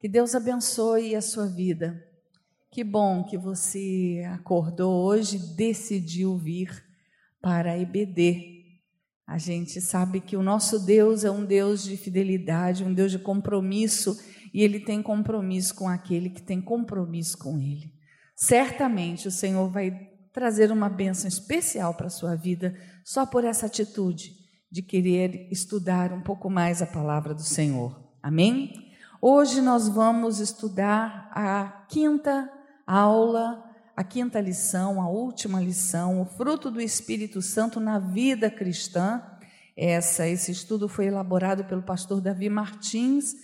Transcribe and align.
Que 0.00 0.08
Deus 0.08 0.34
abençoe 0.34 1.14
a 1.14 1.20
sua 1.20 1.46
vida. 1.46 2.02
Que 2.70 2.82
bom 2.82 3.22
que 3.22 3.36
você 3.36 4.26
acordou 4.32 5.04
hoje 5.04 5.38
decidiu 5.54 6.38
vir 6.38 6.82
para 7.38 7.72
a 7.72 7.78
EBD. 7.78 8.80
A 9.26 9.36
gente 9.36 9.78
sabe 9.78 10.18
que 10.18 10.38
o 10.38 10.42
nosso 10.42 10.78
Deus 10.86 11.22
é 11.22 11.30
um 11.30 11.44
Deus 11.44 11.84
de 11.84 11.98
fidelidade, 11.98 12.82
um 12.82 12.94
Deus 12.94 13.12
de 13.12 13.18
compromisso, 13.18 14.18
e 14.54 14.62
ele 14.62 14.80
tem 14.80 15.02
compromisso 15.02 15.74
com 15.74 15.86
aquele 15.86 16.30
que 16.30 16.40
tem 16.40 16.62
compromisso 16.62 17.36
com 17.36 17.58
ele. 17.58 17.92
Certamente 18.34 19.28
o 19.28 19.30
Senhor 19.30 19.68
vai 19.68 20.08
trazer 20.32 20.72
uma 20.72 20.88
bênção 20.88 21.28
especial 21.28 21.92
para 21.92 22.06
a 22.06 22.10
sua 22.10 22.34
vida 22.36 22.74
só 23.04 23.26
por 23.26 23.44
essa 23.44 23.66
atitude 23.66 24.32
de 24.72 24.80
querer 24.80 25.46
estudar 25.52 26.10
um 26.10 26.22
pouco 26.22 26.48
mais 26.48 26.80
a 26.80 26.86
palavra 26.86 27.34
do 27.34 27.42
Senhor. 27.42 28.02
Amém? 28.22 28.89
Hoje 29.22 29.60
nós 29.60 29.86
vamos 29.86 30.40
estudar 30.40 31.30
a 31.32 31.84
quinta 31.90 32.50
aula, 32.86 33.62
a 33.94 34.02
quinta 34.02 34.40
lição, 34.40 34.98
a 34.98 35.10
última 35.10 35.60
lição, 35.60 36.22
o 36.22 36.24
fruto 36.24 36.70
do 36.70 36.80
Espírito 36.80 37.42
Santo 37.42 37.78
na 37.78 37.98
vida 37.98 38.50
cristã. 38.50 39.22
Essa, 39.76 40.26
esse 40.26 40.50
estudo 40.50 40.88
foi 40.88 41.08
elaborado 41.08 41.66
pelo 41.66 41.82
pastor 41.82 42.22
Davi 42.22 42.48
Martins, 42.48 43.34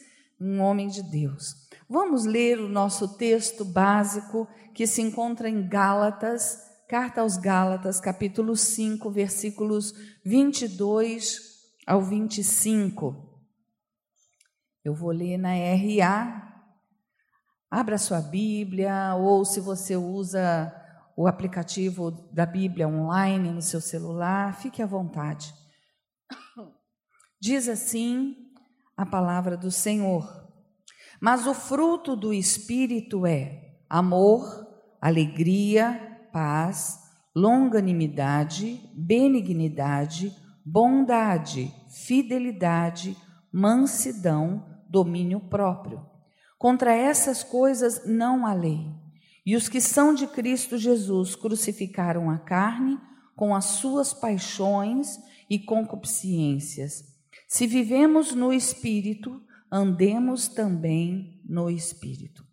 um 0.40 0.60
homem 0.60 0.88
de 0.88 1.02
Deus. 1.02 1.54
Vamos 1.90 2.24
ler 2.24 2.58
o 2.58 2.70
nosso 2.70 3.18
texto 3.18 3.62
básico 3.62 4.48
que 4.72 4.86
se 4.86 5.02
encontra 5.02 5.46
em 5.46 5.68
Gálatas, 5.68 6.64
Carta 6.88 7.20
aos 7.20 7.36
Gálatas, 7.36 8.00
capítulo 8.00 8.56
5, 8.56 9.10
versículos 9.10 9.92
22 10.24 11.40
ao 11.84 12.00
25. 12.00 13.25
Eu 14.86 14.94
vou 14.94 15.10
ler 15.10 15.36
na 15.36 15.48
RA. 15.50 16.48
Abra 17.68 17.98
sua 17.98 18.20
Bíblia, 18.20 19.16
ou 19.16 19.44
se 19.44 19.58
você 19.58 19.96
usa 19.96 20.72
o 21.16 21.26
aplicativo 21.26 22.12
da 22.32 22.46
Bíblia 22.46 22.86
online 22.86 23.50
no 23.50 23.60
seu 23.60 23.80
celular, 23.80 24.54
fique 24.54 24.80
à 24.80 24.86
vontade. 24.86 25.52
Diz 27.42 27.68
assim 27.68 28.36
a 28.96 29.04
palavra 29.04 29.56
do 29.56 29.72
Senhor: 29.72 30.24
Mas 31.20 31.48
o 31.48 31.52
fruto 31.52 32.14
do 32.14 32.32
Espírito 32.32 33.26
é 33.26 33.80
amor, 33.90 34.68
alegria, 35.00 36.28
paz, 36.32 36.96
longanimidade, 37.34 38.80
benignidade, 38.94 40.32
bondade, 40.64 41.74
fidelidade, 41.90 43.16
mansidão, 43.52 44.75
domínio 44.88 45.40
próprio. 45.40 46.04
Contra 46.58 46.94
essas 46.94 47.42
coisas 47.42 48.06
não 48.06 48.46
há 48.46 48.52
lei. 48.52 48.90
E 49.44 49.54
os 49.54 49.68
que 49.68 49.80
são 49.80 50.14
de 50.14 50.26
Cristo 50.26 50.76
Jesus 50.76 51.36
crucificaram 51.36 52.30
a 52.30 52.38
carne 52.38 52.98
com 53.36 53.54
as 53.54 53.66
suas 53.66 54.12
paixões 54.12 55.18
e 55.48 55.58
concupiscências. 55.58 57.04
Se 57.46 57.66
vivemos 57.66 58.34
no 58.34 58.52
Espírito, 58.52 59.40
andemos 59.70 60.48
também 60.48 61.40
no 61.44 61.70
Espírito. 61.70 62.44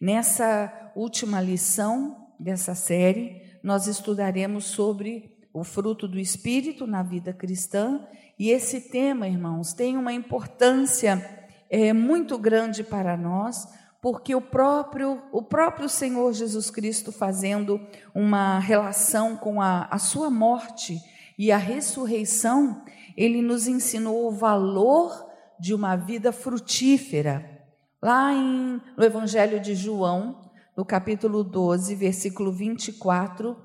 Nessa 0.00 0.92
última 0.94 1.40
lição, 1.40 2.28
dessa 2.38 2.74
série, 2.74 3.42
nós 3.62 3.86
estudaremos 3.86 4.64
sobre 4.64 5.36
o 5.52 5.64
fruto 5.64 6.06
do 6.06 6.18
Espírito 6.18 6.86
na 6.86 7.02
vida 7.02 7.32
cristã. 7.32 8.06
E 8.38 8.50
esse 8.50 8.90
tema, 8.90 9.26
irmãos, 9.26 9.72
tem 9.72 9.96
uma 9.96 10.12
importância 10.12 11.37
é, 11.70 11.92
muito 11.92 12.38
grande 12.38 12.82
para 12.82 13.16
nós, 13.16 13.66
porque 14.00 14.34
o 14.34 14.40
próprio, 14.40 15.22
o 15.32 15.42
próprio 15.42 15.88
Senhor 15.88 16.32
Jesus 16.32 16.70
Cristo, 16.70 17.10
fazendo 17.10 17.80
uma 18.14 18.58
relação 18.58 19.36
com 19.36 19.60
a, 19.60 19.88
a 19.90 19.98
sua 19.98 20.30
morte 20.30 20.98
e 21.38 21.50
a 21.50 21.56
ressurreição, 21.56 22.82
ele 23.16 23.42
nos 23.42 23.66
ensinou 23.66 24.28
o 24.28 24.32
valor 24.32 25.26
de 25.58 25.74
uma 25.74 25.96
vida 25.96 26.32
frutífera. 26.32 27.58
Lá 28.00 28.32
em, 28.32 28.80
no 28.96 29.04
Evangelho 29.04 29.60
de 29.60 29.74
João, 29.74 30.48
no 30.76 30.84
capítulo 30.84 31.42
12, 31.42 31.94
versículo 31.96 32.52
24, 32.52 33.56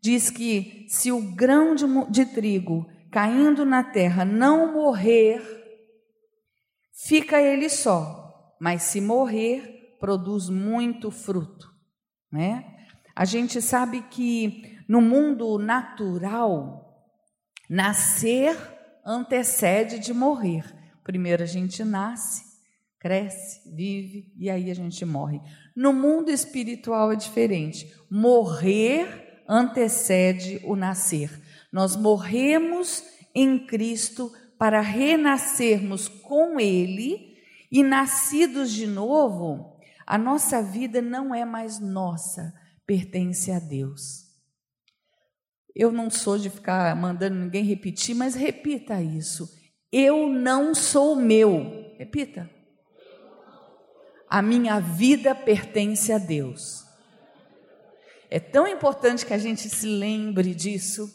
diz 0.00 0.28
que 0.28 0.84
se 0.88 1.12
o 1.12 1.20
grão 1.34 1.76
de, 1.76 1.84
de 2.10 2.26
trigo 2.26 2.86
caindo 3.12 3.64
na 3.64 3.84
terra 3.84 4.24
não 4.24 4.72
morrer, 4.72 5.40
fica 7.04 7.40
ele 7.40 7.68
só, 7.68 8.54
mas 8.60 8.82
se 8.82 9.00
morrer, 9.00 9.96
produz 10.00 10.48
muito 10.48 11.10
fruto, 11.10 11.70
né? 12.30 12.64
A 13.14 13.24
gente 13.24 13.62
sabe 13.62 14.02
que 14.02 14.76
no 14.88 15.00
mundo 15.00 15.58
natural, 15.58 16.86
nascer 17.68 18.56
antecede 19.04 19.98
de 19.98 20.12
morrer. 20.12 20.64
Primeiro 21.02 21.42
a 21.42 21.46
gente 21.46 21.84
nasce, 21.84 22.44
cresce, 22.98 23.62
vive 23.74 24.32
e 24.38 24.50
aí 24.50 24.70
a 24.70 24.74
gente 24.74 25.04
morre. 25.04 25.40
No 25.74 25.92
mundo 25.92 26.30
espiritual 26.30 27.12
é 27.12 27.16
diferente. 27.16 27.92
Morrer 28.10 29.42
antecede 29.48 30.60
o 30.64 30.76
nascer. 30.76 31.30
Nós 31.72 31.96
morremos 31.96 33.04
em 33.34 33.66
Cristo 33.66 34.32
para 34.58 34.80
renascermos 34.80 36.08
com 36.08 36.58
Ele 36.58 37.36
e 37.70 37.82
nascidos 37.82 38.72
de 38.72 38.86
novo, 38.86 39.78
a 40.06 40.16
nossa 40.16 40.62
vida 40.62 41.02
não 41.02 41.34
é 41.34 41.44
mais 41.44 41.80
nossa, 41.80 42.52
pertence 42.86 43.50
a 43.50 43.58
Deus. 43.58 44.24
Eu 45.74 45.92
não 45.92 46.08
sou 46.08 46.38
de 46.38 46.48
ficar 46.48 46.94
mandando 46.96 47.36
ninguém 47.36 47.64
repetir, 47.64 48.14
mas 48.14 48.34
repita 48.34 49.02
isso. 49.02 49.48
Eu 49.92 50.28
não 50.28 50.74
sou 50.74 51.16
meu. 51.16 51.94
Repita 51.98 52.50
a 54.28 54.42
minha 54.42 54.80
vida 54.80 55.34
pertence 55.34 56.12
a 56.12 56.18
Deus. 56.18 56.84
É 58.28 58.40
tão 58.40 58.66
importante 58.66 59.24
que 59.24 59.32
a 59.32 59.38
gente 59.38 59.68
se 59.68 59.86
lembre 59.86 60.54
disso, 60.54 61.08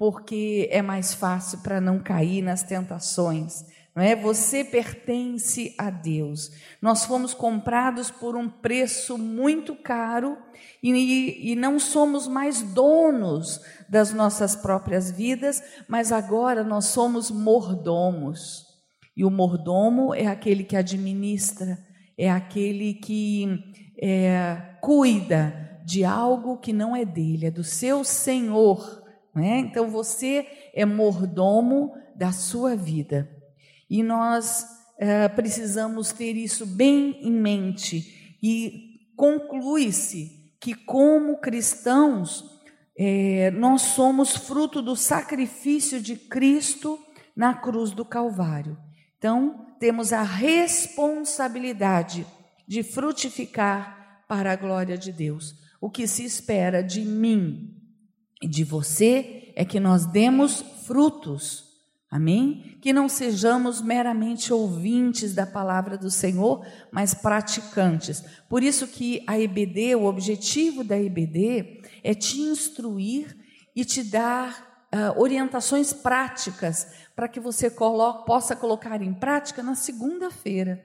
porque 0.00 0.66
é 0.72 0.80
mais 0.80 1.12
fácil 1.12 1.58
para 1.58 1.78
não 1.78 1.98
cair 1.98 2.40
nas 2.40 2.62
tentações. 2.62 3.66
Não 3.94 4.02
é? 4.02 4.16
Você 4.16 4.64
pertence 4.64 5.74
a 5.76 5.90
Deus. 5.90 6.50
Nós 6.80 7.04
fomos 7.04 7.34
comprados 7.34 8.10
por 8.10 8.34
um 8.34 8.48
preço 8.48 9.18
muito 9.18 9.76
caro 9.76 10.38
e, 10.82 11.52
e 11.52 11.54
não 11.54 11.78
somos 11.78 12.26
mais 12.26 12.62
donos 12.62 13.60
das 13.90 14.10
nossas 14.10 14.56
próprias 14.56 15.10
vidas, 15.10 15.62
mas 15.86 16.12
agora 16.12 16.64
nós 16.64 16.86
somos 16.86 17.30
mordomos. 17.30 18.64
E 19.14 19.22
o 19.22 19.30
mordomo 19.30 20.14
é 20.14 20.28
aquele 20.28 20.64
que 20.64 20.76
administra 20.76 21.76
é 22.20 22.30
aquele 22.30 22.92
que 22.92 23.48
é, 24.00 24.54
cuida 24.82 25.80
de 25.86 26.04
algo 26.04 26.58
que 26.58 26.70
não 26.70 26.94
é 26.94 27.02
dele, 27.02 27.46
é 27.46 27.50
do 27.50 27.64
seu 27.64 28.04
Senhor. 28.04 28.99
Né? 29.34 29.58
Então 29.58 29.88
você 29.88 30.46
é 30.74 30.84
mordomo 30.84 31.94
da 32.14 32.32
sua 32.32 32.76
vida. 32.76 33.30
E 33.88 34.02
nós 34.02 34.66
é, 34.98 35.26
precisamos 35.28 36.12
ter 36.12 36.36
isso 36.36 36.66
bem 36.66 37.18
em 37.22 37.32
mente. 37.32 38.36
E 38.42 39.00
conclui-se 39.16 40.52
que, 40.60 40.74
como 40.74 41.38
cristãos, 41.38 42.60
é, 42.96 43.50
nós 43.52 43.82
somos 43.82 44.36
fruto 44.36 44.82
do 44.82 44.94
sacrifício 44.94 46.00
de 46.00 46.14
Cristo 46.16 46.98
na 47.34 47.54
cruz 47.54 47.92
do 47.92 48.04
Calvário. 48.04 48.76
Então, 49.16 49.66
temos 49.78 50.12
a 50.12 50.22
responsabilidade 50.22 52.26
de 52.68 52.82
frutificar 52.82 54.22
para 54.28 54.52
a 54.52 54.56
glória 54.56 54.98
de 54.98 55.10
Deus. 55.10 55.54
O 55.80 55.90
que 55.90 56.06
se 56.06 56.24
espera 56.24 56.82
de 56.82 57.00
mim 57.00 57.79
de 58.42 58.64
você 58.64 59.52
é 59.54 59.64
que 59.64 59.78
nós 59.78 60.06
demos 60.06 60.62
frutos. 60.86 61.68
Amém? 62.10 62.76
Que 62.80 62.92
não 62.92 63.08
sejamos 63.08 63.80
meramente 63.80 64.52
ouvintes 64.52 65.32
da 65.32 65.46
palavra 65.46 65.96
do 65.96 66.10
Senhor, 66.10 66.66
mas 66.90 67.14
praticantes. 67.14 68.24
Por 68.48 68.62
isso 68.62 68.88
que 68.88 69.22
a 69.26 69.38
EBD, 69.38 69.94
o 69.94 70.06
objetivo 70.06 70.82
da 70.82 70.98
EBD 70.98 71.82
é 72.02 72.14
te 72.14 72.40
instruir 72.40 73.36
e 73.76 73.84
te 73.84 74.02
dar 74.02 74.88
uh, 74.92 75.20
orientações 75.20 75.92
práticas 75.92 76.88
para 77.14 77.28
que 77.28 77.38
você 77.38 77.70
possa 77.70 78.56
colocar 78.56 79.00
em 79.00 79.14
prática 79.14 79.62
na 79.62 79.76
segunda-feira. 79.76 80.84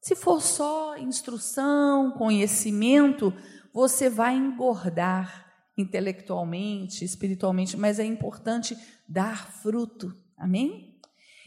Se 0.00 0.14
for 0.14 0.40
só 0.40 0.96
instrução, 0.96 2.12
conhecimento, 2.12 3.34
você 3.74 4.08
vai 4.08 4.34
engordar 4.36 5.45
intelectualmente, 5.76 7.04
espiritualmente, 7.04 7.76
mas 7.76 7.98
é 7.98 8.04
importante 8.04 8.76
dar 9.08 9.50
fruto. 9.50 10.16
Amém? 10.36 10.96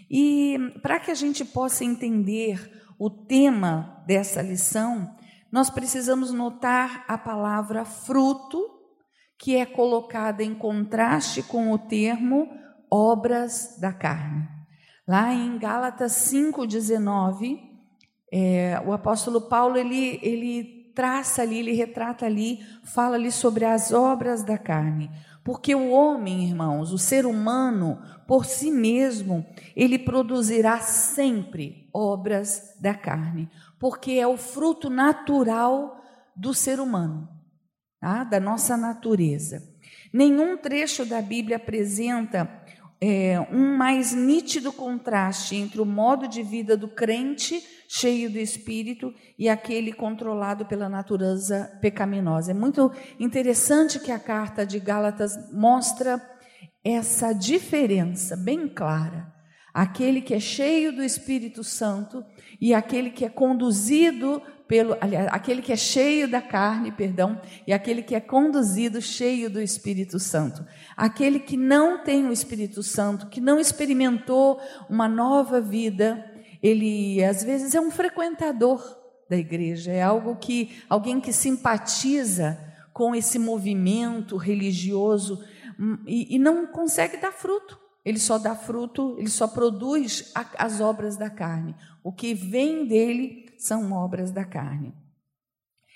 E 0.09 0.57
para 0.81 0.99
que 0.99 1.11
a 1.11 1.15
gente 1.15 1.45
possa 1.45 1.83
entender 1.83 2.83
o 2.97 3.09
tema 3.09 4.03
dessa 4.05 4.41
lição, 4.41 5.15
nós 5.51 5.69
precisamos 5.69 6.31
notar 6.31 7.05
a 7.07 7.17
palavra 7.17 7.85
fruto, 7.85 8.59
que 9.37 9.55
é 9.55 9.65
colocada 9.65 10.43
em 10.43 10.53
contraste 10.53 11.41
com 11.41 11.71
o 11.71 11.77
termo 11.77 12.49
obras 12.91 13.77
da 13.79 13.93
carne. 13.93 14.47
Lá 15.07 15.33
em 15.33 15.57
Gálatas 15.57 16.11
5,19, 16.31 17.59
é, 18.31 18.81
o 18.85 18.91
apóstolo 18.91 19.41
Paulo 19.41 19.77
ele, 19.77 20.19
ele 20.21 20.78
traça 20.99 21.43
ali, 21.43 21.59
ele 21.59 21.71
retrata 21.71 22.25
ali, 22.25 22.59
fala 22.83 23.15
ali 23.15 23.31
sobre 23.31 23.63
as 23.63 23.93
obras 23.93 24.43
da 24.43 24.57
carne. 24.57 25.09
Porque 25.45 25.73
o 25.73 25.91
homem, 25.91 26.43
irmãos, 26.43 26.91
o 26.91 26.97
ser 26.97 27.25
humano, 27.25 28.01
por 28.27 28.43
si 28.43 28.69
mesmo, 28.69 29.45
ele 29.77 29.97
produzirá 29.97 30.81
sempre 30.81 31.87
obras 31.93 32.75
da 32.81 32.93
carne, 32.93 33.49
porque 33.79 34.11
é 34.11 34.27
o 34.27 34.35
fruto 34.35 34.89
natural 34.89 36.03
do 36.35 36.53
ser 36.53 36.81
humano, 36.81 37.29
tá? 38.01 38.25
da 38.25 38.41
nossa 38.41 38.75
natureza. 38.75 39.63
Nenhum 40.11 40.57
trecho 40.57 41.05
da 41.05 41.21
Bíblia 41.21 41.55
apresenta 41.55 42.45
é, 43.01 43.39
um 43.51 43.77
mais 43.77 44.13
nítido 44.13 44.73
contraste 44.73 45.55
entre 45.55 45.79
o 45.79 45.85
modo 45.85 46.27
de 46.27 46.43
vida 46.43 46.75
do 46.75 46.87
crente 46.87 47.63
cheio 47.87 48.29
do 48.29 48.37
espírito 48.37 49.13
e 49.37 49.47
aquele 49.47 49.93
controlado 49.93 50.65
pela 50.65 50.89
natureza 50.89 51.71
pecaminosa. 51.81 52.51
É 52.51 52.53
muito 52.53 52.91
interessante 53.19 53.99
que 53.99 54.11
a 54.11 54.19
carta 54.19 54.65
de 54.65 54.79
Gálatas 54.79 55.51
mostra 55.51 56.21
essa 56.83 57.33
diferença 57.33 58.35
bem 58.35 58.67
clara. 58.67 59.38
Aquele 59.79 60.19
que 60.19 60.33
é 60.33 60.41
cheio 60.41 60.91
do 60.91 61.01
Espírito 61.01 61.63
Santo 61.63 62.21
e 62.59 62.73
aquele 62.73 63.11
que 63.11 63.23
é 63.23 63.29
conduzido 63.29 64.41
pelo, 64.67 64.97
aliás, 64.99 65.29
aquele 65.31 65.61
que 65.61 65.71
é 65.71 65.77
cheio 65.77 66.27
da 66.27 66.41
carne, 66.41 66.91
perdão, 66.91 67.39
e 67.65 67.71
aquele 67.71 68.03
que 68.03 68.13
é 68.13 68.19
conduzido 68.19 69.01
cheio 69.01 69.49
do 69.49 69.61
Espírito 69.61 70.19
Santo. 70.19 70.65
Aquele 70.97 71.39
que 71.39 71.55
não 71.55 72.03
tem 72.03 72.27
o 72.27 72.33
Espírito 72.33 72.83
Santo, 72.83 73.27
que 73.27 73.39
não 73.39 73.57
experimentou 73.57 74.59
uma 74.89 75.07
nova 75.07 75.61
vida, 75.61 76.29
ele 76.61 77.23
às 77.23 77.41
vezes 77.41 77.73
é 77.73 77.79
um 77.79 77.89
frequentador 77.89 78.83
da 79.29 79.37
igreja, 79.37 79.93
é 79.93 80.01
algo 80.01 80.35
que 80.35 80.83
alguém 80.89 81.21
que 81.21 81.31
simpatiza 81.31 82.59
com 82.91 83.15
esse 83.15 83.39
movimento 83.39 84.35
religioso 84.35 85.41
hum, 85.79 85.99
e, 86.05 86.35
e 86.35 86.37
não 86.37 86.67
consegue 86.67 87.15
dar 87.15 87.31
fruto. 87.31 87.87
Ele 88.03 88.19
só 88.19 88.37
dá 88.37 88.55
fruto, 88.55 89.15
ele 89.17 89.29
só 89.29 89.47
produz 89.47 90.31
a, 90.33 90.45
as 90.57 90.79
obras 90.79 91.17
da 91.17 91.29
carne. 91.29 91.75
O 92.03 92.11
que 92.11 92.33
vem 92.33 92.87
dele 92.87 93.45
são 93.57 93.91
obras 93.91 94.31
da 94.31 94.45
carne. 94.45 94.93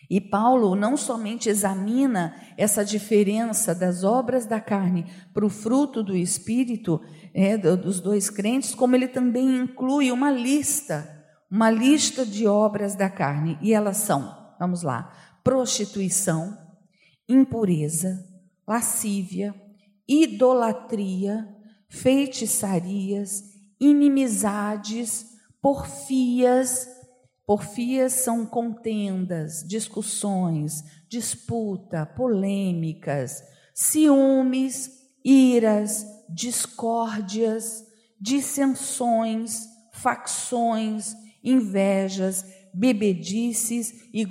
E 0.10 0.20
Paulo 0.20 0.76
não 0.76 0.98
somente 0.98 1.50
examina 1.50 2.36
essa 2.58 2.84
diferença 2.84 3.74
das 3.74 4.04
obras 4.04 4.46
da 4.46 4.60
carne 4.60 5.06
para 5.34 5.46
o 5.46 5.50
fruto 5.50 6.04
do 6.04 6.16
espírito 6.16 7.02
é, 7.34 7.58
dos 7.58 8.00
dois 8.00 8.30
crentes, 8.30 8.76
como 8.76 8.96
ele 8.96 9.08
também 9.08 9.58
inclui 9.58 10.12
uma 10.12 10.30
lista, 10.30 11.26
uma 11.50 11.72
lista 11.72 12.26
de 12.26 12.46
obras 12.46 12.96
da 12.96 13.10
carne. 13.10 13.58
E 13.62 13.74
elas 13.74 13.98
são, 13.98 14.54
vamos 14.60 14.84
lá: 14.84 15.12
prostituição, 15.44 16.56
impureza, 17.28 18.24
lascívia, 18.68 19.56
idolatria, 20.08 21.48
feitiçarias, 21.94 23.44
inimizades, 23.80 25.26
porfias, 25.62 26.88
Porfias 27.46 28.14
são 28.14 28.46
contendas, 28.46 29.66
discussões, 29.68 30.82
disputa, 31.10 32.06
polêmicas, 32.06 33.44
ciúmes, 33.74 34.90
iras, 35.26 36.06
discórdias, 36.30 37.84
dissensões, 38.20 39.68
facções, 39.92 41.14
invejas, 41.44 42.46
bebedices 42.74 43.94
e 44.14 44.24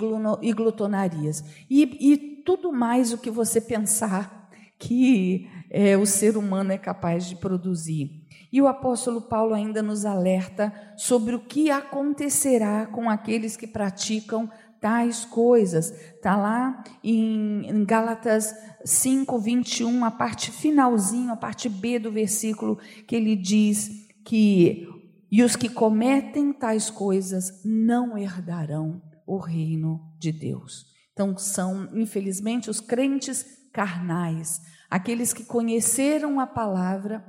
glutonarias. 0.51 1.43
E, 1.69 1.83
e 1.83 2.17
tudo 2.43 2.73
mais 2.73 3.13
o 3.13 3.17
que 3.19 3.29
você 3.29 3.61
pensar 3.61 4.49
que 4.79 5.47
é, 5.73 5.97
o 5.97 6.05
ser 6.05 6.37
humano 6.37 6.71
é 6.71 6.77
capaz 6.77 7.27
de 7.27 7.35
produzir. 7.35 8.21
E 8.51 8.61
o 8.61 8.67
apóstolo 8.67 9.19
Paulo 9.19 9.55
ainda 9.55 9.81
nos 9.81 10.05
alerta 10.05 10.71
sobre 10.95 11.33
o 11.33 11.39
que 11.39 11.71
acontecerá 11.71 12.85
com 12.85 13.09
aqueles 13.09 13.57
que 13.57 13.65
praticam 13.65 14.47
tais 14.79 15.25
coisas. 15.25 15.89
Está 15.89 16.37
lá 16.37 16.83
em, 17.03 17.67
em 17.67 17.83
Gálatas 17.83 18.53
5, 18.85 19.39
21, 19.39 20.05
a 20.05 20.11
parte 20.11 20.51
finalzinho, 20.51 21.31
a 21.31 21.37
parte 21.37 21.67
B 21.67 21.97
do 21.97 22.11
versículo, 22.11 22.77
que 23.07 23.15
ele 23.15 23.35
diz 23.35 23.89
que 24.23 24.87
e 25.31 25.41
os 25.41 25.55
que 25.55 25.67
cometem 25.67 26.53
tais 26.53 26.91
coisas 26.91 27.63
não 27.65 28.15
herdarão 28.15 29.01
o 29.25 29.37
reino 29.37 29.99
de 30.19 30.31
Deus. 30.31 30.85
Então, 31.11 31.35
são, 31.35 31.89
infelizmente, 31.95 32.69
os 32.69 32.79
crentes 32.79 33.43
carnais, 33.73 34.61
aqueles 34.93 35.33
que 35.33 35.43
conheceram 35.43 36.39
a 36.39 36.45
palavra, 36.45 37.25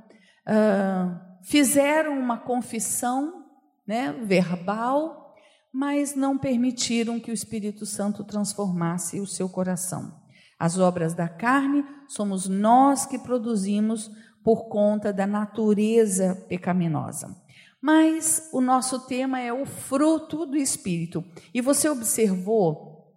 uh, 0.47 1.19
fizeram 1.43 2.19
uma 2.19 2.37
confissão 2.37 3.47
né, 3.87 4.13
verbal, 4.23 5.35
mas 5.73 6.15
não 6.15 6.37
permitiram 6.37 7.19
que 7.19 7.31
o 7.31 7.35
Espírito 7.35 7.87
Santo 7.87 8.23
transformasse 8.23 9.19
o 9.19 9.27
seu 9.27 9.49
coração. 9.49 10.15
As 10.59 10.79
obras 10.79 11.15
da 11.15 11.27
carne 11.27 11.83
somos 12.07 12.47
nós 12.47 13.07
que 13.07 13.19
produzimos 13.19 14.11
por 14.45 14.69
conta 14.69 15.11
da 15.11 15.27
natureza 15.27 16.45
pecaminosa. 16.47 17.35
Mas 17.81 18.51
o 18.53 18.61
nosso 18.61 19.07
tema 19.07 19.41
é 19.41 19.51
o 19.55 19.65
fruto 19.65 20.45
do 20.45 20.59
Espírito. 20.59 21.25
E 21.55 21.63
você 21.63 21.89
observou 21.89 23.11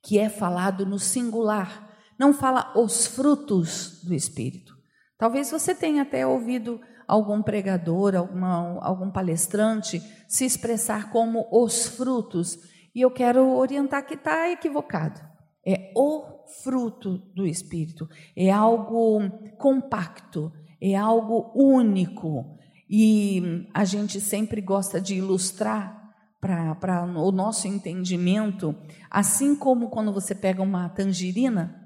que 0.00 0.16
é 0.16 0.28
falado 0.28 0.86
no 0.86 0.98
singular, 1.00 1.89
não 2.20 2.34
fala 2.34 2.70
os 2.76 3.06
frutos 3.06 4.02
do 4.04 4.12
Espírito. 4.12 4.74
Talvez 5.16 5.50
você 5.50 5.74
tenha 5.74 6.02
até 6.02 6.26
ouvido 6.26 6.78
algum 7.08 7.42
pregador, 7.42 8.14
alguma, 8.14 8.78
algum 8.82 9.10
palestrante 9.10 10.02
se 10.28 10.44
expressar 10.44 11.10
como 11.10 11.48
os 11.50 11.86
frutos, 11.86 12.58
e 12.94 13.00
eu 13.00 13.10
quero 13.10 13.56
orientar 13.56 14.06
que 14.06 14.12
está 14.12 14.50
equivocado. 14.50 15.18
É 15.66 15.94
o 15.96 16.44
fruto 16.62 17.16
do 17.34 17.46
Espírito, 17.46 18.06
é 18.36 18.50
algo 18.50 19.22
compacto, 19.56 20.52
é 20.78 20.94
algo 20.94 21.50
único, 21.54 22.58
e 22.86 23.66
a 23.72 23.86
gente 23.86 24.20
sempre 24.20 24.60
gosta 24.60 25.00
de 25.00 25.14
ilustrar 25.14 25.98
para 26.38 27.04
o 27.16 27.32
nosso 27.32 27.66
entendimento, 27.66 28.76
assim 29.10 29.56
como 29.56 29.88
quando 29.88 30.12
você 30.12 30.34
pega 30.34 30.60
uma 30.60 30.86
tangerina, 30.90 31.79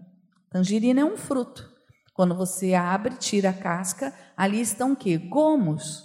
tangerina 0.54 1.00
é 1.00 1.04
um 1.04 1.16
fruto. 1.16 1.68
Quando 2.14 2.32
você 2.32 2.75
abre, 2.75 3.16
tira 3.16 3.50
a 3.50 3.52
casca, 3.52 4.14
ali 4.37 4.61
estão 4.61 4.92
o 4.92 4.96
quê? 4.96 5.18
Gomos. 5.18 6.04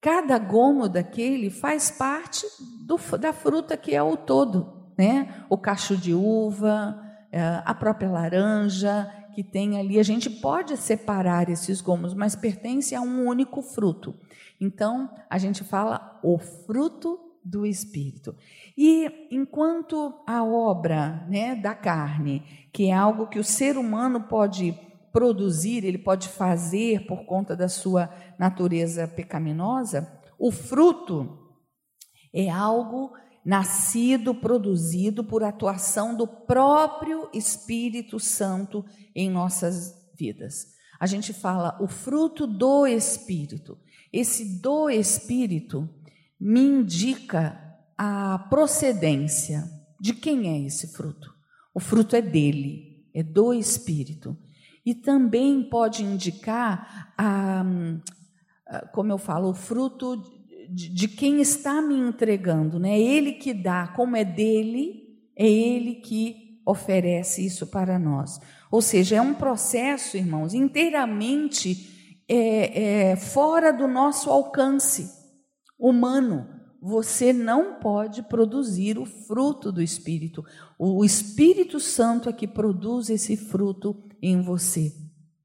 Cada 0.00 0.38
gomo 0.38 0.88
daquele 0.88 1.50
faz 1.50 1.90
parte 1.90 2.46
do, 2.86 2.96
da 3.18 3.34
fruta 3.34 3.76
que 3.76 3.94
é 3.94 4.02
o 4.02 4.16
todo, 4.16 4.90
né? 4.96 5.44
O 5.50 5.58
cacho 5.58 5.94
de 5.94 6.14
uva, 6.14 6.98
é, 7.30 7.60
a 7.62 7.74
própria 7.74 8.10
laranja 8.10 9.06
que 9.34 9.44
tem 9.44 9.78
ali. 9.78 10.00
A 10.00 10.02
gente 10.02 10.30
pode 10.30 10.78
separar 10.78 11.50
esses 11.50 11.82
gomos, 11.82 12.14
mas 12.14 12.34
pertence 12.34 12.94
a 12.94 13.02
um 13.02 13.26
único 13.26 13.60
fruto. 13.60 14.18
Então, 14.58 15.14
a 15.28 15.36
gente 15.36 15.62
fala 15.64 16.18
o 16.22 16.38
fruto 16.38 17.20
do 17.44 17.66
Espírito. 17.66 18.34
E 18.82 19.28
enquanto 19.30 20.22
a 20.26 20.42
obra 20.42 21.26
né, 21.28 21.54
da 21.54 21.74
carne, 21.74 22.42
que 22.72 22.86
é 22.86 22.94
algo 22.94 23.26
que 23.26 23.38
o 23.38 23.44
ser 23.44 23.76
humano 23.76 24.22
pode 24.22 24.72
produzir, 25.12 25.84
ele 25.84 25.98
pode 25.98 26.28
fazer 26.28 27.06
por 27.06 27.26
conta 27.26 27.54
da 27.54 27.68
sua 27.68 28.08
natureza 28.38 29.06
pecaminosa, 29.06 30.10
o 30.38 30.50
fruto 30.50 31.52
é 32.32 32.48
algo 32.48 33.12
nascido, 33.44 34.34
produzido 34.34 35.22
por 35.22 35.44
atuação 35.44 36.16
do 36.16 36.26
próprio 36.26 37.28
Espírito 37.34 38.18
Santo 38.18 38.82
em 39.14 39.28
nossas 39.28 39.92
vidas. 40.18 40.68
A 40.98 41.06
gente 41.06 41.34
fala 41.34 41.76
o 41.82 41.86
fruto 41.86 42.46
do 42.46 42.86
Espírito. 42.86 43.76
Esse 44.10 44.58
do 44.58 44.88
Espírito 44.88 45.86
me 46.40 46.62
indica 46.62 47.69
a 48.02 48.38
procedência 48.48 49.62
de 50.00 50.14
quem 50.14 50.48
é 50.48 50.66
esse 50.66 50.90
fruto. 50.94 51.30
O 51.74 51.78
fruto 51.78 52.16
é 52.16 52.22
dele, 52.22 53.04
é 53.14 53.22
do 53.22 53.52
Espírito 53.52 54.34
e 54.86 54.94
também 54.94 55.62
pode 55.68 56.02
indicar, 56.02 57.12
a, 57.18 57.62
como 58.94 59.12
eu 59.12 59.18
falo, 59.18 59.50
o 59.50 59.54
fruto 59.54 60.16
de, 60.70 60.88
de 60.88 61.08
quem 61.08 61.42
está 61.42 61.82
me 61.82 61.94
entregando, 61.94 62.78
né? 62.78 62.98
É 62.98 63.02
Ele 63.02 63.32
que 63.32 63.52
dá, 63.52 63.88
como 63.88 64.16
é 64.16 64.24
dele, 64.24 65.02
é 65.36 65.46
Ele 65.46 65.96
que 65.96 66.58
oferece 66.64 67.44
isso 67.44 67.66
para 67.66 67.98
nós. 67.98 68.40
Ou 68.70 68.80
seja, 68.80 69.16
é 69.16 69.20
um 69.20 69.34
processo, 69.34 70.16
irmãos, 70.16 70.54
inteiramente 70.54 72.22
é, 72.26 73.10
é, 73.10 73.16
fora 73.16 73.74
do 73.74 73.86
nosso 73.86 74.30
alcance 74.30 75.06
humano. 75.78 76.59
Você 76.80 77.32
não 77.32 77.74
pode 77.78 78.22
produzir 78.22 78.98
o 78.98 79.04
fruto 79.04 79.70
do 79.70 79.82
Espírito. 79.82 80.44
O 80.78 81.04
Espírito 81.04 81.78
Santo 81.78 82.28
é 82.28 82.32
que 82.32 82.48
produz 82.48 83.10
esse 83.10 83.36
fruto 83.36 84.02
em 84.22 84.40
você. 84.40 84.94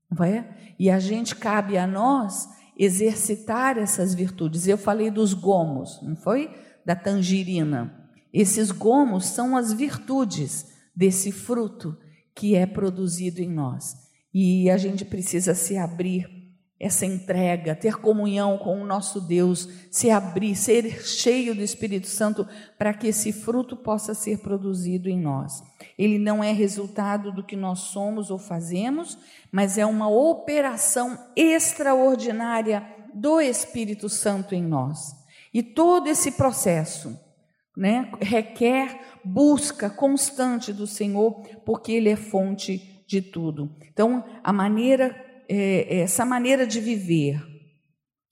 Não 0.09 0.23
é? 0.23 0.55
E 0.79 0.89
a 0.89 0.99
gente 0.99 1.35
cabe 1.35 1.77
a 1.77 1.85
nós 1.85 2.47
exercitar 2.77 3.77
essas 3.77 4.13
virtudes. 4.13 4.67
Eu 4.67 4.77
falei 4.77 5.09
dos 5.09 5.33
gomos, 5.33 5.99
não 6.01 6.15
foi? 6.15 6.53
Da 6.85 6.95
tangerina. 6.95 8.09
Esses 8.33 8.71
gomos 8.71 9.25
são 9.25 9.55
as 9.55 9.73
virtudes 9.73 10.73
desse 10.95 11.31
fruto 11.31 11.97
que 12.33 12.55
é 12.55 12.65
produzido 12.65 13.41
em 13.41 13.49
nós. 13.49 13.95
E 14.33 14.69
a 14.69 14.77
gente 14.77 15.05
precisa 15.05 15.55
se 15.55 15.77
abrir 15.77 16.34
essa 16.79 17.05
entrega, 17.05 17.75
ter 17.75 17.95
comunhão 17.95 18.57
com 18.57 18.81
o 18.81 18.85
nosso 18.85 19.21
Deus, 19.21 19.69
se 19.89 20.11
abrir, 20.11 20.55
ser 20.55 21.03
cheio 21.05 21.55
do 21.55 21.61
Espírito 21.61 22.07
Santo 22.07 22.47
para 22.77 22.93
que 22.93 23.07
esse 23.07 23.31
fruto 23.31 23.77
possa 23.77 24.13
ser 24.13 24.39
produzido 24.39 25.09
em 25.09 25.19
nós. 25.19 25.63
Ele 25.97 26.19
não 26.19 26.43
é 26.43 26.51
resultado 26.51 27.31
do 27.31 27.43
que 27.43 27.55
nós 27.55 27.79
somos 27.79 28.29
ou 28.29 28.37
fazemos, 28.37 29.17
mas 29.51 29.77
é 29.77 29.85
uma 29.85 30.09
operação 30.09 31.17
extraordinária 31.35 32.85
do 33.13 33.39
Espírito 33.39 34.09
Santo 34.09 34.53
em 34.53 34.61
nós. 34.61 35.15
E 35.53 35.63
todo 35.63 36.07
esse 36.07 36.33
processo 36.33 37.17
né, 37.75 38.11
requer 38.21 38.99
busca 39.23 39.89
constante 39.89 40.71
do 40.71 40.85
Senhor, 40.85 41.41
porque 41.65 41.93
Ele 41.93 42.09
é 42.09 42.15
fonte 42.15 43.03
de 43.07 43.21
tudo. 43.21 43.73
Então, 43.91 44.23
a 44.43 44.51
maneira, 44.51 45.24
é, 45.49 45.99
essa 45.99 46.25
maneira 46.25 46.65
de 46.65 46.79
viver, 46.79 47.41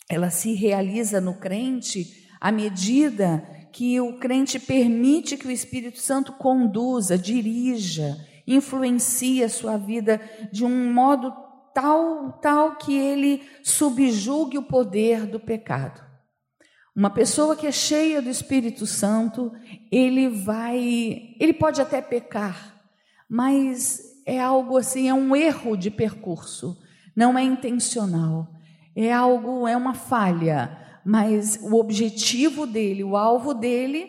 ela 0.09 0.29
se 0.29 0.53
realiza 0.53 1.19
no 1.19 1.35
crente 1.35 2.27
à 2.39 2.51
medida 2.51 3.47
que 3.71 3.99
o 3.99 4.19
crente 4.19 4.59
permite 4.59 5.37
que 5.37 5.47
o 5.47 5.51
Espírito 5.51 5.99
Santo 5.99 6.33
conduza, 6.33 7.17
dirija, 7.17 8.17
influencia 8.45 9.45
a 9.45 9.49
sua 9.49 9.77
vida 9.77 10.21
de 10.51 10.63
um 10.63 10.93
modo 10.93 11.33
tal, 11.73 12.33
tal 12.33 12.75
que 12.75 12.93
ele 12.93 13.41
subjugue 13.63 14.57
o 14.57 14.63
poder 14.63 15.25
do 15.25 15.39
pecado. 15.39 16.03
Uma 16.95 17.09
pessoa 17.09 17.55
que 17.55 17.65
é 17.65 17.71
cheia 17.71 18.21
do 18.21 18.29
Espírito 18.29 18.85
Santo, 18.85 19.51
ele 19.91 20.29
vai, 20.29 21.35
ele 21.39 21.53
pode 21.53 21.81
até 21.81 21.99
pecar, 21.99 22.79
mas 23.27 23.99
é 24.27 24.39
algo 24.39 24.77
assim, 24.77 25.09
é 25.09 25.13
um 25.13 25.35
erro 25.35 25.75
de 25.75 25.89
percurso, 25.89 26.77
não 27.15 27.37
é 27.37 27.43
intencional. 27.43 28.47
É 28.95 29.11
algo, 29.11 29.67
é 29.67 29.75
uma 29.75 29.93
falha, 29.93 30.77
mas 31.05 31.59
o 31.61 31.75
objetivo 31.75 32.65
dele, 32.65 33.03
o 33.03 33.17
alvo 33.17 33.53
dele 33.53 34.07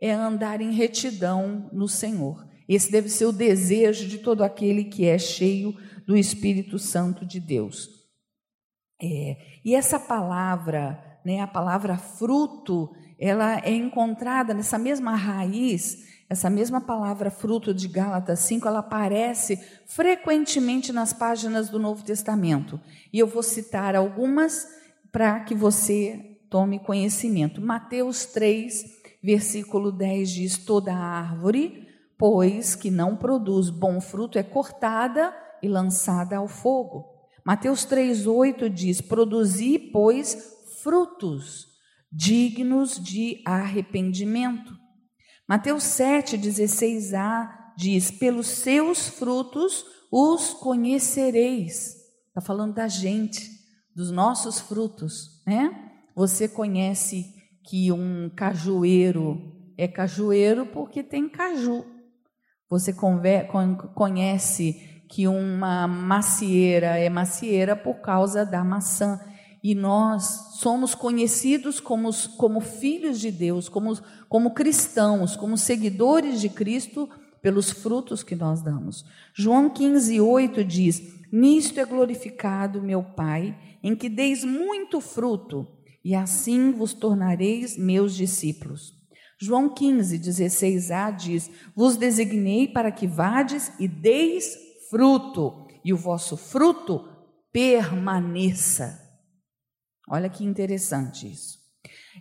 é 0.00 0.12
andar 0.12 0.60
em 0.60 0.72
retidão 0.72 1.70
no 1.72 1.88
Senhor. 1.88 2.46
Esse 2.68 2.90
deve 2.90 3.08
ser 3.08 3.26
o 3.26 3.32
desejo 3.32 4.08
de 4.08 4.18
todo 4.18 4.42
aquele 4.42 4.84
que 4.84 5.06
é 5.06 5.18
cheio 5.18 5.74
do 6.06 6.16
Espírito 6.16 6.78
Santo 6.78 7.24
de 7.24 7.38
Deus. 7.40 7.88
É, 9.02 9.36
e 9.64 9.74
essa 9.74 9.98
palavra, 9.98 11.20
né, 11.24 11.40
a 11.40 11.46
palavra 11.46 11.96
fruto, 11.96 12.90
ela 13.18 13.58
é 13.60 13.72
encontrada 13.72 14.54
nessa 14.54 14.78
mesma 14.78 15.14
raiz, 15.14 16.13
essa 16.34 16.50
mesma 16.50 16.80
palavra 16.80 17.30
fruto 17.30 17.72
de 17.72 17.88
Gálatas 17.88 18.40
5, 18.40 18.68
ela 18.68 18.80
aparece 18.80 19.56
frequentemente 19.86 20.92
nas 20.92 21.12
páginas 21.12 21.70
do 21.70 21.78
Novo 21.78 22.04
Testamento. 22.04 22.78
E 23.12 23.18
eu 23.18 23.26
vou 23.26 23.42
citar 23.42 23.96
algumas 23.96 24.68
para 25.10 25.40
que 25.40 25.54
você 25.54 26.38
tome 26.50 26.78
conhecimento. 26.78 27.60
Mateus 27.60 28.26
3, 28.26 28.84
versículo 29.22 29.90
10 29.90 30.30
diz: 30.30 30.58
Toda 30.58 30.94
árvore 30.94 31.84
pois 32.18 32.74
que 32.74 32.90
não 32.90 33.16
produz 33.16 33.70
bom 33.70 34.00
fruto 34.00 34.38
é 34.38 34.42
cortada 34.42 35.34
e 35.62 35.68
lançada 35.68 36.36
ao 36.36 36.48
fogo. 36.48 37.04
Mateus 37.44 37.84
3:8 37.84 38.70
diz: 38.70 39.00
"Produzi, 39.00 39.78
pois, 39.78 40.36
frutos 40.82 41.66
dignos 42.10 43.02
de 43.02 43.42
arrependimento". 43.44 44.83
Mateus 45.48 45.84
7:16a 45.84 47.74
diz: 47.76 48.10
"Pelos 48.10 48.48
seus 48.48 49.08
frutos 49.08 49.84
os 50.10 50.54
conhecereis". 50.54 51.96
Está 52.28 52.40
falando 52.40 52.74
da 52.74 52.88
gente, 52.88 53.48
dos 53.94 54.10
nossos 54.10 54.60
frutos, 54.60 55.42
né? 55.46 55.70
Você 56.14 56.48
conhece 56.48 57.32
que 57.64 57.92
um 57.92 58.30
cajueiro 58.34 59.52
é 59.76 59.86
cajueiro 59.88 60.66
porque 60.66 61.02
tem 61.02 61.28
caju. 61.28 61.84
Você 62.68 62.92
conhece 63.94 65.04
que 65.08 65.28
uma 65.28 65.86
macieira 65.86 66.98
é 66.98 67.08
macieira 67.08 67.76
por 67.76 68.00
causa 68.00 68.44
da 68.44 68.64
maçã. 68.64 69.20
E 69.64 69.74
nós 69.74 70.58
somos 70.58 70.94
conhecidos 70.94 71.80
como, 71.80 72.10
como 72.36 72.60
filhos 72.60 73.18
de 73.18 73.30
Deus, 73.30 73.66
como, 73.66 73.98
como 74.28 74.52
cristãos, 74.52 75.36
como 75.36 75.56
seguidores 75.56 76.38
de 76.38 76.50
Cristo, 76.50 77.08
pelos 77.40 77.70
frutos 77.70 78.22
que 78.22 78.36
nós 78.36 78.60
damos. 78.60 79.06
João 79.32 79.70
15, 79.70 80.20
8 80.20 80.62
diz: 80.62 81.02
Nisto 81.32 81.80
é 81.80 81.84
glorificado 81.86 82.82
meu 82.82 83.02
Pai, 83.02 83.58
em 83.82 83.96
que 83.96 84.10
deis 84.10 84.44
muito 84.44 85.00
fruto, 85.00 85.66
e 86.04 86.14
assim 86.14 86.70
vos 86.70 86.92
tornareis 86.92 87.78
meus 87.78 88.14
discípulos. 88.14 88.92
João 89.38 89.70
15, 89.70 90.18
16a 90.18 91.16
diz: 91.16 91.50
Vos 91.74 91.96
designei 91.96 92.68
para 92.68 92.92
que 92.92 93.06
vades 93.06 93.72
e 93.78 93.88
deis 93.88 94.58
fruto, 94.90 95.66
e 95.82 95.90
o 95.90 95.96
vosso 95.96 96.36
fruto 96.36 97.08
permaneça. 97.50 99.03
Olha 100.08 100.28
que 100.28 100.44
interessante 100.44 101.30
isso. 101.30 101.58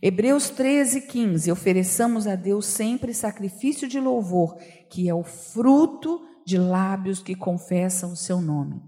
Hebreus 0.01 0.49
13, 0.49 1.01
15: 1.01 1.51
Ofereçamos 1.51 2.27
a 2.27 2.35
Deus 2.35 2.65
sempre 2.65 3.13
sacrifício 3.13 3.87
de 3.87 3.99
louvor, 3.99 4.57
que 4.89 5.09
é 5.09 5.13
o 5.13 5.23
fruto 5.23 6.21
de 6.45 6.57
lábios 6.57 7.21
que 7.21 7.35
confessam 7.35 8.13
o 8.13 8.17
seu 8.17 8.41
nome. 8.41 8.81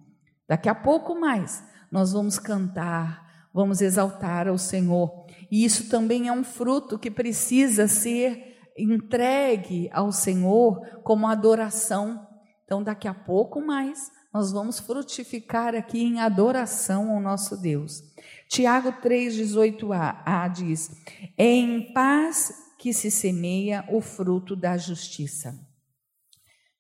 Daqui 0.48 0.70
a 0.70 0.76
pouco 0.76 1.20
mais, 1.20 1.64
nós 1.92 2.12
vamos 2.12 2.38
cantar, 2.38 3.48
vamos 3.54 3.82
exaltar 3.82 4.48
ao 4.48 4.58
Senhor. 4.58 5.26
E 5.52 5.64
isso 5.64 5.90
também 5.90 6.28
é 6.28 6.32
um 6.32 6.44
fruto 6.44 7.00
que 7.00 7.10
precisa 7.10 7.88
ser 7.88 8.56
entregue 8.78 9.90
ao 9.94 10.12
Senhor 10.12 10.82
como 11.04 11.28
adoração. 11.28 12.28
Então, 12.66 12.84
daqui 12.84 13.08
a 13.08 13.14
pouco 13.14 13.62
mais, 13.62 14.12
nós 14.36 14.52
vamos 14.52 14.82
frutificar 14.82 15.74
aqui 15.74 16.04
em 16.04 16.20
adoração 16.20 17.10
ao 17.10 17.22
nosso 17.22 17.56
Deus. 17.56 18.04
Tiago 18.50 18.92
3,18a 19.02 20.24
a 20.26 20.46
diz: 20.50 20.92
É 21.38 21.46
em 21.46 21.94
paz 21.94 22.74
que 22.78 22.92
se 22.92 23.10
semeia 23.10 23.86
o 23.90 24.02
fruto 24.02 24.54
da 24.54 24.76
justiça. 24.76 25.58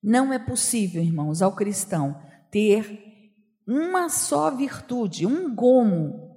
Não 0.03 0.33
é 0.33 0.37
possível, 0.37 1.01
irmãos, 1.01 1.41
ao 1.41 1.55
cristão 1.55 2.21
ter 2.51 3.01
uma 3.65 4.09
só 4.09 4.51
virtude, 4.51 5.25
um 5.25 5.55
gomo 5.55 6.35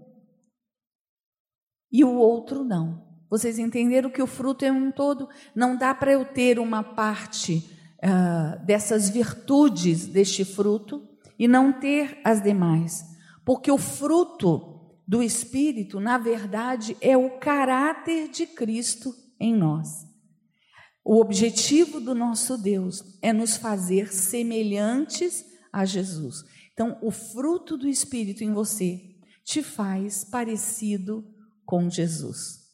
e 1.91 2.05
o 2.05 2.15
outro 2.15 2.63
não. 2.63 3.05
Vocês 3.29 3.59
entenderam 3.59 4.09
que 4.09 4.23
o 4.23 4.27
fruto 4.29 4.65
é 4.65 4.71
um 4.71 4.93
todo? 4.93 5.29
Não 5.53 5.77
dá 5.77 5.93
para 5.93 6.13
eu 6.13 6.25
ter 6.25 6.61
uma 6.61 6.85
parte 6.85 7.69
uh, 8.05 8.65
dessas 8.65 9.11
virtudes 9.11 10.07
deste 10.07 10.45
fruto 10.45 11.08
e 11.38 11.47
não 11.47 11.73
ter 11.73 12.21
as 12.25 12.42
demais, 12.42 13.04
porque 13.45 13.71
o 13.71 13.78
fruto 13.78 14.78
do 15.07 15.23
Espírito, 15.23 16.00
na 16.00 16.18
verdade, 16.18 16.97
é 17.00 17.16
o 17.16 17.38
caráter 17.38 18.28
de 18.28 18.47
Cristo 18.47 19.14
em 19.40 19.57
nós. 19.57 20.07
O 21.02 21.18
objetivo 21.21 22.00
do 22.00 22.14
nosso 22.14 22.59
Deus 22.59 23.02
é 23.23 23.33
nos 23.33 23.57
fazer 23.57 24.12
semelhantes 24.12 25.47
a 25.73 25.87
Jesus. 25.87 26.45
Então, 26.75 26.99
o 27.00 27.11
fruto 27.11 27.78
do 27.78 27.88
Espírito 27.88 28.45
em 28.45 28.52
você 28.52 29.16
te 29.42 29.62
faz 29.62 30.25
parecido 30.25 31.25
com 31.64 31.88
Jesus. 31.88 32.68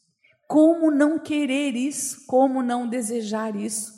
Como 0.47 0.91
não 0.91 1.17
querer 1.17 1.75
isso? 1.75 2.25
Como 2.27 2.61
não 2.61 2.87
desejar 2.87 3.55
isso? 3.55 3.93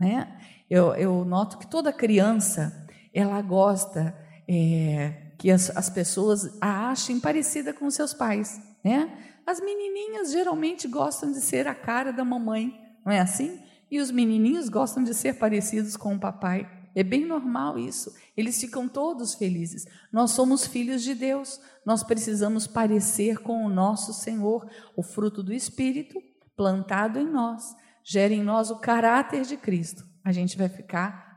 Né? 0.00 0.40
Eu, 0.70 0.94
eu 0.94 1.24
noto 1.24 1.58
que 1.58 1.66
toda 1.66 1.92
criança 1.92 2.87
ela 3.18 3.42
gosta 3.42 4.16
é, 4.46 5.32
que 5.36 5.50
as, 5.50 5.76
as 5.76 5.90
pessoas 5.90 6.56
a 6.60 6.90
achem 6.90 7.18
parecida 7.18 7.74
com 7.74 7.90
seus 7.90 8.14
pais. 8.14 8.60
Né? 8.84 9.12
As 9.44 9.60
menininhas 9.60 10.30
geralmente 10.30 10.86
gostam 10.86 11.32
de 11.32 11.40
ser 11.40 11.66
a 11.66 11.74
cara 11.74 12.12
da 12.12 12.24
mamãe, 12.24 12.80
não 13.04 13.12
é 13.12 13.18
assim? 13.18 13.60
E 13.90 13.98
os 13.98 14.12
menininhos 14.12 14.68
gostam 14.68 15.02
de 15.02 15.12
ser 15.14 15.34
parecidos 15.34 15.96
com 15.96 16.14
o 16.14 16.20
papai. 16.20 16.70
É 16.94 17.02
bem 17.02 17.26
normal 17.26 17.76
isso. 17.76 18.14
Eles 18.36 18.60
ficam 18.60 18.88
todos 18.88 19.34
felizes. 19.34 19.84
Nós 20.12 20.30
somos 20.30 20.64
filhos 20.64 21.02
de 21.02 21.16
Deus. 21.16 21.60
Nós 21.84 22.04
precisamos 22.04 22.68
parecer 22.68 23.38
com 23.38 23.64
o 23.64 23.68
nosso 23.68 24.12
Senhor. 24.12 24.64
O 24.94 25.02
fruto 25.02 25.42
do 25.42 25.52
Espírito, 25.52 26.22
plantado 26.56 27.18
em 27.18 27.26
nós, 27.26 27.74
gera 28.04 28.32
em 28.32 28.44
nós 28.44 28.70
o 28.70 28.78
caráter 28.78 29.42
de 29.42 29.56
Cristo. 29.56 30.04
A 30.24 30.30
gente 30.30 30.56
vai 30.56 30.68
ficar 30.68 31.27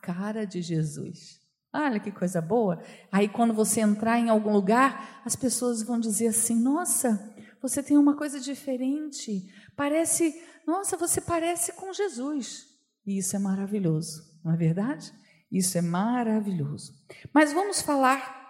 cara 0.00 0.46
de 0.46 0.62
Jesus. 0.62 1.40
Olha 1.72 2.00
que 2.00 2.10
coisa 2.10 2.40
boa. 2.40 2.82
Aí, 3.12 3.28
quando 3.28 3.54
você 3.54 3.80
entrar 3.80 4.18
em 4.18 4.28
algum 4.28 4.52
lugar, 4.52 5.22
as 5.24 5.36
pessoas 5.36 5.82
vão 5.82 6.00
dizer 6.00 6.28
assim: 6.28 6.60
Nossa, 6.60 7.32
você 7.62 7.82
tem 7.82 7.96
uma 7.96 8.16
coisa 8.16 8.40
diferente. 8.40 9.48
Parece, 9.76 10.34
nossa, 10.66 10.96
você 10.96 11.20
parece 11.20 11.72
com 11.74 11.92
Jesus. 11.92 12.66
E 13.06 13.18
isso 13.18 13.36
é 13.36 13.38
maravilhoso, 13.38 14.22
não 14.44 14.52
é 14.52 14.56
verdade? 14.56 15.12
Isso 15.50 15.78
é 15.78 15.80
maravilhoso. 15.80 16.92
Mas 17.32 17.52
vamos 17.52 17.82
falar 17.82 18.40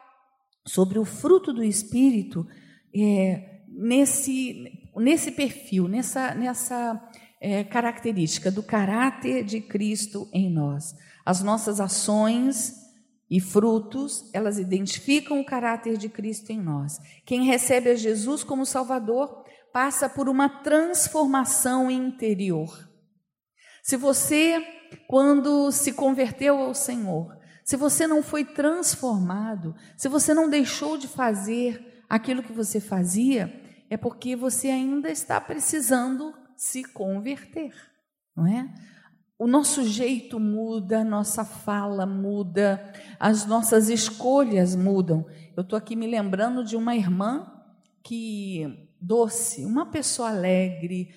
sobre 0.66 0.98
o 0.98 1.04
fruto 1.04 1.52
do 1.52 1.62
Espírito 1.62 2.46
é, 2.94 3.62
nesse, 3.68 4.90
nesse 4.96 5.32
perfil, 5.32 5.88
nessa, 5.88 6.34
nessa 6.34 7.09
é, 7.40 7.64
característica 7.64 8.50
do 8.50 8.62
caráter 8.62 9.44
de 9.44 9.60
Cristo 9.60 10.28
em 10.32 10.52
nós. 10.52 10.94
As 11.24 11.42
nossas 11.42 11.80
ações 11.80 12.74
e 13.30 13.40
frutos, 13.40 14.28
elas 14.34 14.58
identificam 14.58 15.40
o 15.40 15.46
caráter 15.46 15.96
de 15.96 16.08
Cristo 16.08 16.50
em 16.50 16.60
nós. 16.60 16.98
Quem 17.24 17.44
recebe 17.44 17.90
a 17.90 17.94
Jesus 17.94 18.42
como 18.42 18.66
Salvador 18.66 19.44
passa 19.72 20.08
por 20.08 20.28
uma 20.28 20.48
transformação 20.48 21.90
interior. 21.90 22.88
Se 23.82 23.96
você, 23.96 24.60
quando 25.06 25.70
se 25.70 25.92
converteu 25.92 26.58
ao 26.58 26.74
Senhor, 26.74 27.38
se 27.64 27.76
você 27.76 28.06
não 28.06 28.22
foi 28.22 28.44
transformado, 28.44 29.74
se 29.96 30.08
você 30.08 30.34
não 30.34 30.50
deixou 30.50 30.98
de 30.98 31.06
fazer 31.06 32.02
aquilo 32.08 32.42
que 32.42 32.52
você 32.52 32.80
fazia, 32.80 33.48
é 33.88 33.96
porque 33.96 34.34
você 34.34 34.68
ainda 34.68 35.08
está 35.08 35.40
precisando 35.40 36.34
se 36.60 36.84
converter, 36.84 37.72
não 38.36 38.46
é? 38.46 38.70
O 39.38 39.46
nosso 39.46 39.82
jeito 39.82 40.38
muda, 40.38 41.02
nossa 41.02 41.42
fala 41.42 42.04
muda, 42.04 42.92
as 43.18 43.46
nossas 43.46 43.88
escolhas 43.88 44.76
mudam. 44.76 45.24
Eu 45.56 45.62
estou 45.62 45.74
aqui 45.74 45.96
me 45.96 46.06
lembrando 46.06 46.62
de 46.62 46.76
uma 46.76 46.94
irmã 46.94 47.50
que 48.02 48.86
doce, 49.00 49.64
uma 49.64 49.86
pessoa 49.86 50.28
alegre, 50.28 51.14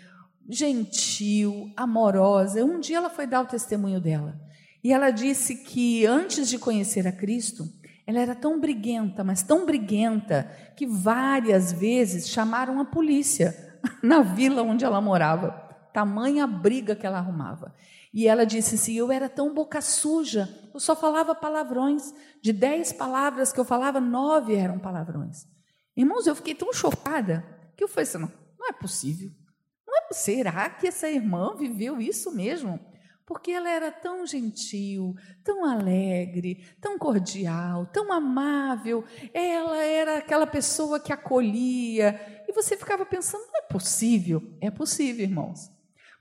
gentil, 0.47 1.69
amorosa. 1.75 2.63
Um 2.63 2.79
dia 2.79 2.95
ela 2.95 3.09
foi 3.09 3.27
dar 3.27 3.41
o 3.41 3.45
testemunho 3.45 3.99
dela 3.99 4.39
e 4.81 4.93
ela 4.93 5.11
disse 5.11 5.57
que 5.57 6.05
antes 6.05 6.47
de 6.47 6.57
conhecer 6.57 7.05
a 7.05 7.11
Cristo, 7.11 7.67
ela 8.07 8.21
era 8.21 8.33
tão 8.33 8.61
briguenta, 8.61 9.25
mas 9.25 9.43
tão 9.43 9.65
briguenta, 9.65 10.49
que 10.77 10.87
várias 10.87 11.73
vezes 11.73 12.29
chamaram 12.29 12.79
a 12.79 12.85
polícia 12.85 13.72
na 14.01 14.21
vila 14.21 14.61
onde 14.61 14.85
ela 14.85 15.01
morava. 15.01 15.51
Tamanha 15.93 16.47
briga 16.47 16.95
que 16.95 17.05
ela 17.05 17.19
arrumava. 17.19 17.73
E 18.13 18.27
ela 18.27 18.45
disse 18.45 18.75
assim: 18.75 18.93
Eu 18.93 19.11
era 19.11 19.27
tão 19.27 19.53
boca 19.53 19.81
suja, 19.81 20.47
eu 20.73 20.79
só 20.79 20.95
falava 20.95 21.33
palavrões. 21.33 22.13
De 22.41 22.53
dez 22.53 22.91
palavras 22.91 23.51
que 23.51 23.59
eu 23.59 23.65
falava, 23.65 23.99
nove 23.99 24.55
eram 24.55 24.77
palavrões. 24.77 25.47
Irmãos, 25.95 26.27
eu 26.27 26.35
fiquei 26.35 26.55
tão 26.55 26.73
chocada 26.73 27.45
que 27.75 27.83
eu 27.83 27.87
falei 27.87 28.03
assim: 28.03 28.17
não, 28.19 28.31
não 28.59 28.67
é 28.67 28.73
possível. 28.73 29.31
Não 29.85 29.97
é, 29.97 30.13
será 30.13 30.69
que 30.69 30.87
essa 30.87 31.09
irmã 31.09 31.55
viveu 31.55 32.01
isso 32.01 32.31
mesmo? 32.31 32.79
Porque 33.25 33.51
ela 33.51 33.69
era 33.69 33.91
tão 33.91 34.25
gentil, 34.25 35.15
tão 35.43 35.63
alegre, 35.63 36.67
tão 36.81 36.97
cordial, 36.97 37.85
tão 37.85 38.11
amável. 38.11 39.03
Ela 39.33 39.77
era 39.77 40.17
aquela 40.17 40.45
pessoa 40.45 40.99
que 40.99 41.13
acolhia. 41.13 42.32
E 42.47 42.53
você 42.53 42.77
ficava 42.77 43.05
pensando: 43.05 43.45
não 43.47 43.59
é 43.59 43.61
possível? 43.61 44.41
É 44.61 44.69
possível, 44.71 45.23
irmãos. 45.23 45.71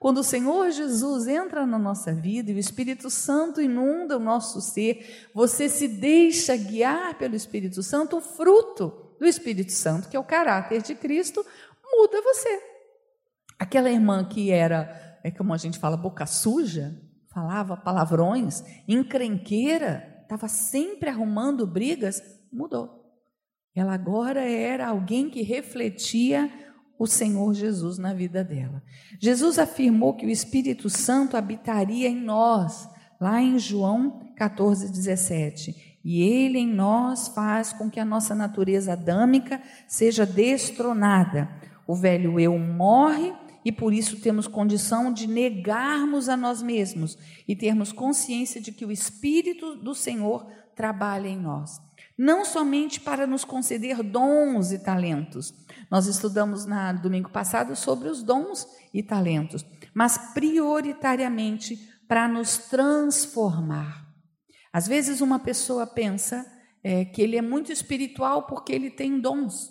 Quando 0.02 0.18
o 0.18 0.24
Senhor 0.24 0.68
Jesus 0.72 1.28
entra 1.28 1.64
na 1.64 1.78
nossa 1.78 2.12
vida 2.12 2.50
e 2.50 2.54
o 2.54 2.58
Espírito 2.58 3.08
Santo 3.08 3.60
inunda 3.60 4.16
o 4.16 4.20
nosso 4.20 4.60
ser, 4.60 5.28
você 5.32 5.68
se 5.68 5.86
deixa 5.86 6.56
guiar 6.56 7.16
pelo 7.16 7.36
Espírito 7.36 7.84
Santo, 7.84 8.16
o 8.16 8.20
fruto 8.20 9.14
do 9.20 9.24
Espírito 9.24 9.70
Santo, 9.70 10.08
que 10.08 10.16
é 10.16 10.18
o 10.18 10.24
caráter 10.24 10.82
de 10.82 10.96
Cristo, 10.96 11.46
muda 11.84 12.20
você. 12.20 12.60
Aquela 13.56 13.92
irmã 13.92 14.24
que 14.24 14.50
era, 14.50 15.20
é 15.22 15.30
como 15.30 15.54
a 15.54 15.56
gente 15.56 15.78
fala, 15.78 15.96
boca 15.96 16.26
suja, 16.26 17.00
falava 17.32 17.76
palavrões, 17.76 18.64
encrenqueira, 18.88 20.22
estava 20.22 20.48
sempre 20.48 21.10
arrumando 21.10 21.64
brigas, 21.64 22.20
mudou. 22.52 23.01
Ela 23.74 23.94
agora 23.94 24.40
era 24.40 24.88
alguém 24.88 25.30
que 25.30 25.42
refletia 25.42 26.50
o 26.98 27.06
Senhor 27.06 27.52
Jesus 27.54 27.98
na 27.98 28.12
vida 28.12 28.44
dela. 28.44 28.82
Jesus 29.18 29.58
afirmou 29.58 30.14
que 30.14 30.26
o 30.26 30.30
Espírito 30.30 30.88
Santo 30.88 31.36
habitaria 31.36 32.08
em 32.08 32.16
nós, 32.16 32.88
lá 33.20 33.40
em 33.40 33.58
João 33.58 34.32
14, 34.36 34.90
17. 34.90 35.98
E 36.04 36.22
ele 36.22 36.58
em 36.58 36.66
nós 36.66 37.28
faz 37.28 37.72
com 37.72 37.88
que 37.88 38.00
a 38.00 38.04
nossa 38.04 38.34
natureza 38.34 38.92
adâmica 38.92 39.60
seja 39.86 40.26
destronada. 40.26 41.48
O 41.86 41.94
velho 41.94 42.38
eu 42.38 42.58
morre 42.58 43.32
e 43.64 43.70
por 43.70 43.92
isso 43.92 44.20
temos 44.20 44.46
condição 44.46 45.12
de 45.12 45.26
negarmos 45.26 46.28
a 46.28 46.36
nós 46.36 46.62
mesmos 46.62 47.16
e 47.46 47.54
termos 47.54 47.92
consciência 47.92 48.60
de 48.60 48.72
que 48.72 48.84
o 48.84 48.90
Espírito 48.90 49.76
do 49.76 49.94
Senhor 49.94 50.46
trabalha 50.74 51.28
em 51.28 51.38
nós. 51.38 51.80
Não 52.16 52.44
somente 52.44 53.00
para 53.00 53.26
nos 53.26 53.44
conceder 53.44 54.02
dons 54.02 54.70
e 54.72 54.78
talentos, 54.78 55.54
nós 55.90 56.06
estudamos 56.06 56.66
na 56.66 56.92
domingo 56.92 57.30
passado 57.30 57.74
sobre 57.74 58.08
os 58.08 58.22
dons 58.22 58.66
e 58.92 59.02
talentos, 59.02 59.64
mas 59.94 60.32
prioritariamente 60.32 61.76
para 62.06 62.28
nos 62.28 62.58
transformar. 62.58 64.06
Às 64.72 64.86
vezes 64.86 65.20
uma 65.20 65.38
pessoa 65.38 65.86
pensa 65.86 66.46
é, 66.82 67.04
que 67.04 67.22
ele 67.22 67.36
é 67.36 67.42
muito 67.42 67.70
espiritual 67.70 68.46
porque 68.46 68.72
ele 68.72 68.90
tem 68.90 69.20
dons. 69.20 69.70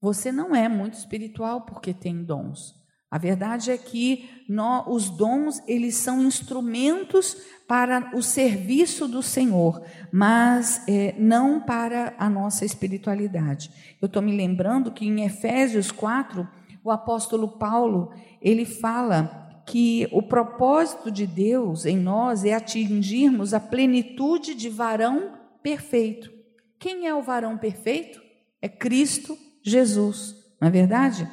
Você 0.00 0.30
não 0.30 0.54
é 0.54 0.68
muito 0.68 0.94
espiritual 0.94 1.64
porque 1.64 1.92
tem 1.92 2.22
dons. 2.22 2.74
A 3.10 3.18
verdade 3.18 3.70
é 3.70 3.78
que 3.78 4.28
nós, 4.48 4.84
os 4.88 5.10
dons 5.10 5.62
eles 5.66 5.96
são 5.96 6.22
instrumentos 6.24 7.36
para 7.68 8.10
o 8.14 8.22
serviço 8.22 9.08
do 9.08 9.22
Senhor, 9.22 9.82
mas 10.12 10.82
é, 10.88 11.14
não 11.18 11.60
para 11.60 12.14
a 12.18 12.28
nossa 12.28 12.64
espiritualidade. 12.64 13.70
Eu 14.00 14.06
estou 14.06 14.22
me 14.22 14.36
lembrando 14.36 14.90
que 14.90 15.06
em 15.06 15.24
Efésios 15.24 15.90
4, 15.90 16.46
o 16.82 16.90
apóstolo 16.90 17.48
Paulo 17.48 18.12
ele 18.40 18.64
fala 18.64 19.62
que 19.66 20.08
o 20.12 20.22
propósito 20.22 21.10
de 21.10 21.26
Deus 21.26 21.84
em 21.84 21.96
nós 21.96 22.44
é 22.44 22.54
atingirmos 22.54 23.52
a 23.52 23.58
plenitude 23.58 24.54
de 24.54 24.68
varão 24.68 25.32
perfeito. 25.62 26.32
Quem 26.78 27.08
é 27.08 27.14
o 27.14 27.22
varão 27.22 27.58
perfeito? 27.58 28.22
É 28.62 28.68
Cristo 28.68 29.36
Jesus, 29.62 30.36
não 30.60 30.68
é 30.68 30.70
verdade? 30.70 31.28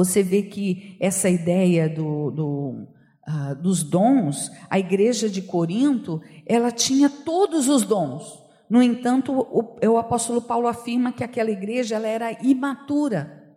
Você 0.00 0.22
vê 0.22 0.40
que 0.40 0.96
essa 0.98 1.28
ideia 1.28 1.86
do, 1.86 2.30
do, 2.30 2.88
uh, 3.28 3.54
dos 3.60 3.82
dons, 3.82 4.50
a 4.70 4.78
igreja 4.78 5.28
de 5.28 5.42
Corinto, 5.42 6.22
ela 6.46 6.70
tinha 6.70 7.10
todos 7.10 7.68
os 7.68 7.84
dons. 7.84 8.42
No 8.70 8.82
entanto, 8.82 9.30
o, 9.30 9.76
o 9.86 9.98
apóstolo 9.98 10.40
Paulo 10.40 10.68
afirma 10.68 11.12
que 11.12 11.22
aquela 11.22 11.50
igreja 11.50 11.96
ela 11.96 12.08
era 12.08 12.32
imatura, 12.42 13.54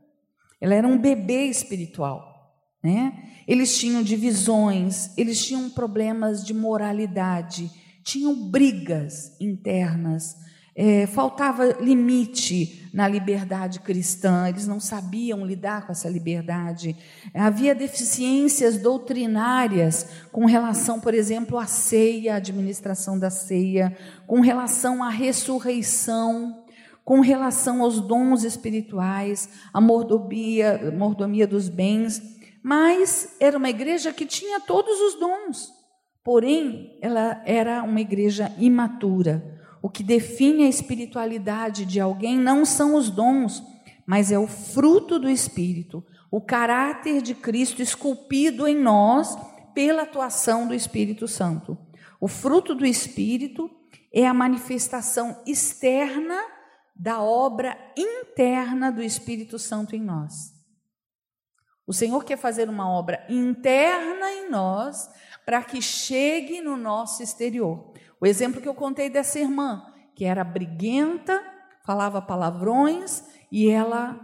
ela 0.59 0.73
era 0.73 0.85
um 0.85 0.97
bebê 0.97 1.45
espiritual. 1.45 2.51
Né? 2.83 3.13
Eles 3.47 3.77
tinham 3.77 4.03
divisões, 4.03 5.17
eles 5.17 5.45
tinham 5.45 5.69
problemas 5.69 6.43
de 6.43 6.53
moralidade, 6.53 7.71
tinham 8.03 8.49
brigas 8.49 9.39
internas, 9.39 10.35
é, 10.75 11.05
faltava 11.05 11.65
limite 11.79 12.89
na 12.93 13.07
liberdade 13.07 13.79
cristã, 13.79 14.47
eles 14.47 14.67
não 14.67 14.79
sabiam 14.79 15.45
lidar 15.45 15.85
com 15.85 15.91
essa 15.91 16.09
liberdade. 16.09 16.95
Havia 17.33 17.75
deficiências 17.75 18.77
doutrinárias 18.77 20.07
com 20.31 20.45
relação, 20.45 20.99
por 20.99 21.13
exemplo, 21.13 21.57
à 21.57 21.65
ceia, 21.65 22.33
à 22.33 22.37
administração 22.37 23.17
da 23.17 23.29
ceia, 23.29 23.95
com 24.27 24.41
relação 24.41 25.03
à 25.03 25.09
ressurreição, 25.09 26.63
com 27.03 27.19
relação 27.19 27.81
aos 27.81 27.99
dons 27.99 28.43
espirituais, 28.43 29.49
à 29.73 29.81
mordomia, 29.81 30.93
mordomia 30.95 31.47
dos 31.47 31.69
bens. 31.69 32.21
Mas 32.63 33.35
era 33.39 33.57
uma 33.57 33.69
igreja 33.69 34.13
que 34.13 34.25
tinha 34.25 34.59
todos 34.59 34.99
os 35.01 35.19
dons, 35.19 35.69
porém, 36.23 36.97
ela 37.01 37.41
era 37.45 37.83
uma 37.83 37.99
igreja 37.99 38.51
imatura 38.57 39.53
o 39.83 39.89
que 39.89 40.01
define 40.01 40.63
a 40.63 40.69
espiritualidade 40.69 41.85
de 41.85 41.99
alguém 41.99 42.39
não 42.39 42.63
são 42.63 42.95
os 42.95 43.09
dons, 43.09 43.61
mas 44.05 44.31
é 44.31 44.39
o 44.39 44.47
fruto 44.47 45.19
do 45.19 45.29
Espírito, 45.29 46.01
o 46.31 46.39
caráter 46.39 47.21
de 47.21 47.35
Cristo 47.35 47.81
esculpido 47.81 48.65
em 48.65 48.79
nós 48.79 49.37
pela 49.73 50.03
atuação 50.03 50.69
do 50.69 50.73
Espírito 50.73 51.27
Santo. 51.27 51.77
O 52.17 52.29
fruto 52.29 52.73
do 52.73 52.85
Espírito 52.85 53.69
é 54.13 54.25
a 54.25 54.33
manifestação 54.33 55.43
externa 55.45 56.39
da 56.95 57.21
obra 57.21 57.77
interna 57.97 58.89
do 58.89 59.03
Espírito 59.03 59.59
Santo 59.59 59.97
em 59.97 60.01
nós. 60.01 60.53
O 61.85 61.91
Senhor 61.91 62.23
quer 62.23 62.37
fazer 62.37 62.69
uma 62.69 62.89
obra 62.89 63.25
interna 63.27 64.31
em 64.31 64.49
nós 64.49 65.09
para 65.45 65.61
que 65.61 65.81
chegue 65.81 66.61
no 66.61 66.77
nosso 66.77 67.21
exterior. 67.21 67.92
O 68.23 68.25
exemplo 68.25 68.61
que 68.61 68.69
eu 68.69 68.73
contei 68.73 69.09
dessa 69.09 69.37
irmã, 69.37 69.85
que 70.15 70.23
era 70.23 70.45
briguenta, 70.45 71.43
falava 71.85 72.21
palavrões 72.21 73.21
e 73.51 73.69
ela 73.69 74.17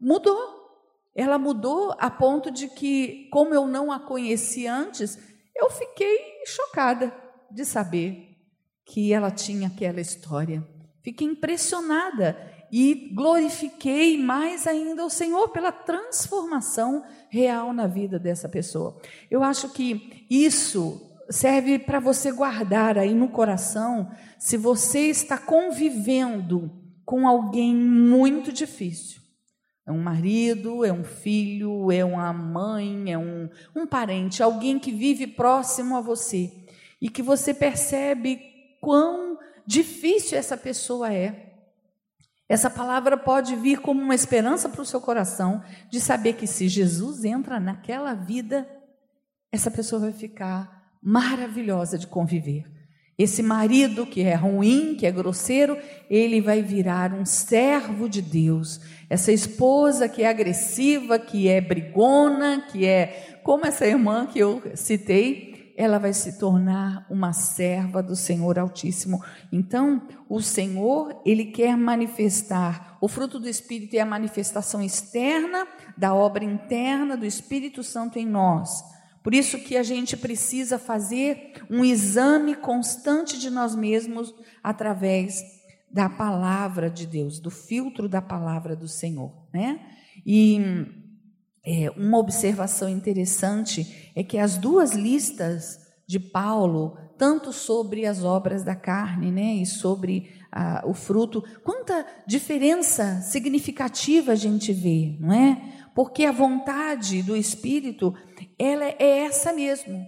mudou. 0.00 0.82
Ela 1.14 1.38
mudou 1.38 1.94
a 2.00 2.10
ponto 2.10 2.50
de 2.50 2.66
que, 2.66 3.28
como 3.30 3.54
eu 3.54 3.64
não 3.64 3.92
a 3.92 4.00
conheci 4.00 4.66
antes, 4.66 5.16
eu 5.54 5.70
fiquei 5.70 6.18
chocada 6.44 7.14
de 7.48 7.64
saber 7.64 8.36
que 8.84 9.12
ela 9.12 9.30
tinha 9.30 9.68
aquela 9.68 10.00
história. 10.00 10.66
Fiquei 11.00 11.28
impressionada 11.28 12.36
e 12.72 13.12
glorifiquei 13.14 14.20
mais 14.20 14.66
ainda 14.66 15.04
o 15.04 15.10
Senhor 15.10 15.50
pela 15.50 15.70
transformação 15.70 17.04
real 17.28 17.72
na 17.72 17.86
vida 17.86 18.18
dessa 18.18 18.48
pessoa. 18.48 19.00
Eu 19.30 19.44
acho 19.44 19.68
que 19.68 20.26
isso 20.28 21.13
serve 21.30 21.78
para 21.78 22.00
você 22.00 22.30
guardar 22.30 22.98
aí 22.98 23.14
no 23.14 23.28
coração 23.28 24.10
se 24.38 24.56
você 24.56 25.08
está 25.08 25.38
convivendo 25.38 26.70
com 27.04 27.26
alguém 27.26 27.74
muito 27.74 28.52
difícil. 28.52 29.20
É 29.86 29.92
um 29.92 30.00
marido, 30.00 30.84
é 30.84 30.92
um 30.92 31.04
filho, 31.04 31.92
é 31.92 32.02
uma 32.04 32.32
mãe, 32.32 33.12
é 33.12 33.18
um, 33.18 33.50
um 33.76 33.86
parente, 33.86 34.42
alguém 34.42 34.78
que 34.78 34.90
vive 34.90 35.26
próximo 35.26 35.96
a 35.96 36.00
você 36.00 36.50
e 37.00 37.08
que 37.10 37.22
você 37.22 37.52
percebe 37.52 38.40
quão 38.80 39.38
difícil 39.66 40.38
essa 40.38 40.56
pessoa 40.56 41.12
é. 41.12 41.52
Essa 42.48 42.70
palavra 42.70 43.16
pode 43.16 43.56
vir 43.56 43.80
como 43.80 44.00
uma 44.00 44.14
esperança 44.14 44.68
para 44.68 44.80
o 44.80 44.86
seu 44.86 45.00
coração 45.00 45.62
de 45.90 46.00
saber 46.00 46.34
que 46.34 46.46
se 46.46 46.68
Jesus 46.68 47.24
entra 47.24 47.60
naquela 47.60 48.14
vida, 48.14 48.68
essa 49.52 49.70
pessoa 49.70 50.00
vai 50.00 50.12
ficar 50.12 50.83
maravilhosa 51.04 51.98
de 51.98 52.06
conviver. 52.06 52.64
Esse 53.16 53.42
marido 53.42 54.06
que 54.06 54.22
é 54.22 54.34
ruim, 54.34 54.96
que 54.96 55.06
é 55.06 55.12
grosseiro, 55.12 55.78
ele 56.10 56.40
vai 56.40 56.62
virar 56.62 57.12
um 57.12 57.24
servo 57.24 58.08
de 58.08 58.20
Deus. 58.20 58.80
Essa 59.08 59.30
esposa 59.30 60.08
que 60.08 60.22
é 60.22 60.28
agressiva, 60.28 61.16
que 61.16 61.46
é 61.46 61.60
brigona, 61.60 62.64
que 62.72 62.86
é 62.86 63.40
como 63.44 63.66
essa 63.66 63.86
irmã 63.86 64.26
que 64.26 64.38
eu 64.38 64.60
citei, 64.74 65.72
ela 65.76 65.98
vai 65.98 66.12
se 66.12 66.38
tornar 66.38 67.06
uma 67.10 67.32
serva 67.32 68.02
do 68.02 68.16
Senhor 68.16 68.58
Altíssimo. 68.58 69.22
Então, 69.52 70.02
o 70.28 70.40
Senhor, 70.40 71.20
ele 71.24 71.46
quer 71.46 71.76
manifestar, 71.76 72.96
o 73.00 73.08
fruto 73.08 73.38
do 73.38 73.48
Espírito 73.48 73.94
é 73.94 74.00
a 74.00 74.06
manifestação 74.06 74.80
externa 74.82 75.66
da 75.96 76.14
obra 76.14 76.44
interna 76.44 77.16
do 77.16 77.26
Espírito 77.26 77.82
Santo 77.82 78.18
em 78.18 78.26
nós. 78.26 78.93
Por 79.24 79.32
isso 79.32 79.58
que 79.58 79.74
a 79.74 79.82
gente 79.82 80.18
precisa 80.18 80.78
fazer 80.78 81.54
um 81.70 81.82
exame 81.82 82.54
constante 82.54 83.38
de 83.38 83.48
nós 83.48 83.74
mesmos 83.74 84.34
através 84.62 85.42
da 85.90 86.10
palavra 86.10 86.90
de 86.90 87.06
Deus, 87.06 87.40
do 87.40 87.50
filtro 87.50 88.06
da 88.06 88.20
palavra 88.20 88.76
do 88.76 88.86
Senhor, 88.86 89.32
né? 89.50 89.80
E 90.26 90.60
é, 91.64 91.90
uma 91.96 92.18
observação 92.18 92.86
interessante 92.86 94.12
é 94.14 94.22
que 94.22 94.36
as 94.36 94.58
duas 94.58 94.92
listas 94.92 95.78
de 96.06 96.20
Paulo, 96.20 96.98
tanto 97.16 97.50
sobre 97.50 98.04
as 98.04 98.22
obras 98.22 98.62
da 98.62 98.76
carne 98.76 99.32
né, 99.32 99.54
e 99.54 99.64
sobre 99.64 100.30
o 100.84 100.94
fruto, 100.94 101.42
quanta 101.64 102.06
diferença 102.26 103.20
significativa 103.22 104.32
a 104.32 104.36
gente 104.36 104.72
vê, 104.72 105.16
não 105.18 105.32
é? 105.32 105.60
Porque 105.94 106.24
a 106.24 106.32
vontade 106.32 107.22
do 107.22 107.36
Espírito, 107.36 108.14
ela 108.58 108.84
é 108.84 109.20
essa 109.20 109.52
mesmo. 109.52 110.04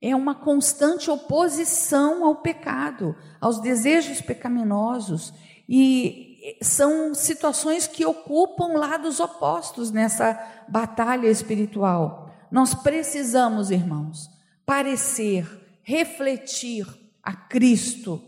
É 0.00 0.14
uma 0.14 0.34
constante 0.34 1.10
oposição 1.10 2.24
ao 2.24 2.36
pecado, 2.36 3.16
aos 3.40 3.60
desejos 3.60 4.20
pecaminosos. 4.20 5.32
E 5.68 6.56
são 6.62 7.14
situações 7.14 7.86
que 7.86 8.04
ocupam 8.04 8.78
lados 8.78 9.20
opostos 9.20 9.90
nessa 9.90 10.38
batalha 10.68 11.28
espiritual. 11.28 12.30
Nós 12.50 12.74
precisamos, 12.74 13.70
irmãos, 13.70 14.30
parecer, 14.64 15.46
refletir 15.82 16.86
a 17.22 17.34
Cristo. 17.34 18.22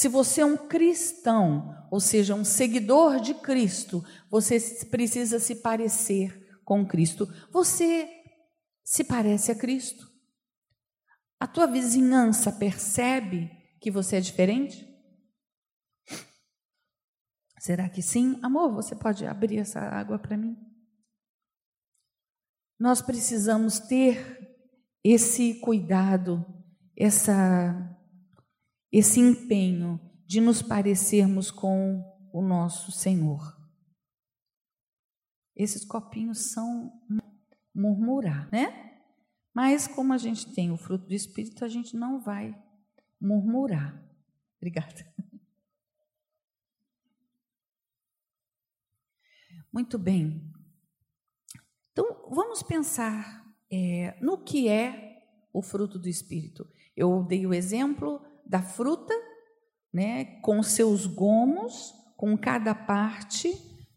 Se 0.00 0.08
você 0.08 0.40
é 0.40 0.46
um 0.46 0.56
cristão, 0.56 1.86
ou 1.90 2.00
seja, 2.00 2.34
um 2.34 2.42
seguidor 2.42 3.20
de 3.20 3.34
Cristo, 3.34 4.02
você 4.30 4.58
precisa 4.86 5.38
se 5.38 5.56
parecer 5.56 6.58
com 6.64 6.88
Cristo. 6.88 7.26
Você 7.52 8.08
se 8.82 9.04
parece 9.04 9.52
a 9.52 9.54
Cristo? 9.54 10.10
A 11.38 11.46
tua 11.46 11.66
vizinhança 11.66 12.50
percebe 12.50 13.50
que 13.78 13.90
você 13.90 14.16
é 14.16 14.20
diferente? 14.22 14.88
Será 17.58 17.86
que 17.86 18.00
sim? 18.00 18.40
Amor, 18.42 18.72
você 18.72 18.96
pode 18.96 19.26
abrir 19.26 19.58
essa 19.58 19.80
água 19.80 20.18
para 20.18 20.34
mim? 20.34 20.56
Nós 22.78 23.02
precisamos 23.02 23.78
ter 23.78 24.64
esse 25.04 25.60
cuidado, 25.60 26.42
essa, 26.96 27.99
esse 28.92 29.20
empenho 29.20 30.00
de 30.26 30.40
nos 30.40 30.62
parecermos 30.62 31.50
com 31.50 32.04
o 32.32 32.42
nosso 32.42 32.92
Senhor. 32.92 33.58
Esses 35.54 35.84
copinhos 35.84 36.52
são 36.52 36.92
murmurar, 37.74 38.48
né? 38.50 39.02
Mas 39.54 39.86
como 39.86 40.12
a 40.12 40.18
gente 40.18 40.52
tem 40.54 40.70
o 40.70 40.76
fruto 40.76 41.06
do 41.06 41.14
Espírito, 41.14 41.64
a 41.64 41.68
gente 41.68 41.96
não 41.96 42.20
vai 42.20 42.56
murmurar. 43.20 44.00
Obrigada. 44.56 45.12
Muito 49.72 49.98
bem. 49.98 50.52
Então, 51.92 52.28
vamos 52.30 52.62
pensar 52.62 53.46
é, 53.70 54.16
no 54.20 54.38
que 54.38 54.68
é 54.68 55.22
o 55.52 55.62
fruto 55.62 55.98
do 55.98 56.08
Espírito. 56.08 56.68
Eu 56.96 57.22
dei 57.24 57.46
o 57.46 57.54
exemplo 57.54 58.24
da 58.46 58.62
fruta, 58.62 59.14
né, 59.92 60.24
com 60.42 60.62
seus 60.62 61.06
gomos, 61.06 61.92
com 62.16 62.36
cada 62.36 62.74
parte, 62.74 63.52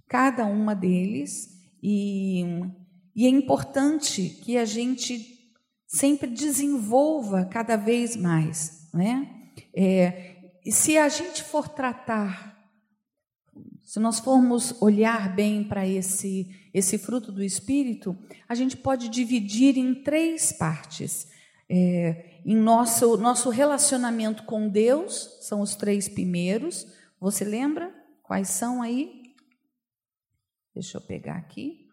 cada 0.07 0.45
uma 0.45 0.75
deles, 0.75 1.49
e, 1.81 2.43
e 3.15 3.25
é 3.25 3.29
importante 3.29 4.29
que 4.43 4.57
a 4.57 4.65
gente 4.65 5.51
sempre 5.87 6.29
desenvolva 6.29 7.45
cada 7.45 7.75
vez 7.75 8.15
mais, 8.15 8.89
né? 8.93 9.29
É, 9.75 10.51
se 10.71 10.97
a 10.97 11.09
gente 11.09 11.43
for 11.43 11.67
tratar 11.67 12.53
se 13.93 13.99
nós 13.99 14.19
formos 14.19 14.81
olhar 14.81 15.35
bem 15.35 15.63
para 15.63 15.87
esse, 15.87 16.49
esse 16.73 16.97
fruto 16.97 17.31
do 17.31 17.43
Espírito, 17.43 18.17
a 18.49 18.55
gente 18.55 18.75
pode 18.75 19.07
dividir 19.07 19.77
em 19.77 19.93
três 19.93 20.51
partes. 20.51 21.27
É, 21.75 22.39
em 22.45 22.55
nosso, 22.55 23.17
nosso 23.17 23.49
relacionamento 23.49 24.43
com 24.43 24.69
Deus, 24.69 25.39
são 25.41 25.59
os 25.59 25.75
três 25.75 26.07
primeiros. 26.07 26.85
Você 27.19 27.43
lembra 27.43 27.91
quais 28.21 28.49
são 28.49 28.83
aí? 28.83 29.33
Deixa 30.71 30.99
eu 30.99 31.01
pegar 31.01 31.35
aqui. 31.35 31.89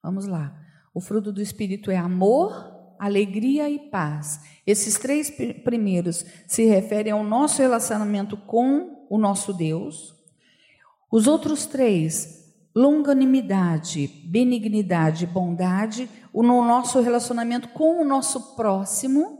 Vamos 0.00 0.26
lá. 0.26 0.56
O 0.94 1.00
fruto 1.00 1.32
do 1.32 1.42
Espírito 1.42 1.90
é 1.90 1.96
amor, 1.96 2.94
alegria 3.00 3.68
e 3.68 3.90
paz. 3.90 4.40
Esses 4.64 4.94
três 4.98 5.32
primeiros 5.64 6.24
se 6.46 6.64
referem 6.64 7.12
ao 7.12 7.24
nosso 7.24 7.60
relacionamento 7.60 8.36
com 8.36 9.04
o 9.10 9.18
nosso 9.18 9.52
Deus. 9.52 10.14
Os 11.10 11.26
outros 11.26 11.66
três, 11.66 12.39
longanimidade, 12.74 14.06
benignidade, 14.24 15.26
bondade, 15.26 16.08
o 16.32 16.42
nosso 16.42 17.00
relacionamento 17.00 17.68
com 17.68 18.00
o 18.00 18.04
nosso 18.04 18.54
próximo. 18.54 19.38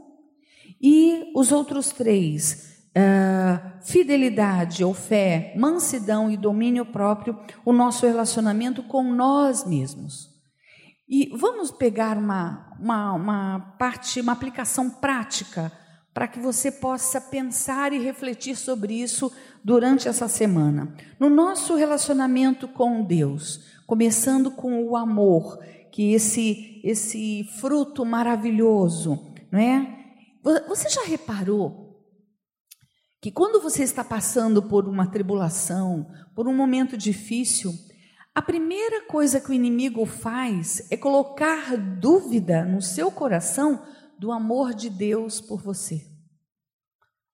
E 0.81 1.31
os 1.35 1.51
outros 1.51 1.91
três, 1.91 2.83
uh, 2.97 3.83
fidelidade 3.83 4.83
ou 4.83 4.93
fé, 4.93 5.53
mansidão 5.55 6.31
e 6.31 6.35
domínio 6.35 6.85
próprio, 6.85 7.39
o 7.63 7.71
nosso 7.71 8.05
relacionamento 8.05 8.81
com 8.83 9.03
nós 9.03 9.65
mesmos. 9.65 10.29
E 11.07 11.29
vamos 11.37 11.71
pegar 11.71 12.17
uma, 12.17 12.73
uma, 12.79 13.13
uma 13.13 13.59
parte, 13.77 14.21
uma 14.21 14.31
aplicação 14.31 14.89
prática 14.89 15.71
para 16.13 16.27
que 16.27 16.39
você 16.39 16.71
possa 16.71 17.21
pensar 17.21 17.93
e 17.93 17.99
refletir 17.99 18.55
sobre 18.55 18.93
isso 19.01 19.31
durante 19.63 20.07
essa 20.07 20.27
semana. 20.27 20.93
No 21.19 21.29
nosso 21.29 21.75
relacionamento 21.75 22.67
com 22.67 23.03
Deus, 23.03 23.61
começando 23.87 24.51
com 24.51 24.83
o 24.83 24.95
amor, 24.95 25.59
que 25.91 26.13
esse 26.13 26.71
esse 26.83 27.43
fruto 27.59 28.03
maravilhoso, 28.03 29.33
não 29.51 29.59
é? 29.59 29.99
Você 30.67 30.89
já 30.89 31.03
reparou 31.03 32.01
que 33.21 33.31
quando 33.31 33.61
você 33.61 33.83
está 33.83 34.03
passando 34.03 34.63
por 34.63 34.87
uma 34.87 35.05
tribulação, 35.05 36.07
por 36.35 36.47
um 36.47 36.55
momento 36.55 36.97
difícil, 36.97 37.71
a 38.33 38.41
primeira 38.41 39.05
coisa 39.05 39.39
que 39.39 39.51
o 39.51 39.53
inimigo 39.53 40.05
faz 40.05 40.87
é 40.89 40.97
colocar 40.97 41.77
dúvida 41.77 42.65
no 42.65 42.81
seu 42.81 43.11
coração 43.11 43.83
do 44.21 44.31
amor 44.31 44.75
de 44.75 44.87
Deus 44.87 45.41
por 45.41 45.59
você. 45.59 46.05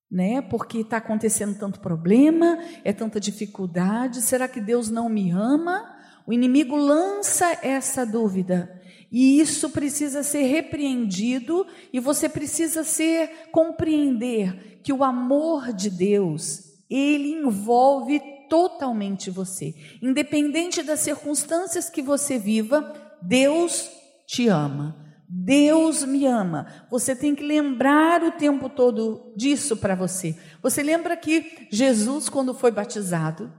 Né? 0.09 0.41
Porque 0.41 0.77
está 0.77 0.95
acontecendo 0.95 1.59
tanto 1.59 1.81
problema, 1.81 2.57
é 2.81 2.93
tanta 2.93 3.19
dificuldade, 3.19 4.21
será 4.21 4.47
que 4.47 4.61
Deus 4.61 4.89
não 4.89 5.09
me 5.09 5.29
ama? 5.29 5.83
O 6.25 6.31
inimigo 6.31 6.77
lança 6.77 7.59
essa 7.61 8.05
dúvida. 8.05 8.81
E 9.11 9.37
isso 9.37 9.69
precisa 9.69 10.23
ser 10.23 10.43
repreendido 10.43 11.67
e 11.91 11.99
você 11.99 12.29
precisa 12.29 12.85
ser 12.85 13.49
compreender 13.51 14.79
que 14.81 14.93
o 14.93 15.03
amor 15.03 15.73
de 15.73 15.89
Deus, 15.89 16.71
ele 16.89 17.33
envolve 17.33 18.21
totalmente 18.49 19.29
você. 19.29 19.75
Independente 20.01 20.81
das 20.83 21.01
circunstâncias 21.01 21.89
que 21.89 22.01
você 22.01 22.39
viva, 22.39 22.93
Deus 23.21 23.89
te 24.25 24.47
ama. 24.47 25.06
Deus 25.27 26.03
me 26.05 26.25
ama. 26.25 26.67
Você 26.89 27.15
tem 27.15 27.35
que 27.35 27.43
lembrar 27.43 28.23
o 28.23 28.31
tempo 28.31 28.69
todo 28.69 29.33
disso 29.35 29.75
para 29.75 29.93
você. 29.93 30.37
Você 30.61 30.81
lembra 30.81 31.17
que 31.17 31.67
Jesus, 31.69 32.29
quando 32.29 32.53
foi 32.53 32.71
batizado 32.71 33.51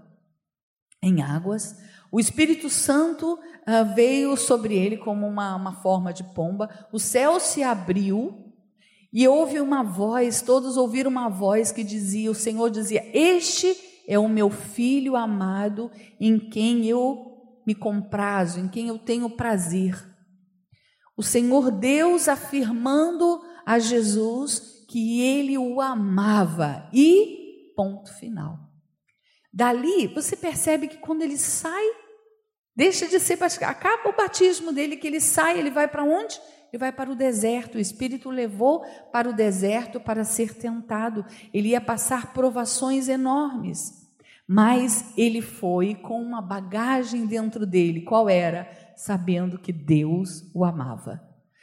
em 1.02 1.22
águas, 1.22 1.76
o 2.10 2.18
Espírito 2.18 2.70
Santo 2.70 3.34
uh, 3.34 3.94
veio 3.94 4.34
sobre 4.36 4.74
ele 4.74 4.96
como 4.96 5.26
uma, 5.26 5.54
uma 5.54 5.74
forma 5.74 6.12
de 6.12 6.24
pomba, 6.24 6.70
o 6.90 6.98
céu 6.98 7.38
se 7.38 7.62
abriu 7.62 8.48
e 9.12 9.28
houve 9.28 9.60
uma 9.60 9.82
voz, 9.82 10.40
todos 10.40 10.76
ouviram 10.76 11.10
uma 11.10 11.28
voz 11.28 11.70
que 11.70 11.84
dizia: 11.84 12.30
o 12.30 12.34
Senhor 12.34 12.70
dizia, 12.70 13.04
Este 13.12 13.76
é 14.06 14.18
o 14.18 14.28
meu 14.28 14.48
filho 14.48 15.16
amado 15.16 15.90
em 16.18 16.38
quem 16.38 16.86
eu 16.86 17.60
me 17.66 17.74
comprazo, 17.74 18.58
em 18.58 18.68
quem 18.68 18.88
eu 18.88 18.98
tenho 18.98 19.28
prazer. 19.28 19.94
O 21.18 21.22
Senhor 21.22 21.72
Deus 21.72 22.28
afirmando 22.28 23.42
a 23.66 23.80
Jesus 23.80 24.84
que 24.88 25.20
ele 25.20 25.58
o 25.58 25.80
amava. 25.80 26.88
E 26.92 27.72
ponto 27.74 28.14
final. 28.14 28.56
Dali, 29.52 30.06
você 30.06 30.36
percebe 30.36 30.86
que 30.86 30.98
quando 30.98 31.22
ele 31.22 31.36
sai, 31.36 31.84
deixa 32.74 33.08
de 33.08 33.18
ser 33.18 33.36
acaba 33.42 34.08
o 34.08 34.16
batismo 34.16 34.72
dele, 34.72 34.96
que 34.96 35.08
ele 35.08 35.20
sai, 35.20 35.58
ele 35.58 35.72
vai 35.72 35.88
para 35.88 36.04
onde? 36.04 36.40
Ele 36.72 36.78
vai 36.78 36.92
para 36.92 37.10
o 37.10 37.16
deserto. 37.16 37.78
O 37.78 37.80
Espírito 37.80 38.30
levou 38.30 38.84
para 39.10 39.28
o 39.28 39.32
deserto 39.32 39.98
para 39.98 40.22
ser 40.22 40.54
tentado. 40.54 41.26
Ele 41.52 41.70
ia 41.70 41.80
passar 41.80 42.32
provações 42.32 43.08
enormes. 43.08 44.08
Mas 44.46 45.12
ele 45.16 45.42
foi 45.42 45.96
com 45.96 46.22
uma 46.22 46.40
bagagem 46.40 47.26
dentro 47.26 47.66
dele. 47.66 48.02
Qual 48.02 48.28
era? 48.28 48.87
Sabendo 48.98 49.58
que 49.58 49.72
Deus 49.72 50.44
o 50.52 50.64
amava. 50.64 51.22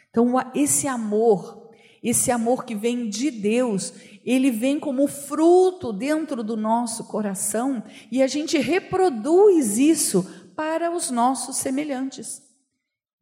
Então, 0.09 0.33
esse 0.55 0.87
amor, 0.87 1.69
esse 2.01 2.31
amor 2.31 2.63
que 2.63 2.73
vem 2.73 3.09
de 3.09 3.29
Deus, 3.29 3.93
ele 4.25 4.49
vem 4.49 4.79
como 4.79 5.05
fruto 5.05 5.91
dentro 5.91 6.41
do 6.41 6.55
nosso 6.55 7.03
coração 7.03 7.83
e 8.09 8.23
a 8.23 8.27
gente 8.27 8.57
reproduz 8.57 9.77
isso 9.77 10.23
para 10.55 10.89
os 10.89 11.11
nossos 11.11 11.57
semelhantes. 11.57 12.41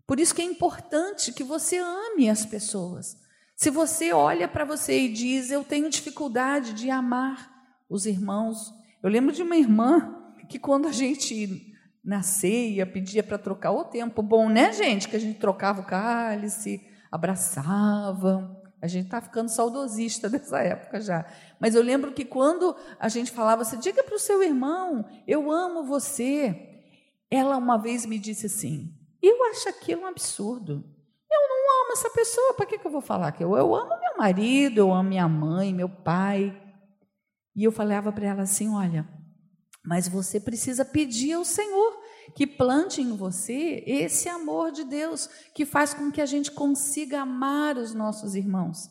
Por 0.06 0.20
isso 0.20 0.36
que 0.36 0.44
é 0.44 0.46
importante 0.46 1.34
que 1.34 1.44
você 1.44 1.78
ame 1.78 2.30
as 2.30 2.46
pessoas. 2.46 3.18
Se 3.56 3.72
você 3.72 4.14
olha 4.14 4.48
para 4.48 4.64
você 4.64 5.00
e 5.00 5.12
diz, 5.12 5.50
eu 5.50 5.64
tenho 5.64 5.90
dificuldade 5.90 6.74
de 6.74 6.92
amar 6.92 7.52
os 7.90 8.06
irmãos. 8.06 8.72
Eu 9.02 9.10
lembro 9.10 9.34
de 9.34 9.42
uma 9.42 9.58
irmã 9.58 10.34
que 10.48 10.60
quando 10.60 10.88
a 10.88 10.92
gente 10.92 11.73
na 12.04 12.22
ceia, 12.22 12.86
pedia 12.86 13.24
para 13.24 13.38
trocar 13.38 13.72
o 13.72 13.86
tempo 13.86 14.22
bom, 14.22 14.50
né, 14.50 14.74
gente? 14.74 15.08
Que 15.08 15.16
a 15.16 15.20
gente 15.20 15.40
trocava 15.40 15.82
o 15.82 15.86
cálice, 15.86 16.86
abraçava. 17.12 18.62
A 18.82 18.88
gente 18.88 19.06
está 19.06 19.22
ficando 19.22 19.48
saudosista 19.48 20.28
dessa 20.30 20.60
época 20.60 21.00
já. 21.00 21.26
Mas 21.60 21.74
eu 21.74 21.82
lembro 21.82 22.12
que 22.12 22.26
quando 22.26 22.76
a 23.00 23.08
gente 23.08 23.32
falava 23.32 23.62
assim, 23.62 23.80
diga 23.80 24.04
para 24.04 24.16
o 24.16 24.20
seu 24.20 24.44
irmão, 24.44 25.06
eu 25.26 25.50
amo 25.50 25.86
você. 25.86 26.82
Ela 27.32 27.56
uma 27.56 27.78
vez 27.78 28.06
me 28.06 28.20
disse 28.20 28.48
assim, 28.48 28.94
eu 29.22 29.46
acho 29.46 29.70
aquilo 29.70 30.02
um 30.02 30.08
absurdo. 30.08 30.84
Eu 31.32 31.50
não 31.50 31.84
amo 31.84 31.94
essa 31.94 32.10
pessoa, 32.10 32.54
para 32.56 32.66
que, 32.66 32.78
que 32.78 32.86
eu 32.86 32.92
vou 32.92 33.02
falar 33.02 33.32
que 33.32 33.44
eu, 33.44 33.56
eu 33.56 33.74
amo 33.74 34.00
meu 34.00 34.18
marido, 34.18 34.80
eu 34.80 34.94
amo 34.94 35.10
minha 35.10 35.28
mãe, 35.30 35.74
meu 35.74 35.88
pai. 35.88 36.62
E 37.56 37.64
eu 37.64 37.72
falava 37.72 38.12
para 38.12 38.28
ela 38.28 38.42
assim, 38.42 38.70
olha, 38.70 39.08
mas 39.86 40.08
você 40.08 40.40
precisa 40.40 40.86
pedir 40.86 41.34
ao 41.34 41.44
Senhor 41.44 42.02
que 42.36 42.48
plante 42.48 43.02
em 43.02 43.16
você 43.16 43.84
esse 43.86 44.30
amor 44.30 44.72
de 44.72 44.84
Deus, 44.84 45.30
que 45.54 45.66
faz 45.66 45.94
com 45.94 46.12
que 46.12 46.22
a 46.22 46.26
gente 46.26 46.52
consiga 46.52 47.22
amar 47.22 47.78
os 47.78 47.94
nossos 47.94 48.34
irmãos. 48.34 48.90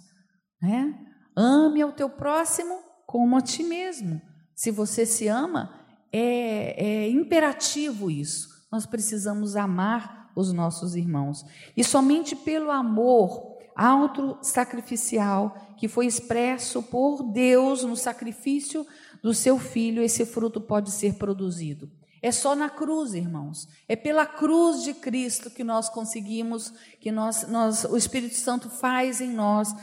Né? 0.61 0.95
Ame 1.35 1.81
ao 1.81 1.93
teu 1.93 2.11
próximo 2.11 2.79
como 3.07 3.37
a 3.37 3.41
ti 3.41 3.63
mesmo. 3.63 4.21
Se 4.55 4.71
você 4.71 5.07
se 5.07 5.29
ama, 5.29 5.81
é, 6.13 7.05
é 7.05 7.09
imperativo 7.09 8.11
isso. 8.11 8.49
Nós 8.71 8.85
precisamos 8.85 9.57
amar 9.57 10.31
os 10.37 10.53
nossos 10.53 10.95
irmãos. 10.95 11.45
E 11.77 11.83
somente 11.83 12.37
pelo 12.37 12.71
amor 12.71 13.53
auto-sacrificial 13.75 15.57
que 15.79 15.89
foi 15.89 16.07
expresso 16.07 16.83
por 16.83 17.23
Deus 17.33 17.83
no 17.83 17.97
sacrifício 17.97 18.87
do 19.23 19.33
seu 19.33 19.59
filho, 19.59 20.03
esse 20.03 20.27
fruto 20.27 20.61
pode 20.61 20.91
ser 20.91 21.15
produzido. 21.15 21.89
É 22.23 22.31
só 22.31 22.55
na 22.55 22.71
cruz, 22.71 23.15
irmãos. 23.15 23.69
É 23.89 23.97
pela 23.97 24.25
cruz 24.25 24.85
de 24.85 24.95
Cristo 24.95 25.51
que 25.51 25.65
nós 25.65 25.89
conseguimos, 25.89 26.73
que 27.01 27.11
nós, 27.11 27.49
nós 27.49 27.85
o 27.85 27.97
Espírito 27.97 28.37
Santo 28.37 28.71
faz 28.71 29.21
em 29.21 29.33
nós 29.33 29.75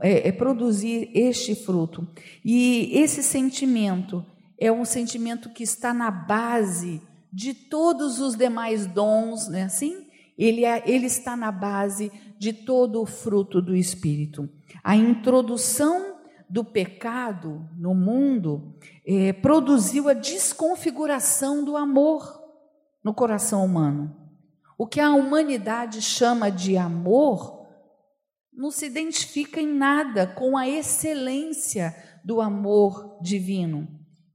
é, 0.00 0.28
é 0.28 0.32
produzir 0.32 1.10
este 1.14 1.54
fruto. 1.54 2.06
E 2.44 2.90
esse 2.92 3.22
sentimento 3.22 4.24
é 4.58 4.70
um 4.70 4.84
sentimento 4.84 5.48
que 5.48 5.62
está 5.62 5.94
na 5.94 6.10
base 6.10 7.00
de 7.32 7.54
todos 7.54 8.20
os 8.20 8.36
demais 8.36 8.86
dons, 8.86 9.48
né? 9.48 9.62
Assim, 9.62 10.06
ele, 10.36 10.66
é, 10.66 10.82
ele 10.86 11.06
está 11.06 11.34
na 11.36 11.50
base 11.50 12.12
de 12.38 12.52
todo 12.52 13.00
o 13.00 13.06
fruto 13.06 13.62
do 13.62 13.74
Espírito. 13.74 14.48
A 14.84 14.94
introdução 14.94 16.07
do 16.48 16.64
pecado 16.64 17.68
no 17.76 17.94
mundo 17.94 18.74
é, 19.06 19.32
produziu 19.32 20.08
a 20.08 20.14
desconfiguração 20.14 21.64
do 21.64 21.76
amor 21.76 22.42
no 23.04 23.12
coração 23.12 23.64
humano. 23.64 24.16
O 24.76 24.86
que 24.86 25.00
a 25.00 25.10
humanidade 25.10 26.00
chama 26.00 26.50
de 26.50 26.76
amor 26.76 27.66
não 28.52 28.70
se 28.70 28.86
identifica 28.86 29.60
em 29.60 29.66
nada 29.66 30.26
com 30.26 30.56
a 30.56 30.68
excelência 30.68 31.94
do 32.24 32.40
amor 32.40 33.18
divino. 33.20 33.86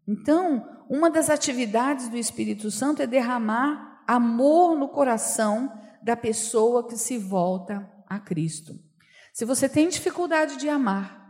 Então, 0.07 0.67
uma 0.89 1.09
das 1.09 1.29
atividades 1.29 2.09
do 2.09 2.17
Espírito 2.17 2.69
Santo 2.69 3.01
é 3.01 3.07
derramar 3.07 4.03
amor 4.07 4.77
no 4.77 4.87
coração 4.87 5.71
da 6.01 6.15
pessoa 6.15 6.87
que 6.87 6.97
se 6.97 7.17
volta 7.17 7.89
a 8.07 8.19
Cristo. 8.19 8.73
Se 9.33 9.45
você 9.45 9.67
tem 9.67 9.89
dificuldade 9.89 10.57
de 10.57 10.69
amar, 10.69 11.22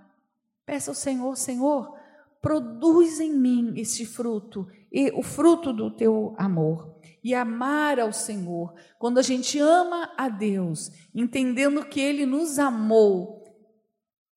Peça 0.65 0.91
ao 0.91 0.95
Senhor, 0.95 1.36
Senhor, 1.36 1.93
produz 2.41 3.19
em 3.19 3.34
mim 3.34 3.73
este 3.78 4.06
fruto, 4.06 4.67
e 4.91 5.12
o 5.12 5.23
fruto 5.23 5.73
do 5.73 5.89
teu 5.89 6.36
amor. 6.38 6.99
E 7.23 7.34
amar 7.34 7.99
ao 7.99 8.12
Senhor. 8.12 8.73
Quando 8.99 9.17
a 9.17 9.21
gente 9.21 9.58
ama 9.58 10.13
a 10.17 10.28
Deus, 10.28 10.91
entendendo 11.15 11.86
que 11.86 11.99
Ele 11.99 12.26
nos 12.26 12.60
amou, 12.60 13.43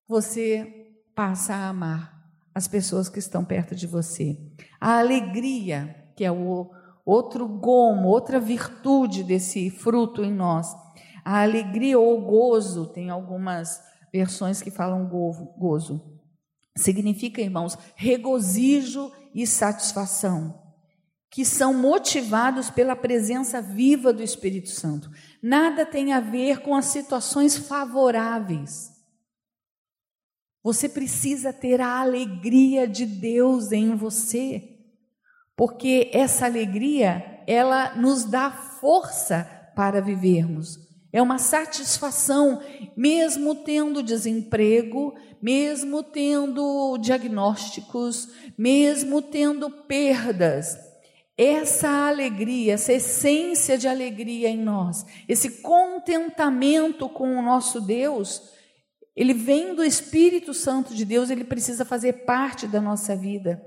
você 0.07 0.95
passa 1.15 1.55
a 1.55 1.69
amar 1.69 2.17
as 2.55 2.69
pessoas 2.69 3.09
que 3.09 3.19
estão 3.19 3.45
perto 3.45 3.75
de 3.75 3.87
você. 3.87 4.39
A 4.81 4.99
alegria, 4.99 6.11
que 6.17 6.25
é 6.25 6.31
o 6.31 6.71
outro 7.05 7.47
gomo, 7.47 8.09
outra 8.09 8.39
virtude 8.39 9.25
desse 9.25 9.69
fruto 9.69 10.25
em 10.25 10.33
nós. 10.33 10.73
A 11.25 11.43
alegria 11.43 11.99
ou 11.99 12.21
gozo, 12.23 12.87
tem 12.87 13.11
algumas 13.11 13.81
versões 14.13 14.63
que 14.63 14.71
falam 14.71 15.09
gozo 15.59 16.16
significa, 16.77 17.41
irmãos, 17.41 17.77
regozijo 17.95 19.11
e 19.35 19.47
satisfação, 19.47 20.63
que 21.31 21.45
são 21.45 21.75
motivados 21.75 22.71
pela 22.71 22.95
presença 22.95 23.61
viva 23.61 24.13
do 24.13 24.23
Espírito 24.23 24.71
Santo. 24.71 25.11
Nada 25.43 25.85
tem 25.85 26.13
a 26.13 26.21
ver 26.21 26.61
com 26.61 26.75
as 26.75 26.87
situações 26.87 27.57
favoráveis. 27.57 28.93
Você 30.63 30.89
precisa 30.89 31.53
ter 31.53 31.81
a 31.81 32.01
alegria 32.01 32.87
de 32.89 33.07
Deus 33.07 33.73
em 33.73 33.95
você, 33.95 34.77
porque 35.57 36.11
essa 36.13 36.45
alegria, 36.45 37.43
ela 37.47 37.95
nos 37.95 38.25
dá 38.25 38.51
força 38.51 39.45
para 39.75 40.01
vivermos. 40.01 40.87
É 41.13 41.23
uma 41.23 41.39
satisfação, 41.39 42.61
mesmo 42.97 43.55
tendo 43.55 44.03
desemprego, 44.03 45.15
mesmo 45.41 46.03
tendo 46.03 46.97
diagnósticos, 46.99 48.29
mesmo 48.57 49.21
tendo 49.23 49.71
perdas. 49.71 50.77
Essa 51.37 52.09
alegria, 52.09 52.75
essa 52.75 52.95
essência 52.95 53.77
de 53.77 53.87
alegria 53.87 54.49
em 54.49 54.59
nós, 54.59 55.05
esse 55.29 55.61
contentamento 55.63 57.09
com 57.09 57.37
o 57.37 57.43
nosso 57.43 57.81
Deus, 57.81 58.43
ele 59.15 59.35
vem 59.35 59.75
do 59.75 59.85
Espírito 59.85 60.55
Santo 60.55 60.95
de 60.95 61.05
Deus, 61.05 61.31
ele 61.31 61.45
precisa 61.45 61.85
fazer 61.85 62.25
parte 62.25 62.67
da 62.67 62.81
nossa 62.81 63.15
vida. 63.15 63.63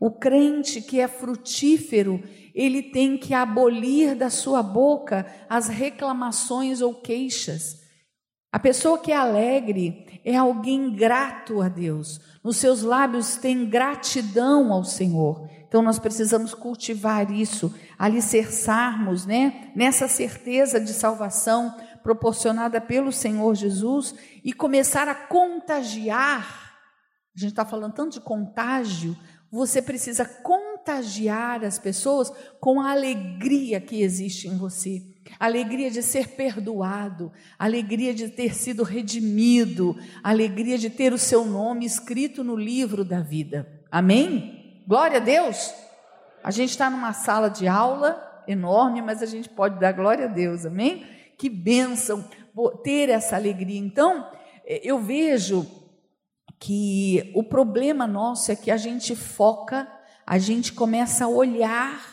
O 0.00 0.10
crente 0.10 0.82
que 0.82 1.00
é 1.00 1.06
frutífero, 1.06 2.20
ele 2.52 2.82
tem 2.82 3.16
que 3.16 3.32
abolir 3.32 4.16
da 4.16 4.28
sua 4.28 4.60
boca 4.60 5.24
as 5.48 5.68
reclamações 5.68 6.80
ou 6.80 6.94
queixas. 6.94 7.80
A 8.50 8.58
pessoa 8.58 8.98
que 8.98 9.12
é 9.12 9.16
alegre 9.16 10.11
é 10.24 10.36
alguém 10.36 10.94
grato 10.94 11.60
a 11.60 11.68
Deus. 11.68 12.20
Nos 12.42 12.56
seus 12.56 12.82
lábios 12.82 13.36
tem 13.36 13.68
gratidão 13.68 14.72
ao 14.72 14.84
Senhor. 14.84 15.48
Então 15.66 15.82
nós 15.82 15.98
precisamos 15.98 16.54
cultivar 16.54 17.30
isso, 17.30 17.74
alicerçarmos, 17.98 19.24
né, 19.24 19.72
nessa 19.74 20.06
certeza 20.06 20.78
de 20.78 20.92
salvação 20.92 21.74
proporcionada 22.02 22.80
pelo 22.80 23.12
Senhor 23.12 23.54
Jesus 23.54 24.14
e 24.44 24.52
começar 24.52 25.08
a 25.08 25.14
contagiar. 25.14 26.74
A 27.34 27.40
gente 27.40 27.50
está 27.50 27.64
falando 27.64 27.94
tanto 27.94 28.12
de 28.14 28.20
contágio, 28.20 29.16
você 29.50 29.80
precisa 29.80 30.24
contagiar 30.24 31.64
as 31.64 31.78
pessoas 31.78 32.32
com 32.60 32.80
a 32.80 32.90
alegria 32.90 33.80
que 33.80 34.02
existe 34.02 34.48
em 34.48 34.56
você. 34.56 35.11
Alegria 35.38 35.90
de 35.90 36.02
ser 36.02 36.28
perdoado, 36.28 37.32
alegria 37.58 38.12
de 38.12 38.28
ter 38.28 38.54
sido 38.54 38.82
redimido, 38.82 39.96
alegria 40.22 40.76
de 40.76 40.90
ter 40.90 41.12
o 41.12 41.18
seu 41.18 41.44
nome 41.44 41.86
escrito 41.86 42.42
no 42.42 42.56
livro 42.56 43.04
da 43.04 43.20
vida. 43.20 43.82
Amém? 43.90 44.82
Glória 44.86 45.18
a 45.18 45.20
Deus! 45.20 45.72
A 46.42 46.50
gente 46.50 46.70
está 46.70 46.90
numa 46.90 47.12
sala 47.12 47.48
de 47.48 47.68
aula 47.68 48.42
enorme, 48.48 49.00
mas 49.00 49.22
a 49.22 49.26
gente 49.26 49.48
pode 49.48 49.78
dar 49.78 49.92
glória 49.92 50.24
a 50.24 50.28
Deus, 50.28 50.66
amém? 50.66 51.06
que 51.42 51.48
bênção 51.48 52.24
ter 52.84 53.08
essa 53.08 53.34
alegria. 53.34 53.76
Então, 53.76 54.30
eh, 54.64 54.80
eu 54.84 55.00
vejo 55.00 55.66
que 56.56 57.32
o 57.34 57.42
problema 57.42 58.06
nosso 58.06 58.52
é 58.52 58.54
que 58.54 58.70
a 58.70 58.76
gente 58.76 59.16
foca, 59.16 59.90
a 60.24 60.38
gente 60.38 60.72
começa 60.72 61.24
a 61.24 61.28
olhar 61.28 62.11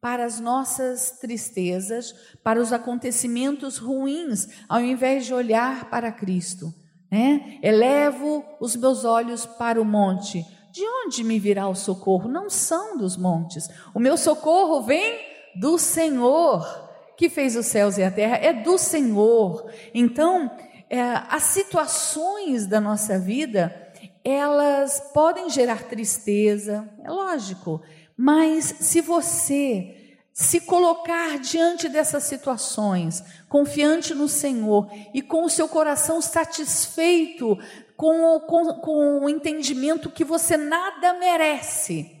para 0.00 0.24
as 0.24 0.38
nossas 0.38 1.12
tristezas, 1.20 2.14
para 2.42 2.60
os 2.60 2.72
acontecimentos 2.72 3.78
ruins, 3.78 4.48
ao 4.68 4.80
invés 4.80 5.26
de 5.26 5.34
olhar 5.34 5.90
para 5.90 6.12
Cristo. 6.12 6.72
Né? 7.10 7.58
Elevo 7.62 8.44
os 8.60 8.76
meus 8.76 9.04
olhos 9.04 9.46
para 9.46 9.80
o 9.80 9.84
monte. 9.84 10.44
De 10.72 10.82
onde 10.82 11.24
me 11.24 11.38
virá 11.38 11.68
o 11.68 11.74
socorro? 11.74 12.28
Não 12.28 12.50
são 12.50 12.98
dos 12.98 13.16
montes. 13.16 13.68
O 13.94 13.98
meu 13.98 14.16
socorro 14.16 14.82
vem 14.82 15.18
do 15.58 15.78
Senhor 15.78 16.86
que 17.16 17.30
fez 17.30 17.56
os 17.56 17.66
céus 17.66 17.96
e 17.96 18.02
a 18.02 18.10
terra, 18.10 18.36
é 18.36 18.52
do 18.52 18.76
Senhor. 18.76 19.70
Então, 19.94 20.50
é, 20.88 21.00
as 21.00 21.44
situações 21.44 22.66
da 22.66 22.80
nossa 22.80 23.18
vida, 23.18 23.74
elas 24.22 25.00
podem 25.14 25.48
gerar 25.48 25.84
tristeza, 25.84 26.88
é 27.02 27.10
lógico, 27.10 27.80
mas 28.16 28.64
se 28.80 29.00
você 29.00 29.92
se 30.32 30.60
colocar 30.60 31.38
diante 31.38 31.88
dessas 31.88 32.24
situações, 32.24 33.22
confiante 33.48 34.14
no 34.14 34.28
Senhor 34.28 34.90
e 35.14 35.22
com 35.22 35.44
o 35.44 35.50
seu 35.50 35.68
coração 35.68 36.20
satisfeito 36.20 37.58
com, 37.96 38.40
com, 38.40 38.74
com 38.80 39.24
o 39.24 39.28
entendimento 39.28 40.10
que 40.10 40.24
você 40.24 40.56
nada 40.56 41.14
merece, 41.14 42.12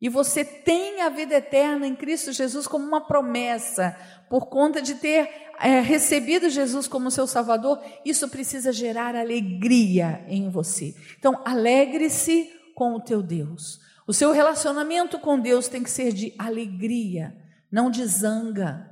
e 0.00 0.08
você 0.08 0.44
tem 0.44 1.02
a 1.02 1.08
vida 1.08 1.34
eterna 1.34 1.86
em 1.86 1.94
Cristo 1.94 2.32
Jesus 2.32 2.66
como 2.66 2.86
uma 2.86 3.06
promessa, 3.06 3.96
por 4.30 4.46
conta 4.46 4.80
de 4.80 4.94
ter 4.94 5.28
é, 5.60 5.80
recebido 5.80 6.48
Jesus 6.48 6.86
como 6.86 7.10
seu 7.10 7.26
Salvador, 7.26 7.82
isso 8.04 8.28
precisa 8.28 8.72
gerar 8.72 9.16
alegria 9.16 10.24
em 10.28 10.48
você. 10.48 10.94
Então, 11.18 11.42
alegre-se 11.44 12.48
com 12.74 12.94
o 12.94 13.00
teu 13.00 13.22
Deus. 13.22 13.80
O 14.08 14.12
seu 14.14 14.32
relacionamento 14.32 15.18
com 15.18 15.38
Deus 15.38 15.68
tem 15.68 15.82
que 15.82 15.90
ser 15.90 16.14
de 16.14 16.32
alegria, 16.38 17.36
não 17.70 17.90
de 17.90 18.06
zanga. 18.06 18.90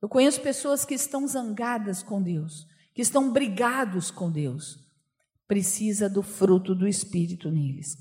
Eu 0.00 0.08
conheço 0.08 0.40
pessoas 0.40 0.84
que 0.84 0.94
estão 0.94 1.26
zangadas 1.26 2.00
com 2.00 2.22
Deus, 2.22 2.68
que 2.94 3.02
estão 3.02 3.32
brigados 3.32 4.12
com 4.12 4.30
Deus. 4.30 4.78
Precisa 5.48 6.08
do 6.08 6.22
fruto 6.22 6.76
do 6.76 6.86
Espírito 6.86 7.50
neles. 7.50 7.98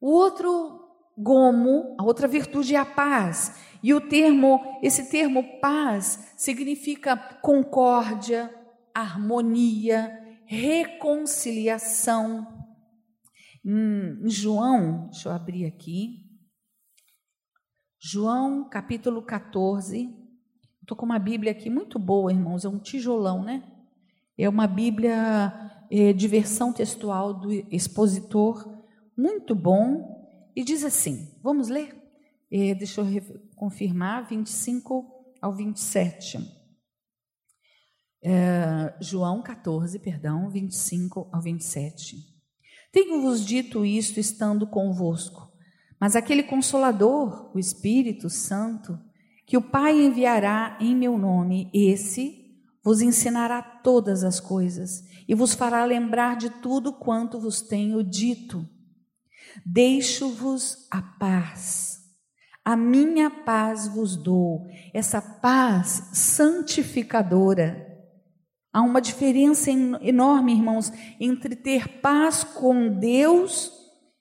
O 0.00 0.12
outro 0.12 0.88
gomo, 1.18 1.96
a 1.98 2.04
outra 2.04 2.28
virtude 2.28 2.76
é 2.76 2.78
a 2.78 2.86
paz. 2.86 3.58
E 3.82 3.92
o 3.92 4.00
termo, 4.00 4.78
esse 4.80 5.10
termo 5.10 5.60
paz 5.60 6.32
significa 6.36 7.16
concórdia, 7.16 8.54
harmonia, 8.94 10.16
reconciliação. 10.46 12.57
Em 13.70 14.30
João, 14.30 15.08
deixa 15.10 15.28
eu 15.28 15.32
abrir 15.34 15.66
aqui. 15.66 16.24
João 18.00 18.66
capítulo 18.66 19.20
14. 19.20 20.08
Estou 20.80 20.96
com 20.96 21.04
uma 21.04 21.18
Bíblia 21.18 21.52
aqui 21.52 21.68
muito 21.68 21.98
boa, 21.98 22.32
irmãos. 22.32 22.64
É 22.64 22.68
um 22.70 22.78
tijolão, 22.78 23.44
né? 23.44 23.62
É 24.38 24.48
uma 24.48 24.66
Bíblia 24.66 25.84
é, 25.90 26.14
de 26.14 26.26
versão 26.26 26.72
textual 26.72 27.34
do 27.34 27.52
expositor, 27.70 28.86
muito 29.14 29.54
bom. 29.54 30.50
E 30.56 30.64
diz 30.64 30.82
assim: 30.82 31.38
vamos 31.42 31.68
ler? 31.68 31.94
É, 32.50 32.74
deixa 32.74 33.02
eu 33.02 33.50
confirmar, 33.54 34.26
25 34.26 35.36
ao 35.42 35.54
27. 35.54 36.38
É, 38.24 38.96
João 38.98 39.42
14, 39.42 39.98
perdão, 39.98 40.48
25 40.48 41.28
ao 41.30 41.42
27. 41.42 42.37
Tenho-vos 42.92 43.44
dito 43.44 43.84
isto 43.84 44.18
estando 44.18 44.66
convosco, 44.66 45.52
mas 46.00 46.16
aquele 46.16 46.42
Consolador, 46.42 47.50
o 47.54 47.58
Espírito 47.58 48.30
Santo, 48.30 48.98
que 49.46 49.56
o 49.56 49.62
Pai 49.62 49.98
enviará 49.98 50.76
em 50.80 50.94
meu 50.94 51.18
nome, 51.18 51.70
esse 51.72 52.46
vos 52.82 53.00
ensinará 53.00 53.60
todas 53.60 54.24
as 54.24 54.40
coisas 54.40 55.04
e 55.28 55.34
vos 55.34 55.54
fará 55.54 55.84
lembrar 55.84 56.36
de 56.36 56.48
tudo 56.48 56.92
quanto 56.92 57.40
vos 57.40 57.60
tenho 57.60 58.02
dito. 58.02 58.66
Deixo-vos 59.64 60.86
a 60.90 61.02
paz 61.02 61.98
a 62.68 62.76
minha 62.76 63.30
paz 63.30 63.88
vos 63.88 64.14
dou, 64.14 64.66
essa 64.92 65.22
paz 65.22 66.10
santificadora. 66.12 67.87
Há 68.78 68.82
uma 68.82 69.00
diferença 69.00 69.72
enorme, 69.72 70.52
irmãos, 70.52 70.92
entre 71.18 71.56
ter 71.56 72.00
paz 72.00 72.44
com 72.44 72.88
Deus, 72.88 73.72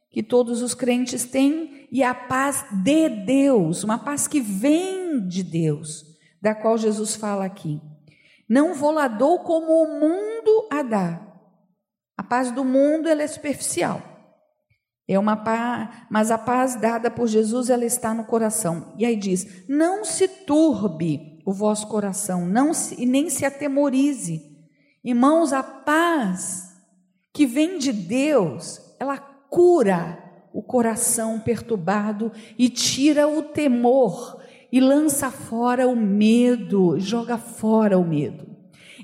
que 0.09 0.23
todos 0.23 0.63
os 0.63 0.73
crentes 0.73 1.25
têm, 1.25 1.87
e 1.91 2.01
a 2.01 2.15
paz 2.15 2.65
de 2.83 3.07
Deus, 3.07 3.83
uma 3.83 3.99
paz 3.99 4.27
que 4.27 4.41
vem 4.41 5.27
de 5.27 5.43
Deus, 5.43 6.03
da 6.41 6.55
qual 6.55 6.75
Jesus 6.75 7.15
fala 7.15 7.45
aqui. 7.45 7.79
Não 8.49 8.73
vou 8.73 8.89
lá 8.89 9.07
dou 9.07 9.41
como 9.41 9.83
o 9.83 9.99
mundo 9.99 10.67
a 10.71 10.81
dá. 10.81 11.21
A 12.17 12.23
paz 12.23 12.49
do 12.49 12.65
mundo 12.65 13.07
ela 13.07 13.21
é 13.21 13.27
superficial. 13.27 14.01
É 15.07 15.19
uma 15.19 15.37
paz, 15.37 15.87
mas 16.09 16.31
a 16.31 16.37
paz 16.39 16.73
dada 16.73 17.11
por 17.11 17.27
Jesus, 17.27 17.69
ela 17.69 17.85
está 17.85 18.11
no 18.11 18.25
coração. 18.25 18.95
E 18.97 19.05
aí 19.05 19.15
diz: 19.15 19.67
não 19.69 20.03
se 20.03 20.27
turbe 20.27 21.43
o 21.45 21.53
vosso 21.53 21.87
coração, 21.87 22.45
não 22.45 22.73
se, 22.73 23.01
e 23.01 23.05
nem 23.05 23.29
se 23.29 23.45
atemorize. 23.45 24.46
Irmãos, 25.07 25.53
a 25.53 25.63
paz 25.63 26.75
que 27.31 27.45
vem 27.45 27.77
de 27.77 27.93
Deus, 27.93 28.81
ela 28.99 29.17
cura 29.17 30.21
o 30.51 30.61
coração 30.61 31.39
perturbado 31.39 32.29
e 32.57 32.67
tira 32.67 33.25
o 33.25 33.41
temor 33.41 34.41
e 34.69 34.81
lança 34.81 35.31
fora 35.31 35.87
o 35.87 35.95
medo, 35.95 36.99
joga 36.99 37.37
fora 37.37 37.97
o 37.97 38.05
medo. 38.05 38.47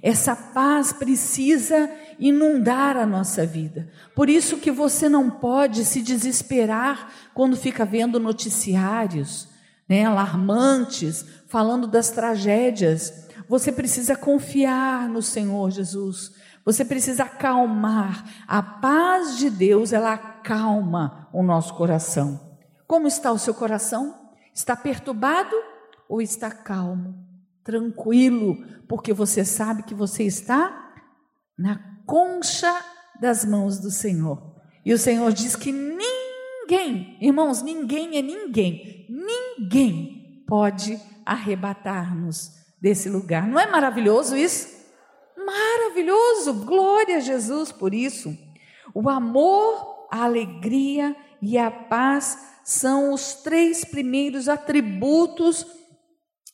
Essa 0.01 0.35
paz 0.35 0.91
precisa 0.91 1.89
inundar 2.19 2.97
a 2.97 3.05
nossa 3.05 3.45
vida. 3.45 3.89
Por 4.13 4.29
isso 4.29 4.57
que 4.57 4.71
você 4.71 5.07
não 5.07 5.29
pode 5.29 5.85
se 5.85 6.01
desesperar 6.01 7.13
quando 7.33 7.55
fica 7.55 7.85
vendo 7.85 8.19
noticiários, 8.19 9.47
né, 9.87 10.03
alarmantes, 10.03 11.25
falando 11.47 11.87
das 11.87 12.09
tragédias. 12.09 13.29
Você 13.47 13.71
precisa 13.71 14.15
confiar 14.15 15.07
no 15.07 15.21
Senhor 15.21 15.69
Jesus, 15.71 16.31
Você 16.65 16.85
precisa 16.85 17.23
acalmar. 17.23 18.23
A 18.47 18.63
paz 18.63 19.37
de 19.37 19.49
Deus, 19.49 19.91
ela 19.91 20.13
acalma 20.13 21.27
o 21.33 21.43
nosso 21.43 21.73
coração. 21.75 22.57
Como 22.87 23.07
está 23.07 23.31
o 23.31 23.39
seu 23.39 23.53
coração? 23.53 24.31
Está 24.53 24.75
perturbado 24.75 25.55
ou 26.07 26.21
está 26.21 26.49
calmo? 26.49 27.15
Tranquilo, 27.63 28.63
porque 28.87 29.11
você 29.13 29.43
sabe 29.43 29.83
que 29.83 29.93
você 29.93 30.23
está 30.23 30.93
na 31.57 31.79
concha 32.05 32.73
das 33.19 33.43
mãos 33.43 33.79
do 33.79 33.91
Senhor. 33.91 34.53
E 34.85 34.93
o 34.93 34.97
Senhor 34.97 35.31
diz 35.33 35.55
que 35.55 35.71
ninguém, 35.71 37.17
irmãos, 37.21 37.61
ninguém 37.61 38.17
é 38.17 38.21
ninguém, 38.21 39.07
ninguém 39.09 40.43
pode 40.47 40.99
arrebatar-nos 41.25 42.62
desse 42.83 43.07
lugar. 43.07 43.47
Não 43.47 43.57
é 43.57 43.65
maravilhoso 43.65 44.35
isso? 44.35 44.67
Maravilhoso! 45.37 46.65
Glória 46.65 47.15
a 47.15 47.21
Jesus 47.21 47.71
por 47.71 47.93
isso. 47.93 48.37
O 48.93 49.09
amor, 49.09 50.07
a 50.11 50.25
alegria 50.25 51.15
e 51.41 51.57
a 51.57 51.71
paz 51.71 52.37
são 52.61 53.13
os 53.13 53.35
três 53.35 53.85
primeiros 53.85 54.49
atributos, 54.49 55.65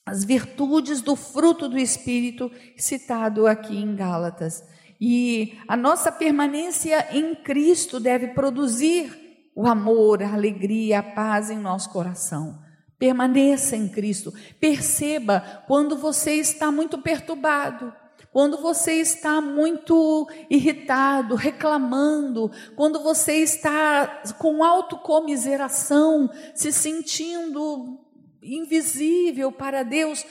as 0.05 0.23
virtudes 0.23 1.01
do 1.01 1.15
fruto 1.15 1.67
do 1.67 1.79
Espírito 1.79 2.51
citado 2.77 3.47
aqui 3.47 3.75
em 3.75 3.95
Gálatas. 3.95 4.63
E 5.01 5.57
a 5.67 5.75
nossa 5.75 6.11
permanência 6.11 7.07
em 7.11 7.33
Cristo 7.33 7.99
deve 7.99 8.27
produzir 8.27 9.49
o 9.55 9.65
amor, 9.65 10.21
a 10.21 10.33
alegria, 10.33 10.99
a 10.99 11.03
paz 11.03 11.49
em 11.49 11.57
nosso 11.57 11.89
coração. 11.89 12.68
Permaneça 12.99 13.75
em 13.75 13.87
Cristo. 13.87 14.33
Perceba 14.59 15.63
quando 15.65 15.97
você 15.97 16.33
está 16.33 16.69
muito 16.69 16.97
perturbado, 16.97 17.93
quando 18.31 18.61
você 18.61 18.93
está 18.93 19.41
muito 19.41 20.29
irritado, 20.49 21.33
reclamando, 21.33 22.51
quando 22.75 23.01
você 23.01 23.35
está 23.37 24.21
com 24.37 24.63
autocomiseração, 24.63 26.29
se 26.53 26.71
sentindo 26.71 27.97
invisível 28.43 29.51
para 29.51 29.83
Deus, 29.83 30.25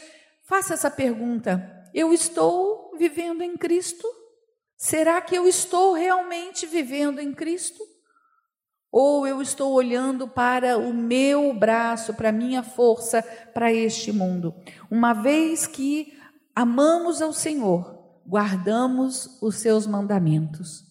faça 0.45 0.75
essa 0.75 0.91
pergunta: 0.91 1.89
eu 1.95 2.13
estou 2.13 2.95
vivendo 2.99 3.43
em 3.43 3.57
Cristo? 3.57 4.07
Será 4.77 5.21
que 5.21 5.35
eu 5.35 5.49
estou 5.49 5.93
realmente 5.93 6.67
vivendo 6.67 7.19
em 7.19 7.33
Cristo? 7.33 7.83
Ou 9.01 9.25
eu 9.29 9.41
estou 9.41 9.75
olhando 9.75 10.27
para 10.27 10.77
o 10.77 10.93
meu 10.93 11.55
braço, 11.55 12.15
para 12.15 12.31
a 12.31 12.33
minha 12.33 12.65
força, 12.65 13.23
para 13.55 13.73
este 13.73 14.11
mundo? 14.11 14.53
Uma 14.91 15.13
vez 15.13 15.69
que 15.69 16.19
amamos 16.53 17.23
ao 17.23 17.33
Senhor, 17.33 17.97
guardamos 18.27 19.41
os 19.41 19.55
seus 19.55 19.87
mandamentos. 19.87 20.85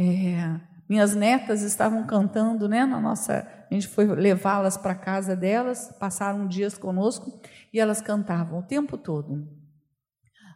É, 0.00 0.58
minhas 0.88 1.14
netas 1.14 1.60
estavam 1.60 2.06
cantando, 2.06 2.66
né? 2.66 2.86
Na 2.86 2.98
nossa, 2.98 3.46
a 3.70 3.74
gente 3.74 3.88
foi 3.88 4.06
levá-las 4.06 4.78
para 4.78 4.94
casa 4.94 5.36
delas, 5.36 5.94
passaram 6.00 6.48
dias 6.48 6.78
conosco 6.78 7.42
e 7.70 7.78
elas 7.78 8.00
cantavam 8.00 8.60
o 8.60 8.66
tempo 8.66 8.96
todo. 8.96 9.46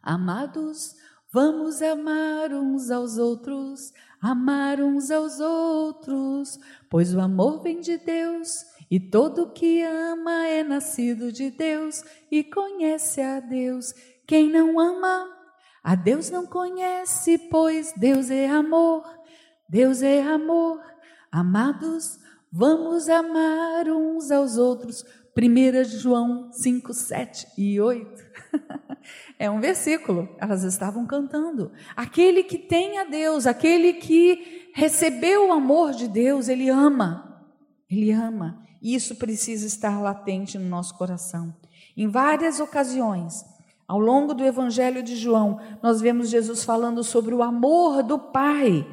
Amados, 0.02 0.94
vamos 1.30 1.82
amar 1.82 2.50
uns 2.50 2.90
aos 2.90 3.18
outros, 3.18 3.92
amar 4.20 4.80
uns 4.80 5.10
aos 5.10 5.40
outros, 5.40 6.58
pois 6.88 7.14
o 7.14 7.20
amor 7.20 7.62
vem 7.62 7.80
de 7.80 7.98
Deus. 7.98 8.64
E 8.90 8.98
todo 8.98 9.52
que 9.52 9.82
ama 9.82 10.46
é 10.46 10.62
nascido 10.64 11.30
de 11.30 11.50
Deus 11.50 12.02
e 12.30 12.42
conhece 12.42 13.20
a 13.20 13.38
Deus. 13.38 13.92
Quem 14.26 14.50
não 14.50 14.80
ama, 14.80 15.28
a 15.82 15.94
Deus 15.94 16.30
não 16.30 16.46
conhece, 16.46 17.38
pois 17.50 17.92
Deus 17.96 18.30
é 18.30 18.48
amor. 18.48 19.04
Deus 19.68 20.02
é 20.02 20.22
amor. 20.22 20.80
Amados, 21.30 22.18
vamos 22.50 23.08
amar 23.08 23.88
uns 23.88 24.30
aos 24.30 24.56
outros. 24.56 25.04
1 25.36 25.84
João 25.84 26.50
5, 26.50 26.92
7 26.92 27.46
e 27.56 27.80
8. 27.80 28.24
é 29.38 29.48
um 29.48 29.60
versículo. 29.60 30.28
Elas 30.38 30.64
estavam 30.64 31.06
cantando. 31.06 31.70
Aquele 31.94 32.42
que 32.42 32.58
tem 32.58 32.98
a 32.98 33.04
Deus, 33.04 33.46
aquele 33.46 33.94
que 33.94 34.70
recebeu 34.74 35.48
o 35.48 35.52
amor 35.52 35.92
de 35.92 36.08
Deus, 36.08 36.48
ele 36.48 36.68
ama. 36.68 37.46
Ele 37.88 38.10
ama. 38.10 38.66
E 38.82 38.94
isso 38.94 39.16
precisa 39.16 39.66
estar 39.66 40.00
latente 40.00 40.58
no 40.58 40.68
nosso 40.68 40.96
coração. 40.96 41.54
Em 41.96 42.08
várias 42.08 42.60
ocasiões, 42.60 43.44
ao 43.86 43.98
longo 43.98 44.34
do 44.34 44.44
Evangelho 44.44 45.02
de 45.02 45.16
João, 45.16 45.60
nós 45.82 46.00
vemos 46.00 46.28
Jesus 46.28 46.64
falando 46.64 47.02
sobre 47.04 47.34
o 47.34 47.42
amor 47.42 48.02
do 48.02 48.18
Pai 48.18 48.86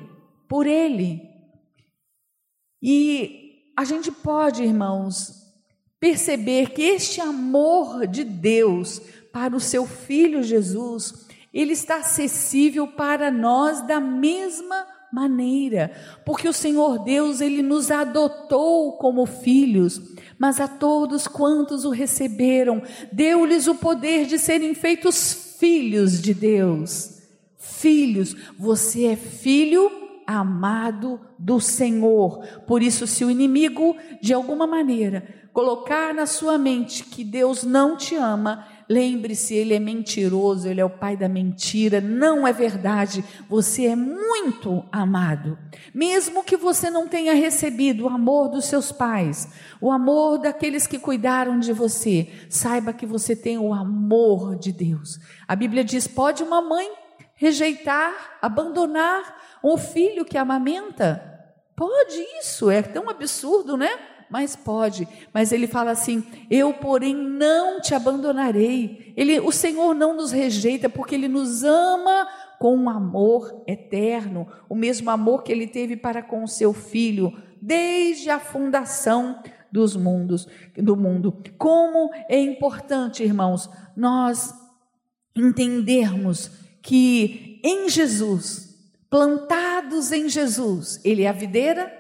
por 0.48 0.68
Ele. 0.68 1.22
E 2.82 3.72
a 3.76 3.84
gente 3.84 4.12
pode, 4.12 4.64
irmãos, 4.64 5.44
perceber 6.00 6.70
que 6.70 6.82
este 6.82 7.20
amor 7.20 8.08
de 8.08 8.24
Deus 8.24 9.02
para 9.36 9.54
o 9.54 9.60
seu 9.60 9.86
filho 9.86 10.42
Jesus, 10.42 11.28
ele 11.54 11.74
está 11.74 11.98
acessível 11.98 12.88
para 12.88 13.30
nós 13.30 13.86
da 13.86 14.00
mesma 14.00 14.88
maneira, 15.12 15.92
porque 16.26 16.48
o 16.48 16.54
Senhor 16.54 17.04
Deus, 17.04 17.42
ele 17.42 17.62
nos 17.62 17.92
adotou 17.92 18.94
como 18.94 19.26
filhos 19.26 20.16
mas 20.38 20.60
a 20.60 20.68
todos 20.68 21.28
quantos 21.28 21.86
o 21.86 21.90
receberam, 21.90 22.82
deu-lhes 23.12 23.68
o 23.68 23.76
poder 23.76 24.26
de 24.26 24.38
serem 24.38 24.74
feitos 24.74 25.56
filhos 25.58 26.22
de 26.22 26.34
Deus. 26.34 27.22
Filhos, 27.58 28.36
você 28.58 29.06
é 29.06 29.16
filho 29.16 29.90
amado 30.28 31.20
do 31.38 31.60
Senhor. 31.60 32.46
Por 32.68 32.82
isso, 32.82 33.08
se 33.08 33.24
o 33.24 33.32
inimigo, 33.32 33.96
de 34.22 34.34
alguma 34.34 34.68
maneira, 34.68 35.26
colocar 35.54 36.14
na 36.14 36.26
sua 36.26 36.58
mente 36.58 37.04
que 37.04 37.24
Deus 37.24 37.64
não 37.64 37.96
te 37.96 38.16
ama, 38.16 38.68
Lembre-se, 38.88 39.56
ele 39.56 39.74
é 39.74 39.80
mentiroso, 39.80 40.68
ele 40.68 40.80
é 40.80 40.86
o 40.86 40.90
pai 40.90 41.18
da 41.18 41.28
mentira, 41.28 42.00
não 42.00 42.48
é 42.48 42.54
verdade. 42.54 43.24
Você 43.50 43.88
é 43.88 43.96
muito 43.96 44.86
amado. 44.92 45.58
Mesmo 45.94 46.44
que 46.44 46.56
você 46.56 46.90
não 46.90 47.08
tenha 47.08 47.34
recebido 47.34 48.06
o 48.06 48.10
amor 48.10 48.50
dos 48.50 48.66
seus 48.66 48.92
pais, 48.92 49.48
o 49.82 49.92
amor 49.92 50.38
daqueles 50.38 50.86
que 50.86 51.00
cuidaram 51.00 51.60
de 51.60 51.74
você, 51.74 52.30
saiba 52.48 52.94
que 52.94 53.06
você 53.06 53.36
tem 53.36 53.58
o 53.58 53.74
amor 53.74 54.56
de 54.56 54.72
Deus. 54.72 55.20
A 55.48 55.56
Bíblia 55.56 55.84
diz: 55.84 56.08
pode 56.08 56.44
uma 56.44 56.62
mãe 56.62 56.92
rejeitar, 57.34 58.38
abandonar 58.42 59.42
um 59.64 59.78
filho 59.78 60.24
que 60.24 60.38
amamenta? 60.38 61.34
Pode 61.76 62.22
isso, 62.40 62.70
é 62.70 62.82
tão 62.82 63.10
absurdo, 63.10 63.76
né? 63.76 63.90
Mas 64.30 64.56
pode. 64.56 65.08
Mas 65.34 65.52
ele 65.52 65.68
fala 65.68 65.92
assim: 65.92 66.24
Eu, 66.50 66.74
porém, 66.74 67.16
não 67.16 67.80
te 67.80 67.94
abandonarei. 67.94 69.14
Ele, 69.16 69.40
o 69.40 69.52
Senhor 69.52 69.94
não 69.94 70.16
nos 70.16 70.32
rejeita 70.32 70.90
porque 70.90 71.16
ele 71.16 71.28
nos 71.28 71.64
ama 71.64 72.28
com 72.60 72.76
um 72.76 72.90
amor 72.90 73.64
eterno, 73.68 74.48
o 74.70 74.76
mesmo 74.76 75.10
amor 75.10 75.44
que 75.44 75.52
ele 75.52 75.68
teve 75.68 75.96
para 75.96 76.22
com 76.22 76.44
o 76.44 76.48
seu 76.48 76.74
filho 76.74 77.34
desde 77.62 78.30
a 78.30 78.40
fundação 78.40 79.42
dos 79.72 79.96
mundos, 79.96 80.48
do 80.78 80.96
mundo. 80.96 81.42
Como 81.58 82.12
é 82.30 82.40
importante, 82.40 83.24
irmãos, 83.24 83.70
nós 83.96 84.54
entendermos 85.36 86.50
que 86.82 87.60
em 87.64 87.90
Jesus, 87.90 88.78
plantados 89.10 90.12
em 90.12 90.30
Jesus, 90.30 91.02
ele 91.04 91.24
é 91.24 91.28
a 91.28 91.34
videira, 91.34 91.92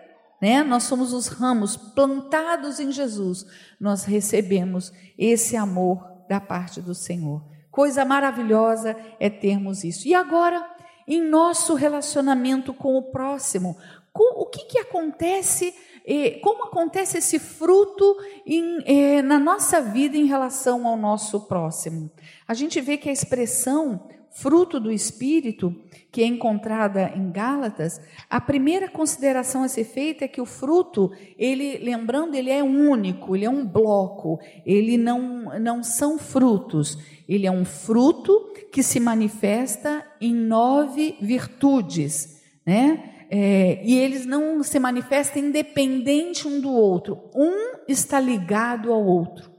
né? 0.45 0.61
Nós 0.61 0.83
somos 0.83 1.11
os 1.11 1.25
ramos 1.25 1.75
plantados 1.75 2.79
em 2.79 2.91
Jesus, 2.91 3.47
nós 3.79 4.03
recebemos 4.03 4.93
esse 5.17 5.57
amor 5.57 6.07
da 6.29 6.39
parte 6.39 6.79
do 6.79 6.93
Senhor. 6.93 7.43
Coisa 7.71 8.05
maravilhosa 8.05 8.95
é 9.19 9.27
termos 9.27 9.83
isso. 9.83 10.07
E 10.07 10.13
agora, 10.13 10.63
em 11.07 11.19
nosso 11.19 11.73
relacionamento 11.73 12.75
com 12.75 12.95
o 12.95 13.11
próximo, 13.11 13.75
o 14.13 14.45
que, 14.45 14.65
que 14.65 14.77
acontece? 14.77 15.73
Eh, 16.05 16.39
como 16.43 16.65
acontece 16.65 17.17
esse 17.17 17.39
fruto 17.39 18.15
em, 18.45 18.83
eh, 18.85 19.23
na 19.23 19.39
nossa 19.39 19.81
vida 19.81 20.15
em 20.15 20.27
relação 20.27 20.85
ao 20.85 20.95
nosso 20.95 21.47
próximo? 21.47 22.11
A 22.47 22.53
gente 22.53 22.79
vê 22.79 22.97
que 22.97 23.09
a 23.09 23.11
expressão 23.11 24.07
fruto 24.35 24.81
do 24.81 24.91
Espírito, 24.91 25.73
que 26.11 26.21
é 26.21 26.25
encontrada 26.25 27.13
em 27.15 27.31
Gálatas, 27.31 28.01
a 28.29 28.41
primeira 28.41 28.89
consideração 28.89 29.63
a 29.63 29.69
ser 29.69 29.85
feita 29.85 30.25
é 30.25 30.27
que 30.27 30.41
o 30.41 30.45
fruto, 30.45 31.09
ele, 31.37 31.77
lembrando, 31.77 32.35
ele 32.35 32.51
é 32.51 32.61
único, 32.61 33.33
ele 33.33 33.45
é 33.45 33.49
um 33.49 33.65
bloco, 33.65 34.37
ele 34.65 34.97
não, 34.97 35.57
não 35.59 35.81
são 35.81 36.19
frutos, 36.19 36.97
ele 37.29 37.47
é 37.47 37.51
um 37.51 37.63
fruto 37.63 38.51
que 38.73 38.83
se 38.83 38.99
manifesta 38.99 40.05
em 40.19 40.33
nove 40.33 41.15
virtudes, 41.21 42.41
né? 42.65 43.11
É, 43.27 43.81
e 43.83 43.97
eles 43.97 44.25
não 44.25 44.61
se 44.61 44.77
manifestam 44.79 45.41
independente 45.41 46.47
um 46.47 46.59
do 46.59 46.71
outro, 46.71 47.31
um 47.33 47.79
está 47.87 48.19
ligado 48.19 48.91
ao 48.91 49.03
outro. 49.03 49.54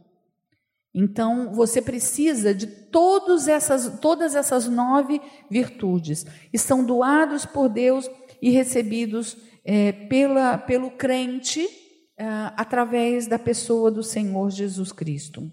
Então, 0.99 1.53
você 1.53 1.83
precisa 1.83 2.55
de 2.55 2.67
todas 2.67 3.49
essas, 3.49 4.01
todas 4.01 4.35
essas 4.35 4.67
nove 4.67 5.21
virtudes. 5.51 6.25
Estão 6.51 6.83
doados 6.83 7.45
por 7.45 7.69
Deus 7.69 8.11
e 8.41 8.49
recebidos 8.49 9.37
é, 9.63 9.93
pela, 9.93 10.57
pelo 10.57 10.91
crente 10.91 11.69
é, 12.17 12.25
através 12.57 13.27
da 13.27 13.39
pessoa 13.39 13.91
do 13.91 14.03
Senhor 14.03 14.51
Jesus 14.51 14.91
Cristo. 14.91 15.53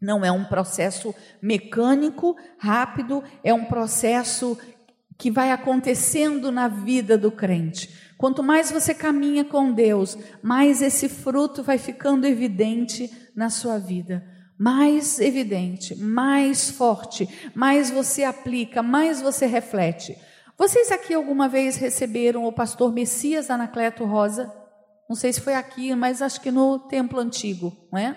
Não 0.00 0.24
é 0.24 0.32
um 0.32 0.46
processo 0.46 1.14
mecânico, 1.42 2.34
rápido, 2.56 3.22
é 3.42 3.52
um 3.52 3.66
processo 3.66 4.56
que 5.18 5.30
vai 5.30 5.50
acontecendo 5.50 6.50
na 6.50 6.68
vida 6.68 7.18
do 7.18 7.30
crente. 7.30 7.94
Quanto 8.16 8.42
mais 8.42 8.70
você 8.70 8.94
caminha 8.94 9.44
com 9.44 9.74
Deus, 9.74 10.16
mais 10.42 10.80
esse 10.80 11.06
fruto 11.06 11.62
vai 11.62 11.76
ficando 11.76 12.26
evidente 12.26 13.10
na 13.36 13.50
sua 13.50 13.78
vida. 13.78 14.32
Mais 14.58 15.18
evidente, 15.18 15.96
mais 15.96 16.70
forte, 16.70 17.28
mais 17.54 17.90
você 17.90 18.22
aplica, 18.24 18.82
mais 18.82 19.20
você 19.20 19.46
reflete. 19.46 20.16
Vocês 20.56 20.92
aqui 20.92 21.12
alguma 21.12 21.48
vez 21.48 21.76
receberam 21.76 22.44
o 22.44 22.52
pastor 22.52 22.92
Messias 22.92 23.50
Anacleto 23.50 24.04
Rosa? 24.04 24.52
Não 25.08 25.16
sei 25.16 25.32
se 25.32 25.40
foi 25.40 25.54
aqui, 25.54 25.94
mas 25.94 26.22
acho 26.22 26.40
que 26.40 26.50
no 26.50 26.78
templo 26.78 27.18
antigo, 27.18 27.76
não 27.92 27.98
é? 27.98 28.16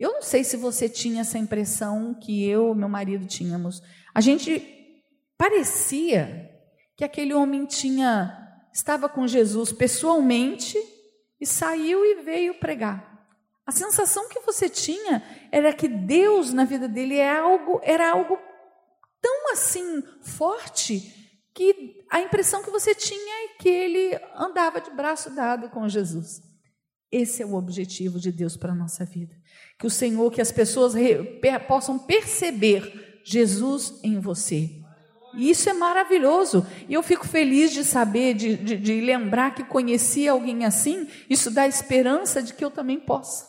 Eu 0.00 0.12
não 0.12 0.22
sei 0.22 0.44
se 0.44 0.56
você 0.56 0.88
tinha 0.88 1.20
essa 1.20 1.38
impressão 1.38 2.14
que 2.14 2.44
eu 2.48 2.72
e 2.72 2.76
meu 2.76 2.88
marido 2.88 3.26
tínhamos. 3.26 3.82
A 4.14 4.20
gente 4.20 5.02
parecia 5.36 6.50
que 6.96 7.04
aquele 7.04 7.34
homem 7.34 7.66
tinha 7.66 8.34
estava 8.72 9.08
com 9.08 9.26
Jesus 9.26 9.72
pessoalmente 9.72 10.78
e 11.40 11.46
saiu 11.46 12.04
e 12.04 12.22
veio 12.22 12.54
pregar. 12.54 13.07
A 13.68 13.70
sensação 13.70 14.30
que 14.30 14.40
você 14.40 14.66
tinha 14.66 15.22
era 15.52 15.74
que 15.74 15.86
Deus 15.86 16.54
na 16.54 16.64
vida 16.64 16.88
dele 16.88 17.16
é 17.16 17.38
algo, 17.38 17.78
era 17.82 18.10
algo 18.10 18.38
tão 19.20 19.52
assim 19.52 20.02
forte 20.22 21.36
que 21.54 22.02
a 22.10 22.18
impressão 22.18 22.62
que 22.62 22.70
você 22.70 22.94
tinha 22.94 23.44
é 23.44 23.48
que 23.60 23.68
ele 23.68 24.18
andava 24.34 24.80
de 24.80 24.90
braço 24.90 25.28
dado 25.34 25.68
com 25.68 25.86
Jesus. 25.86 26.40
Esse 27.12 27.42
é 27.42 27.46
o 27.46 27.56
objetivo 27.56 28.18
de 28.18 28.32
Deus 28.32 28.56
para 28.56 28.72
a 28.72 28.74
nossa 28.74 29.04
vida. 29.04 29.36
Que 29.78 29.86
o 29.86 29.90
Senhor, 29.90 30.32
que 30.32 30.40
as 30.40 30.50
pessoas 30.50 30.94
possam 31.66 31.98
perceber 31.98 33.20
Jesus 33.22 34.00
em 34.02 34.18
você. 34.18 34.70
E 35.36 35.50
isso 35.50 35.68
é 35.68 35.74
maravilhoso. 35.74 36.66
E 36.88 36.94
eu 36.94 37.02
fico 37.02 37.28
feliz 37.28 37.70
de 37.70 37.84
saber, 37.84 38.32
de, 38.32 38.56
de, 38.56 38.78
de, 38.78 39.00
lembrar 39.02 39.54
que 39.54 39.62
conheci 39.62 40.26
alguém 40.26 40.64
assim. 40.64 41.06
Isso 41.28 41.50
dá 41.50 41.68
esperança 41.68 42.42
de 42.42 42.54
que 42.54 42.64
eu 42.64 42.70
também 42.70 42.98
possa. 42.98 43.47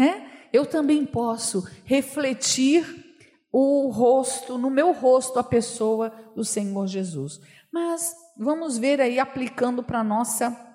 Né? 0.00 0.30
Eu 0.50 0.64
também 0.64 1.04
posso 1.04 1.68
refletir 1.84 3.04
o 3.52 3.90
rosto, 3.90 4.56
no 4.56 4.70
meu 4.70 4.94
rosto, 4.94 5.38
a 5.38 5.44
pessoa 5.44 6.10
do 6.34 6.42
Senhor 6.42 6.86
Jesus. 6.86 7.38
Mas 7.70 8.14
vamos 8.34 8.78
ver 8.78 8.98
aí, 8.98 9.18
aplicando 9.18 9.82
para 9.82 10.02
nossa 10.02 10.68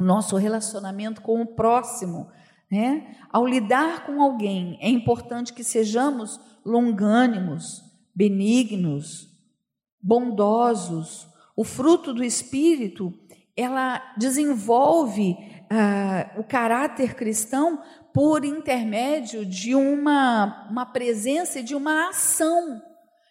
nosso 0.00 0.38
relacionamento 0.38 1.20
com 1.20 1.42
o 1.42 1.54
próximo. 1.54 2.30
Né? 2.70 3.14
Ao 3.30 3.46
lidar 3.46 4.06
com 4.06 4.22
alguém, 4.22 4.78
é 4.80 4.88
importante 4.88 5.52
que 5.52 5.62
sejamos 5.62 6.40
longânimos, 6.64 7.82
benignos, 8.14 9.28
bondosos. 10.02 11.28
O 11.54 11.62
fruto 11.62 12.14
do 12.14 12.24
Espírito, 12.24 13.12
ela 13.54 14.00
desenvolve 14.16 15.36
uh, 15.72 16.40
o 16.40 16.44
caráter 16.44 17.14
cristão 17.14 17.82
por 18.12 18.44
intermédio 18.44 19.44
de 19.44 19.74
uma, 19.74 20.66
uma 20.70 20.86
presença 20.86 21.60
e 21.60 21.62
de 21.62 21.74
uma 21.74 22.08
ação. 22.08 22.82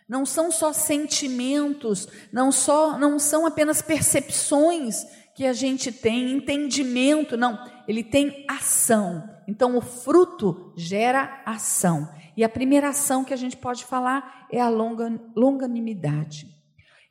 Não 0.08 0.26
são 0.26 0.52
só 0.52 0.74
sentimentos, 0.74 2.08
não, 2.34 2.52
só, 2.52 2.98
não 2.98 3.18
são 3.18 3.46
apenas 3.46 3.82
percepções 3.82 5.06
que 5.34 5.46
a 5.46 5.54
gente 5.54 5.92
tem, 5.92 6.32
entendimento, 6.34 7.38
não, 7.38 7.58
ele 7.88 8.04
tem 8.04 8.46
ação. 8.50 9.24
Então 9.48 9.78
o 9.78 9.82
fruto 9.82 10.74
gera 10.76 11.42
ação. 11.46 12.10
E 12.36 12.44
a 12.44 12.50
primeira 12.50 12.90
ação 12.90 13.24
que 13.24 13.34
a 13.34 13.38
gente 13.38 13.58
pode 13.58 13.86
falar 13.86 14.48
é 14.52 14.60
a 14.60 14.70
longa, 14.70 15.20
longanimidade. 15.36 16.48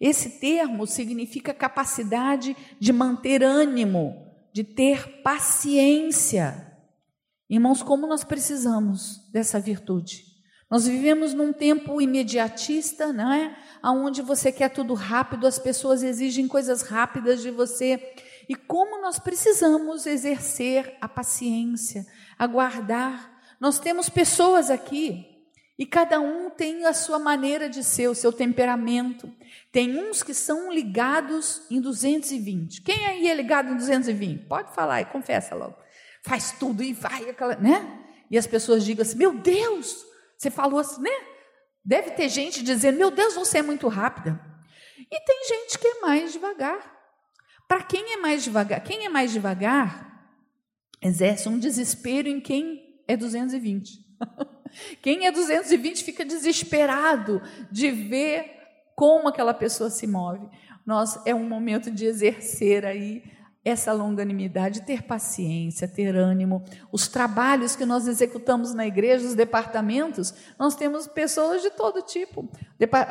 Esse 0.01 0.41
termo 0.41 0.87
significa 0.87 1.53
capacidade 1.53 2.57
de 2.79 2.93
manter 2.93 3.43
ânimo, 3.43 4.27
de 4.53 4.65
ter 4.65 5.23
paciência. 5.23 6.70
Irmãos, 7.51 7.83
como 7.83 8.07
nós 8.07 8.23
precisamos 8.23 9.29
dessa 9.33 9.59
virtude. 9.59 10.25
Nós 10.71 10.87
vivemos 10.87 11.35
num 11.35 11.53
tempo 11.53 12.01
imediatista, 12.01 13.13
não 13.13 13.33
é? 13.33 13.57
Onde 13.83 14.23
você 14.23 14.53
quer 14.53 14.69
tudo 14.69 14.95
rápido, 14.95 15.49
as 15.49 15.59
pessoas 15.59 16.05
exigem 16.05 16.47
coisas 16.47 16.83
rápidas 16.83 17.43
de 17.43 17.51
você. 17.51 18.15
E 18.49 18.55
como 18.55 19.03
nós 19.03 19.19
precisamos 19.19 20.07
exercer 20.07 20.97
a 21.01 21.09
paciência, 21.09 22.07
aguardar. 22.39 23.37
Nós 23.59 23.81
temos 23.81 24.09
pessoas 24.09 24.71
aqui 24.71 25.27
e 25.77 25.85
cada 25.85 26.21
um 26.21 26.51
tem 26.51 26.87
a 26.87 26.93
sua 26.93 27.19
maneira 27.19 27.69
de 27.69 27.83
ser, 27.83 28.07
o 28.07 28.15
seu 28.15 28.33
temperamento. 28.33 29.29
Tem 29.73 29.99
uns 29.99 30.23
que 30.23 30.35
são 30.35 30.73
ligados 30.73 31.63
em 31.69 31.81
220. 31.81 32.83
Quem 32.83 33.07
aí 33.07 33.29
é 33.29 33.35
ligado 33.35 33.73
em 33.73 33.77
220? 33.77 34.47
Pode 34.47 34.73
falar 34.73 35.01
e 35.01 35.07
confessa 35.07 35.57
logo. 35.57 35.80
Faz 36.23 36.53
tudo 36.53 36.83
e 36.83 36.93
vai, 36.93 37.31
aquela, 37.31 37.57
né? 37.57 37.99
E 38.31 38.39
as 38.39 38.47
pessoas 38.47 38.85
digam 38.85 39.03
assim: 39.03 39.17
Meu 39.17 39.35
Deus, 39.39 40.05
você 40.37 40.51
falou 40.51 40.79
assim, 40.79 41.03
né? 41.03 41.11
Deve 41.85 42.11
ter 42.11 42.29
gente 42.29 42.63
dizendo: 42.63 42.99
Meu 42.99 43.11
Deus, 43.11 43.35
você 43.35 43.59
é 43.59 43.63
muito 43.63 43.89
rápida. 43.89 44.41
E 44.99 45.21
tem 45.25 45.45
gente 45.49 45.79
que 45.79 45.87
é 45.87 46.01
mais 46.01 46.33
devagar. 46.33 46.99
Para 47.67 47.83
quem 47.83 48.13
é 48.13 48.17
mais 48.17 48.45
devagar? 48.45 48.83
Quem 48.83 49.05
é 49.05 49.09
mais 49.09 49.33
devagar 49.33 50.11
exerce 51.03 51.49
um 51.49 51.59
desespero 51.59 52.29
em 52.29 52.41
quem 52.41 53.03
é 53.09 53.17
220. 53.17 53.99
Quem 55.03 55.27
é 55.27 55.33
220 55.33 56.05
fica 56.05 56.25
desesperado 56.25 57.43
de 57.73 57.91
ver 57.91 58.57
como 58.95 59.29
aquela 59.29 59.53
pessoa 59.53 59.91
se 59.91 60.07
move. 60.07 60.47
Nós 60.87 61.21
é 61.27 61.35
um 61.35 61.49
momento 61.49 61.91
de 61.91 62.07
exercer 62.07 62.85
aí 62.85 63.25
essa 63.65 63.93
longanimidade, 63.93 64.83
ter 64.83 65.03
paciência, 65.03 65.87
ter 65.87 66.17
ânimo. 66.17 66.65
Os 66.91 67.09
trabalhos 67.09 67.77
que 67.77 67.85
nós 67.85 68.07
executamos 68.09 68.75
na 68.75 68.87
igreja, 68.87 69.27
os 69.27 69.35
departamentos, 69.35 70.35
nós 70.59 70.75
temos 70.75 71.07
pessoas 71.07 71.61
de 71.61 71.71
todo 71.71 72.03
tipo. 72.03 72.49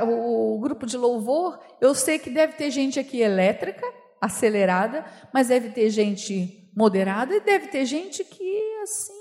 O 0.08 0.60
grupo 0.60 0.86
de 0.86 0.98
louvor, 0.98 1.60
eu 1.80 1.94
sei 1.94 2.18
que 2.18 2.30
deve 2.30 2.54
ter 2.54 2.72
gente 2.72 3.00
aqui 3.00 3.22
elétrica, 3.22 3.86
acelerada, 4.20 5.06
mas 5.34 5.50
deve 5.50 5.70
ter 5.70 5.90
gente 5.90 6.70
moderada 6.76 7.36
e 7.36 7.42
deve 7.42 7.68
ter 7.68 7.86
gente 7.86 8.24
que 8.24 8.80
assim 8.82 9.20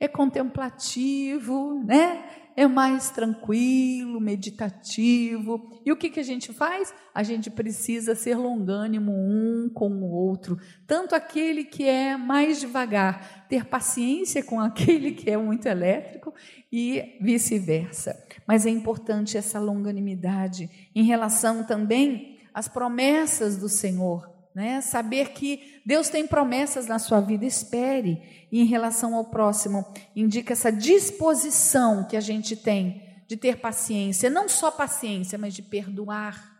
é 0.00 0.08
contemplativo, 0.08 1.82
né? 1.84 2.24
É 2.56 2.66
mais 2.68 3.10
tranquilo, 3.10 4.20
meditativo. 4.20 5.80
E 5.84 5.90
o 5.90 5.96
que, 5.96 6.08
que 6.08 6.20
a 6.20 6.24
gente 6.24 6.52
faz? 6.52 6.94
A 7.14 7.22
gente 7.22 7.50
precisa 7.50 8.14
ser 8.14 8.36
longânimo 8.36 9.12
um 9.12 9.68
com 9.72 9.90
o 9.90 10.10
outro. 10.10 10.58
Tanto 10.86 11.14
aquele 11.14 11.64
que 11.64 11.84
é 11.84 12.16
mais 12.16 12.60
devagar, 12.60 13.46
ter 13.48 13.64
paciência 13.64 14.42
com 14.42 14.58
aquele 14.60 15.12
que 15.12 15.30
é 15.30 15.36
muito 15.36 15.66
elétrico 15.66 16.32
e 16.72 17.18
vice-versa. 17.20 18.16
Mas 18.46 18.66
é 18.66 18.70
importante 18.70 19.36
essa 19.36 19.58
longanimidade 19.58 20.70
em 20.94 21.02
relação 21.04 21.64
também 21.64 22.38
às 22.52 22.68
promessas 22.68 23.56
do 23.56 23.68
Senhor 23.68 24.33
né? 24.54 24.80
Saber 24.80 25.30
que 25.30 25.82
Deus 25.84 26.08
tem 26.08 26.26
promessas 26.26 26.86
na 26.86 26.98
sua 26.98 27.20
vida, 27.20 27.44
espere. 27.44 28.46
E 28.52 28.60
em 28.60 28.64
relação 28.64 29.14
ao 29.14 29.24
próximo, 29.24 29.84
indica 30.14 30.52
essa 30.52 30.70
disposição 30.70 32.06
que 32.06 32.16
a 32.16 32.20
gente 32.20 32.54
tem 32.54 33.02
de 33.26 33.36
ter 33.36 33.58
paciência, 33.58 34.30
não 34.30 34.48
só 34.48 34.70
paciência, 34.70 35.36
mas 35.36 35.54
de 35.54 35.62
perdoar. 35.62 36.54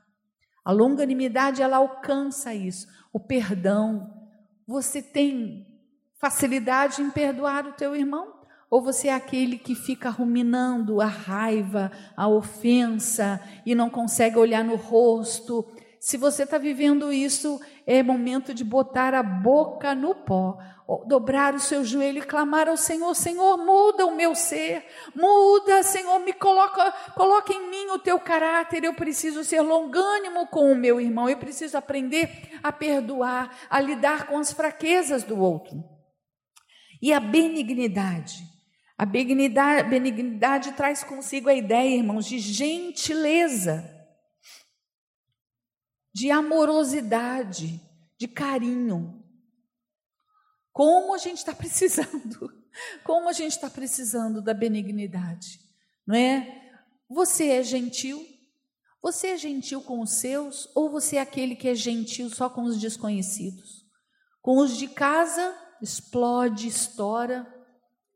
A 0.65 0.73
longanimidade 0.73 1.63
ela 1.63 1.77
alcança 1.77 2.55
isso, 2.55 2.89
o 3.13 3.21
perdão. 3.21 4.11
Você 4.67 5.01
tem 5.03 5.67
facilidade 6.19 7.03
em 7.03 7.11
perdoar 7.11 7.67
o 7.67 7.75
teu 7.75 7.95
irmão? 7.95 8.33
Ou 8.71 8.83
você 8.83 9.09
é 9.09 9.15
aquele 9.15 9.59
que 9.59 9.75
fica 9.75 10.09
ruminando 10.09 11.01
a 11.01 11.07
raiva, 11.07 11.93
a 12.17 12.27
ofensa 12.27 13.41
e 13.65 13.75
não 13.75 13.89
consegue 13.89 14.37
olhar 14.37 14.65
no 14.65 14.75
rosto 14.75 15.65
se 16.05 16.19
você 16.19 16.43
está 16.43 16.59
vivendo 16.59 17.11
isso, 17.11 17.59
é 17.87 18.03
momento 18.03 18.53
de 18.53 18.63
botar 18.63 19.15
a 19.15 19.23
boca 19.23 19.95
no 19.95 20.15
pó, 20.15 20.59
dobrar 21.07 21.55
o 21.55 21.59
seu 21.59 21.83
joelho 21.83 22.19
e 22.19 22.27
clamar 22.27 22.69
ao 22.69 22.77
Senhor: 22.77 23.15
Senhor, 23.15 23.57
muda 23.57 24.05
o 24.05 24.15
meu 24.15 24.35
ser, 24.35 24.85
muda, 25.17 25.83
Senhor, 25.83 26.19
me 26.19 26.35
coloca, 26.35 26.93
coloca 27.15 27.55
em 27.55 27.71
mim 27.71 27.87
o 27.87 27.99
teu 27.99 28.21
caráter. 28.21 28.85
Eu 28.85 28.93
preciso 28.93 29.43
ser 29.43 29.63
longânimo 29.63 30.47
com 30.49 30.71
o 30.71 30.77
meu 30.77 31.01
irmão, 31.01 31.27
eu 31.27 31.39
preciso 31.39 31.79
aprender 31.79 32.29
a 32.63 32.71
perdoar, 32.71 33.57
a 33.71 33.81
lidar 33.81 34.27
com 34.27 34.37
as 34.37 34.53
fraquezas 34.53 35.25
do 35.25 35.41
outro. 35.41 35.83
E 37.01 37.15
a 37.15 37.19
benignidade. 37.19 38.43
A 38.99 39.07
benignidade, 39.07 39.89
benignidade 39.89 40.73
traz 40.73 41.03
consigo 41.03 41.49
a 41.49 41.55
ideia, 41.55 41.97
irmãos, 41.97 42.27
de 42.27 42.39
gentileza, 42.39 43.94
de 46.15 46.31
amorosidade, 46.31 47.81
de 48.17 48.29
carinho. 48.29 49.21
Como 50.73 51.13
a 51.13 51.19
gente 51.19 51.39
está 51.39 51.53
precisando, 51.55 52.53
como 53.03 53.29
a 53.29 53.33
gente 53.33 53.53
está 53.53 53.69
precisando 53.69 54.41
da 54.41 54.55
benignidade, 54.55 55.61
não 56.07 56.15
é? 56.15 56.63
Você 57.11 57.49
é 57.51 57.63
gentil? 57.63 58.25
Você 59.03 59.29
é 59.29 59.37
gentil 59.37 59.83
com 59.83 60.01
os 60.01 60.13
seus 60.13 60.71
ou 60.75 60.89
você 60.89 61.17
é 61.17 61.21
aquele 61.21 61.55
que 61.55 61.69
é 61.69 61.75
gentil 61.75 62.31
só 62.31 62.49
com 62.49 62.63
os 62.63 62.81
desconhecidos? 62.81 63.85
Com 64.41 64.59
os 64.59 64.77
de 64.77 64.89
casa, 64.89 65.55
explode, 65.83 66.69
estoura. 66.69 67.47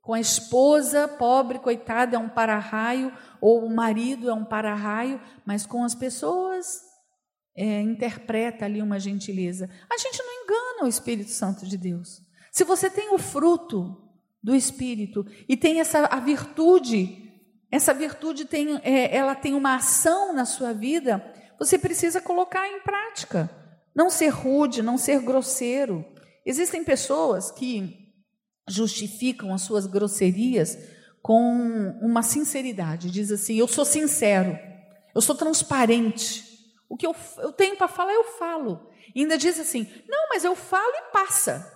Com 0.00 0.14
a 0.14 0.20
esposa, 0.20 1.06
pobre, 1.06 1.58
coitada, 1.58 2.16
é 2.16 2.18
um 2.18 2.30
para-raio, 2.30 3.12
ou 3.42 3.62
o 3.62 3.74
marido 3.74 4.30
é 4.30 4.32
um 4.32 4.44
para-raio, 4.44 5.20
mas 5.44 5.66
com 5.66 5.84
as 5.84 5.94
pessoas, 5.94 6.87
é, 7.58 7.82
interpreta 7.82 8.64
ali 8.64 8.80
uma 8.80 8.98
gentileza. 9.00 9.68
A 9.90 9.98
gente 9.98 10.22
não 10.22 10.44
engana 10.44 10.84
o 10.84 10.88
Espírito 10.88 11.30
Santo 11.30 11.66
de 11.66 11.76
Deus. 11.76 12.22
Se 12.52 12.64
você 12.64 12.88
tem 12.88 13.12
o 13.12 13.18
fruto 13.18 14.08
do 14.42 14.54
Espírito 14.54 15.26
e 15.48 15.56
tem 15.56 15.80
essa 15.80 16.06
a 16.06 16.20
virtude 16.20 17.28
essa 17.70 17.92
virtude 17.92 18.46
tem, 18.46 18.80
é, 18.82 19.14
ela 19.14 19.34
tem 19.34 19.54
uma 19.54 19.76
ação 19.76 20.32
na 20.32 20.46
sua 20.46 20.72
vida, 20.72 21.22
você 21.58 21.78
precisa 21.78 22.20
colocar 22.20 22.66
em 22.66 22.80
prática. 22.80 23.50
Não 23.94 24.08
ser 24.08 24.28
rude, 24.28 24.82
não 24.82 24.96
ser 24.96 25.20
grosseiro. 25.20 26.04
Existem 26.46 26.82
pessoas 26.82 27.50
que 27.50 28.08
justificam 28.68 29.52
as 29.52 29.62
suas 29.62 29.86
grosserias 29.86 30.78
com 31.20 31.98
uma 32.00 32.22
sinceridade. 32.22 33.10
Diz 33.10 33.30
assim: 33.30 33.56
Eu 33.56 33.68
sou 33.68 33.84
sincero, 33.84 34.58
eu 35.14 35.20
sou 35.20 35.34
transparente. 35.34 36.47
O 36.88 36.96
que 36.96 37.06
eu, 37.06 37.14
eu 37.38 37.52
tenho 37.52 37.76
para 37.76 37.88
falar, 37.88 38.14
eu 38.14 38.24
falo. 38.24 38.90
E 39.14 39.20
ainda 39.20 39.36
diz 39.36 39.58
assim: 39.58 39.84
Não, 40.08 40.28
mas 40.30 40.44
eu 40.44 40.56
falo 40.56 40.92
e 40.94 41.12
passa. 41.12 41.74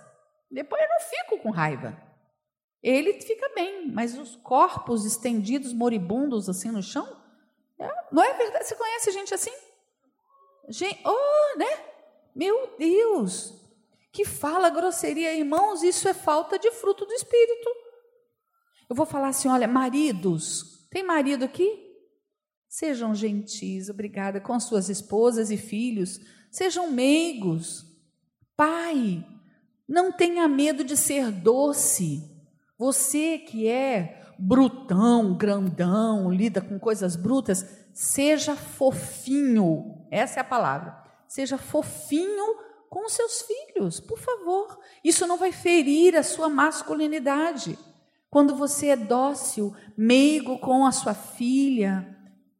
Depois 0.49 0.81
eu 0.81 0.89
não 0.89 0.99
fico 0.99 1.39
com 1.39 1.49
raiva 1.51 2.13
ele 2.83 3.13
fica 3.21 3.49
bem, 3.55 3.89
mas 3.89 4.17
os 4.17 4.35
corpos 4.35 5.05
estendidos, 5.05 5.71
moribundos 5.71 6.49
assim 6.49 6.69
no 6.69 6.83
chão, 6.83 7.07
é, 7.79 7.89
não 8.11 8.21
é 8.21 8.33
verdade? 8.33 8.67
Você 8.67 8.75
conhece 8.75 9.11
gente 9.11 9.33
assim? 9.33 9.53
Gente, 10.67 11.01
oh, 11.05 11.57
né? 11.57 11.85
Meu 12.35 12.75
Deus, 12.77 13.53
que 14.11 14.25
fala 14.25 14.69
grosseria, 14.69 15.33
irmãos, 15.33 15.81
isso 15.81 16.09
é 16.09 16.13
falta 16.13 16.59
de 16.59 16.69
fruto 16.71 17.05
do 17.05 17.13
Espírito. 17.13 17.69
Eu 18.89 18.95
vou 18.95 19.05
falar 19.05 19.29
assim: 19.29 19.47
olha, 19.47 19.67
maridos, 19.67 20.85
tem 20.91 21.03
marido 21.03 21.45
aqui? 21.45 21.92
Sejam 22.73 23.13
gentis, 23.13 23.87
obrigada, 23.87 24.41
com 24.41 24.59
suas 24.59 24.89
esposas 24.89 25.51
e 25.51 25.57
filhos, 25.57 26.19
sejam 26.49 26.89
meigos. 26.89 27.85
Pai, 28.57 29.23
não 29.87 30.11
tenha 30.11 30.47
medo 30.47 30.83
de 30.83 30.97
ser 30.97 31.29
doce. 31.29 32.27
Você 32.75 33.37
que 33.37 33.67
é 33.67 34.33
brutão, 34.39 35.37
grandão, 35.37 36.31
lida 36.31 36.61
com 36.61 36.79
coisas 36.79 37.15
brutas, 37.15 37.63
seja 37.93 38.55
fofinho. 38.55 40.07
Essa 40.09 40.39
é 40.39 40.41
a 40.41 40.43
palavra. 40.43 40.97
Seja 41.27 41.59
fofinho 41.59 42.55
com 42.89 43.07
seus 43.07 43.43
filhos, 43.43 43.99
por 43.99 44.17
favor. 44.17 44.79
Isso 45.03 45.27
não 45.27 45.37
vai 45.37 45.51
ferir 45.51 46.15
a 46.15 46.23
sua 46.23 46.49
masculinidade. 46.49 47.77
Quando 48.31 48.55
você 48.55 48.87
é 48.87 48.97
dócil, 48.97 49.75
meigo 49.95 50.57
com 50.57 50.87
a 50.87 50.91
sua 50.91 51.13
filha, 51.13 52.13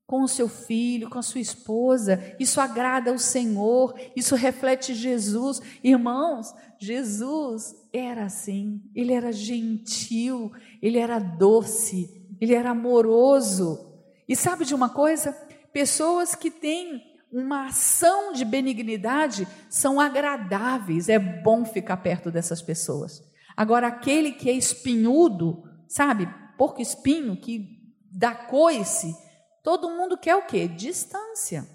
com 0.06 0.22
o 0.22 0.28
seu 0.28 0.50
filho, 0.50 1.10
com 1.10 1.18
a 1.18 1.24
sua 1.24 1.42
esposa, 1.42 2.36
isso 2.40 2.60
agrada 2.60 3.10
ao 3.10 3.18
Senhor, 3.18 3.98
isso 4.16 4.36
reflete 4.36 4.94
Jesus. 4.94 5.62
Irmãos, 5.84 6.54
Jesus 6.78 7.74
era 7.92 8.26
assim, 8.26 8.82
ele 8.94 9.14
era 9.14 9.32
gentil, 9.32 10.52
ele 10.82 11.00
era 11.00 11.20
doce, 11.20 12.28
ele 12.40 12.54
era 12.54 12.72
amoroso. 12.72 13.94
E 14.28 14.36
sabe 14.36 14.66
de 14.66 14.76
uma 14.76 14.90
coisa? 14.90 15.32
Pessoas 15.72 16.36
que 16.36 16.52
têm 16.52 17.02
uma 17.32 17.68
ação 17.68 18.34
de 18.34 18.46
benignidade 18.46 19.48
são 19.70 20.00
agradáveis, 20.00 21.10
é 21.10 21.18
bom 21.18 21.66
ficar 21.66 21.98
perto 21.98 22.30
dessas 22.30 22.62
pessoas. 22.62 23.24
Agora, 23.58 23.88
aquele 23.88 24.34
que 24.34 24.50
é 24.50 24.54
espinhudo, 24.54 25.64
sabe, 25.88 26.28
porco 26.58 26.82
espinho, 26.82 27.36
que 27.36 27.80
dá 28.12 28.36
coice, 28.36 29.16
todo 29.64 29.90
mundo 29.90 30.18
quer 30.18 30.36
o 30.36 30.46
quê? 30.46 30.68
Distância. 30.68 31.68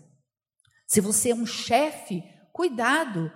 Se 0.87 1.01
você 1.01 1.31
é 1.31 1.35
um 1.35 1.47
chefe, 1.47 2.23
cuidado, 2.53 3.33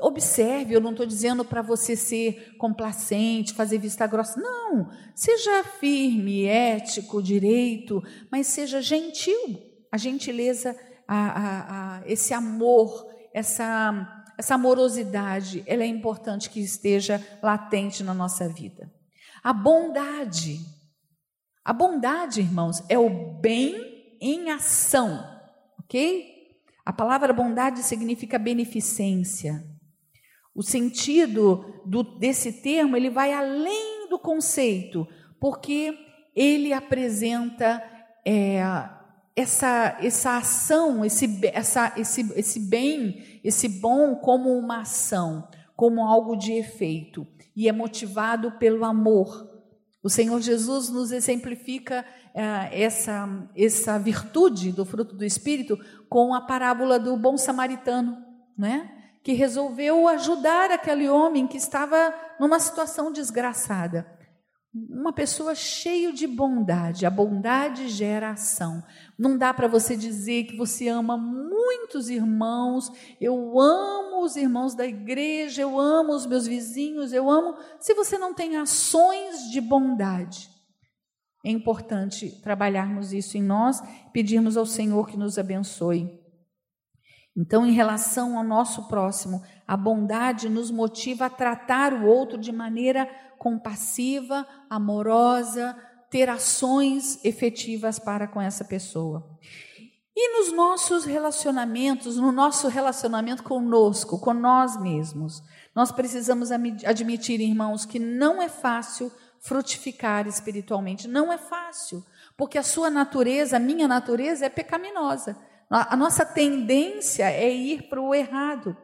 Observe, 0.00 0.72
eu 0.72 0.80
não 0.80 0.92
estou 0.92 1.04
dizendo 1.04 1.44
para 1.44 1.62
você 1.62 1.96
ser 1.96 2.56
complacente, 2.58 3.52
fazer 3.52 3.78
vista 3.78 4.06
grossa. 4.06 4.40
Não, 4.40 4.88
seja 5.16 5.64
firme, 5.64 6.44
ético, 6.44 7.20
direito, 7.20 8.02
mas 8.30 8.46
seja 8.46 8.80
gentil. 8.80 9.60
A 9.90 9.98
gentileza, 9.98 10.76
a, 11.08 11.16
a, 11.16 11.96
a, 11.98 12.02
esse 12.06 12.32
amor, 12.32 13.08
essa, 13.34 14.24
essa 14.38 14.54
amorosidade, 14.54 15.64
ela 15.66 15.82
é 15.82 15.86
importante 15.86 16.48
que 16.48 16.60
esteja 16.60 17.20
latente 17.42 18.04
na 18.04 18.14
nossa 18.14 18.48
vida. 18.48 18.88
A 19.42 19.52
bondade. 19.52 20.60
A 21.70 21.72
bondade, 21.72 22.40
irmãos, 22.40 22.82
é 22.88 22.98
o 22.98 23.08
bem 23.08 24.16
em 24.20 24.50
ação, 24.50 25.24
ok? 25.78 26.50
A 26.84 26.92
palavra 26.92 27.32
bondade 27.32 27.84
significa 27.84 28.40
beneficência. 28.40 29.64
O 30.52 30.64
sentido 30.64 31.80
do, 31.86 32.02
desse 32.02 32.54
termo 32.54 32.96
ele 32.96 33.08
vai 33.08 33.32
além 33.32 34.08
do 34.08 34.18
conceito, 34.18 35.06
porque 35.38 35.96
ele 36.34 36.72
apresenta 36.72 37.80
é, 38.26 38.60
essa, 39.36 39.96
essa 40.02 40.38
ação, 40.38 41.04
esse, 41.04 41.38
essa, 41.52 41.92
esse, 41.96 42.32
esse 42.34 42.68
bem, 42.68 43.40
esse 43.44 43.68
bom 43.68 44.16
como 44.16 44.58
uma 44.58 44.80
ação, 44.80 45.48
como 45.76 46.04
algo 46.04 46.34
de 46.34 46.52
efeito, 46.52 47.24
e 47.54 47.68
é 47.68 47.72
motivado 47.72 48.58
pelo 48.58 48.84
amor. 48.84 49.49
O 50.02 50.08
Senhor 50.08 50.40
Jesus 50.40 50.88
nos 50.88 51.12
exemplifica 51.12 52.04
é, 52.34 52.82
essa, 52.82 53.28
essa 53.56 53.98
virtude 53.98 54.72
do 54.72 54.84
fruto 54.84 55.14
do 55.14 55.24
Espírito 55.24 55.78
com 56.08 56.34
a 56.34 56.40
parábola 56.40 56.98
do 56.98 57.16
bom 57.16 57.36
samaritano, 57.36 58.16
né? 58.56 58.90
que 59.22 59.32
resolveu 59.32 60.08
ajudar 60.08 60.70
aquele 60.70 61.08
homem 61.08 61.46
que 61.46 61.58
estava 61.58 62.14
numa 62.38 62.58
situação 62.58 63.12
desgraçada. 63.12 64.06
Uma 64.72 65.12
pessoa 65.12 65.54
cheia 65.54 66.12
de 66.12 66.28
bondade. 66.28 67.04
A 67.04 67.10
bondade 67.10 67.88
gera 67.88 68.30
ação. 68.30 68.82
Não 69.18 69.36
dá 69.36 69.52
para 69.52 69.66
você 69.66 69.96
dizer 69.96 70.44
que 70.44 70.56
você 70.56 70.86
ama 70.86 71.16
muitos 71.16 72.08
irmãos. 72.08 72.90
Eu 73.20 73.58
amo 73.58 74.22
os 74.24 74.36
irmãos 74.36 74.74
da 74.74 74.86
igreja, 74.86 75.62
eu 75.62 75.78
amo 75.78 76.14
os 76.14 76.24
meus 76.24 76.46
vizinhos, 76.46 77.12
eu 77.12 77.28
amo. 77.28 77.56
Se 77.80 77.94
você 77.94 78.16
não 78.16 78.32
tem 78.32 78.56
ações 78.56 79.50
de 79.50 79.60
bondade, 79.60 80.48
é 81.44 81.50
importante 81.50 82.40
trabalharmos 82.42 83.12
isso 83.12 83.36
em 83.36 83.42
nós, 83.42 83.80
pedirmos 84.12 84.56
ao 84.56 84.66
Senhor 84.66 85.08
que 85.08 85.16
nos 85.16 85.36
abençoe. 85.36 86.19
Então, 87.40 87.64
em 87.64 87.72
relação 87.72 88.36
ao 88.36 88.44
nosso 88.44 88.86
próximo, 88.86 89.42
a 89.66 89.74
bondade 89.74 90.46
nos 90.46 90.70
motiva 90.70 91.24
a 91.24 91.30
tratar 91.30 91.94
o 91.94 92.04
outro 92.04 92.36
de 92.36 92.52
maneira 92.52 93.08
compassiva, 93.38 94.46
amorosa, 94.68 95.74
ter 96.10 96.28
ações 96.28 97.18
efetivas 97.24 97.98
para 97.98 98.28
com 98.28 98.42
essa 98.42 98.62
pessoa. 98.62 99.26
E 100.14 100.38
nos 100.38 100.52
nossos 100.52 101.06
relacionamentos, 101.06 102.18
no 102.18 102.30
nosso 102.30 102.68
relacionamento 102.68 103.42
conosco, 103.42 104.20
com 104.20 104.34
nós 104.34 104.78
mesmos, 104.78 105.42
nós 105.74 105.90
precisamos 105.90 106.50
admitir, 106.50 107.40
irmãos, 107.40 107.86
que 107.86 107.98
não 107.98 108.42
é 108.42 108.50
fácil 108.50 109.10
frutificar 109.38 110.28
espiritualmente, 110.28 111.08
não 111.08 111.32
é 111.32 111.38
fácil, 111.38 112.04
porque 112.36 112.58
a 112.58 112.62
sua 112.62 112.90
natureza, 112.90 113.56
a 113.56 113.60
minha 113.60 113.88
natureza 113.88 114.44
é 114.44 114.50
pecaminosa. 114.50 115.38
A 115.70 115.96
nossa 115.96 116.26
tendência 116.26 117.30
é 117.30 117.48
ir 117.48 117.88
para 117.88 118.00
o 118.00 118.12
errado. 118.12 118.76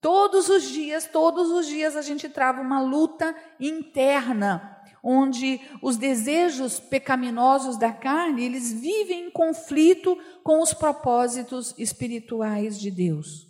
Todos 0.00 0.48
os 0.48 0.68
dias, 0.68 1.04
todos 1.04 1.50
os 1.50 1.66
dias 1.66 1.96
a 1.96 2.02
gente 2.02 2.28
trava 2.28 2.60
uma 2.60 2.80
luta 2.80 3.34
interna, 3.58 4.80
onde 5.02 5.60
os 5.82 5.96
desejos 5.96 6.78
pecaminosos 6.78 7.76
da 7.76 7.92
carne, 7.92 8.44
eles 8.44 8.72
vivem 8.72 9.26
em 9.26 9.30
conflito 9.32 10.16
com 10.44 10.62
os 10.62 10.72
propósitos 10.72 11.74
espirituais 11.76 12.78
de 12.78 12.90
Deus. 12.90 13.48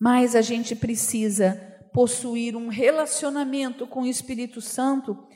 Mas 0.00 0.34
a 0.34 0.40
gente 0.40 0.74
precisa 0.74 1.60
possuir 1.92 2.56
um 2.56 2.68
relacionamento 2.68 3.86
com 3.86 4.02
o 4.02 4.06
Espírito 4.06 4.62
Santo 4.62 5.26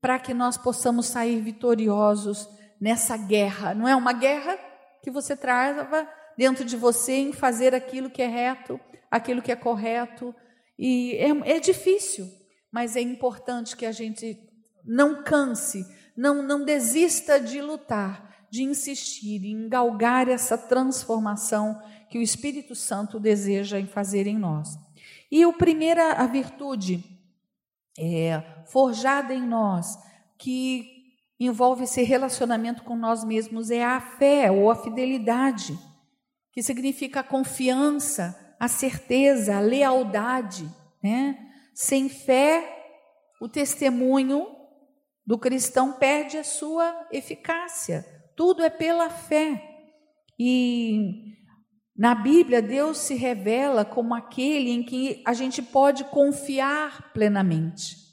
para 0.00 0.20
que 0.20 0.32
nós 0.32 0.56
possamos 0.56 1.06
sair 1.06 1.40
vitoriosos 1.40 2.48
nessa 2.80 3.16
guerra. 3.16 3.74
Não 3.74 3.88
é 3.88 3.96
uma 3.96 4.12
guerra 4.12 4.56
que 5.04 5.10
você 5.10 5.36
trava 5.36 6.08
dentro 6.34 6.64
de 6.64 6.78
você 6.78 7.12
em 7.12 7.30
fazer 7.30 7.74
aquilo 7.74 8.08
que 8.08 8.22
é 8.22 8.26
reto, 8.26 8.80
aquilo 9.10 9.42
que 9.42 9.52
é 9.52 9.56
correto. 9.56 10.34
E 10.78 11.12
é, 11.16 11.56
é 11.56 11.60
difícil, 11.60 12.26
mas 12.72 12.96
é 12.96 13.02
importante 13.02 13.76
que 13.76 13.84
a 13.84 13.92
gente 13.92 14.40
não 14.82 15.22
canse, 15.22 15.86
não, 16.16 16.42
não 16.42 16.64
desista 16.64 17.38
de 17.38 17.60
lutar, 17.60 18.46
de 18.50 18.62
insistir 18.62 19.44
em 19.44 19.68
galgar 19.68 20.26
essa 20.26 20.56
transformação 20.56 21.78
que 22.08 22.16
o 22.16 22.22
Espírito 22.22 22.74
Santo 22.74 23.20
deseja 23.20 23.78
em 23.78 23.86
fazer 23.86 24.26
em 24.26 24.38
nós. 24.38 24.70
E 25.30 25.44
o 25.44 25.52
primeira 25.52 26.12
a 26.12 26.26
virtude 26.26 27.04
é, 27.98 28.42
forjada 28.68 29.34
em 29.34 29.46
nós, 29.46 29.98
que 30.38 30.93
envolve 31.38 31.84
esse 31.84 32.02
relacionamento 32.02 32.82
com 32.84 32.96
nós 32.96 33.24
mesmos, 33.24 33.70
é 33.70 33.84
a 33.84 34.00
fé 34.00 34.50
ou 34.50 34.70
a 34.70 34.76
fidelidade, 34.76 35.78
que 36.52 36.62
significa 36.62 37.20
a 37.20 37.24
confiança, 37.24 38.54
a 38.58 38.68
certeza, 38.68 39.56
a 39.56 39.60
lealdade. 39.60 40.68
Né? 41.02 41.36
Sem 41.74 42.08
fé, 42.08 42.84
o 43.40 43.48
testemunho 43.48 44.46
do 45.26 45.38
cristão 45.38 45.92
perde 45.92 46.38
a 46.38 46.44
sua 46.44 47.08
eficácia. 47.10 48.06
Tudo 48.36 48.62
é 48.62 48.70
pela 48.70 49.10
fé. 49.10 49.62
E 50.38 51.34
na 51.96 52.14
Bíblia, 52.14 52.60
Deus 52.60 52.98
se 52.98 53.14
revela 53.14 53.84
como 53.84 54.14
aquele 54.14 54.70
em 54.70 54.82
que 54.82 55.22
a 55.26 55.32
gente 55.32 55.62
pode 55.62 56.04
confiar 56.04 57.12
plenamente. 57.12 58.03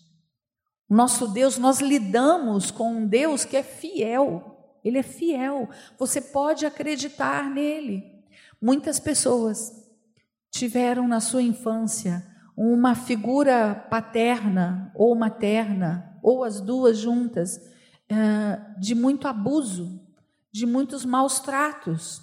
Nosso 0.91 1.25
Deus, 1.29 1.57
nós 1.57 1.79
lidamos 1.79 2.69
com 2.69 2.91
um 2.91 3.07
Deus 3.07 3.45
que 3.45 3.55
é 3.55 3.63
fiel. 3.63 4.77
Ele 4.83 4.97
é 4.97 5.03
fiel. 5.03 5.69
Você 5.97 6.19
pode 6.19 6.65
acreditar 6.65 7.49
nele. 7.49 8.03
Muitas 8.61 8.99
pessoas 8.99 9.71
tiveram 10.49 11.07
na 11.07 11.21
sua 11.21 11.41
infância 11.41 12.21
uma 12.57 12.93
figura 12.93 13.73
paterna 13.89 14.91
ou 14.93 15.15
materna, 15.15 16.19
ou 16.21 16.43
as 16.43 16.59
duas 16.59 16.97
juntas, 16.97 17.57
eh, 18.09 18.59
de 18.77 18.93
muito 18.93 19.29
abuso, 19.29 20.05
de 20.51 20.65
muitos 20.65 21.05
maus 21.05 21.39
tratos. 21.39 22.21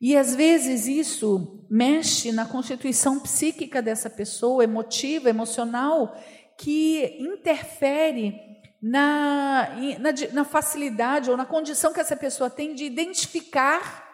E 0.00 0.16
às 0.16 0.34
vezes 0.34 0.86
isso 0.86 1.66
mexe 1.68 2.32
na 2.32 2.46
constituição 2.46 3.20
psíquica 3.20 3.82
dessa 3.82 4.08
pessoa, 4.08 4.64
emotiva, 4.64 5.28
emocional, 5.28 6.16
que 6.60 7.16
interfere 7.18 8.38
na, 8.82 9.70
na, 9.98 10.12
na, 10.30 10.44
facilidade 10.44 11.30
ou 11.30 11.36
na 11.36 11.46
condição 11.46 11.90
que 11.90 12.00
essa 12.00 12.14
pessoa 12.14 12.50
tem 12.50 12.74
de 12.74 12.84
identificar 12.84 14.06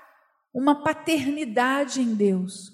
uma 0.55 0.85
paternidade 0.85 2.01
em 2.01 2.15
Deus, 2.15 2.71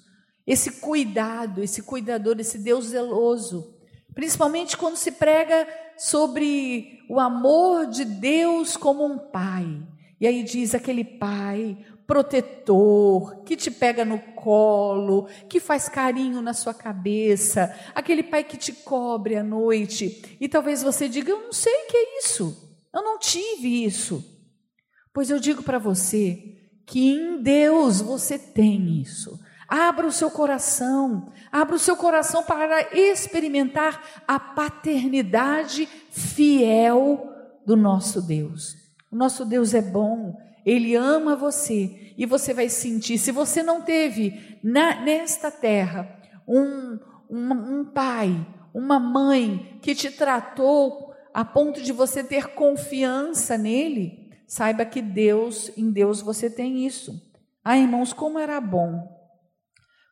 esse 0.47 0.73
cuidado, 0.73 1.63
esse 1.63 1.83
cuidador, 1.83 2.37
esse 2.39 2.59
Deus 2.59 2.89
zeloso. 2.89 3.75
Principalmente 4.15 4.77
quando 4.77 4.97
se 4.97 5.13
prega 5.13 5.67
sobre 5.97 6.99
o 7.09 7.19
amor 7.19 7.87
de 7.87 8.05
Deus 8.05 8.77
como 8.77 9.07
um 9.07 9.19
pai. 9.19 9.83
E 10.21 10.27
aí 10.27 10.43
diz 10.43 10.75
aquele 10.75 11.03
pai 11.03 11.79
protetor, 12.13 13.43
que 13.43 13.57
te 13.57 13.71
pega 13.71 14.05
no 14.05 14.19
colo, 14.19 15.29
que 15.49 15.59
faz 15.59 15.89
carinho 15.89 16.43
na 16.43 16.53
sua 16.53 16.75
cabeça, 16.75 17.75
aquele 17.95 18.23
pai 18.23 18.45
que 18.45 18.59
te 18.59 18.71
cobre 18.71 19.35
à 19.35 19.43
noite. 19.43 20.37
E 20.39 20.47
talvez 20.47 20.83
você 20.83 21.09
diga: 21.09 21.31
Eu 21.31 21.41
não 21.41 21.53
sei 21.55 21.73
o 21.73 21.87
que 21.87 21.97
é 21.97 22.19
isso, 22.19 22.77
eu 22.95 23.03
não 23.03 23.19
tive 23.19 23.83
isso. 23.83 24.23
Pois 25.11 25.31
eu 25.31 25.41
digo 25.41 25.63
para 25.63 25.79
você 25.79 26.55
que 26.85 27.15
em 27.15 27.43
Deus 27.43 28.03
você 28.03 28.39
tem 28.39 29.01
isso. 29.01 29.41
Abra 29.67 30.07
o 30.07 30.13
seu 30.13 30.31
coração, 30.31 31.33
abra 31.51 31.77
o 31.77 31.79
seu 31.79 31.97
coração 31.97 32.43
para 32.43 32.95
experimentar 32.95 34.23
a 34.29 34.39
paternidade 34.39 35.89
fiel 36.11 37.27
do 37.65 37.75
nosso 37.75 38.21
Deus. 38.21 38.77
O 39.11 39.17
nosso 39.17 39.47
Deus 39.47 39.73
é 39.73 39.81
bom, 39.81 40.37
ele 40.63 40.95
ama 40.95 41.35
você 41.35 42.02
e 42.17 42.27
você 42.27 42.53
vai 42.53 42.69
sentir. 42.69 43.19
Se 43.19 43.33
você 43.33 43.63
não 43.63 43.83
teve 43.83 44.59
na, 44.63 45.01
nesta 45.01 45.51
terra 45.51 46.21
um, 46.47 46.99
um, 47.31 47.53
um 47.53 47.85
pai, 47.85 48.47
uma 48.75 48.99
mãe 48.99 49.79
que 49.83 49.95
te 49.95 50.11
tratou 50.11 51.13
a 51.33 51.45
ponto 51.45 51.83
de 51.83 51.93
você 51.93 52.23
ter 52.23 52.55
confiança 52.55 53.57
nele, 53.57 54.31
saiba 54.47 54.85
que 54.85 55.01
Deus, 55.01 55.71
em 55.77 55.91
Deus 55.91 56.21
você 56.21 56.51
tem 56.51 56.87
isso. 56.87 57.13
Ah, 57.65 57.79
irmãos, 57.79 58.13
como 58.13 58.39
era 58.39 58.61
bom 58.61 59.21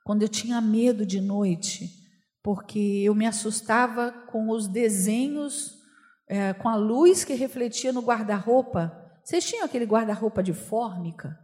quando 0.05 0.23
eu 0.23 0.29
tinha 0.29 0.61
medo 0.61 1.05
de 1.05 1.21
noite, 1.21 1.89
porque 2.43 3.03
eu 3.05 3.15
me 3.15 3.27
assustava 3.27 4.11
com 4.11 4.49
os 4.49 4.67
desenhos, 4.67 5.79
é, 6.27 6.53
com 6.55 6.69
a 6.69 6.75
luz 6.75 7.23
que 7.23 7.35
refletia 7.35 7.93
no 7.93 8.01
guarda-roupa 8.01 9.01
vocês 9.31 9.45
tinham 9.45 9.65
aquele 9.65 9.85
guarda-roupa 9.85 10.43
de 10.43 10.53
fórmica? 10.53 11.39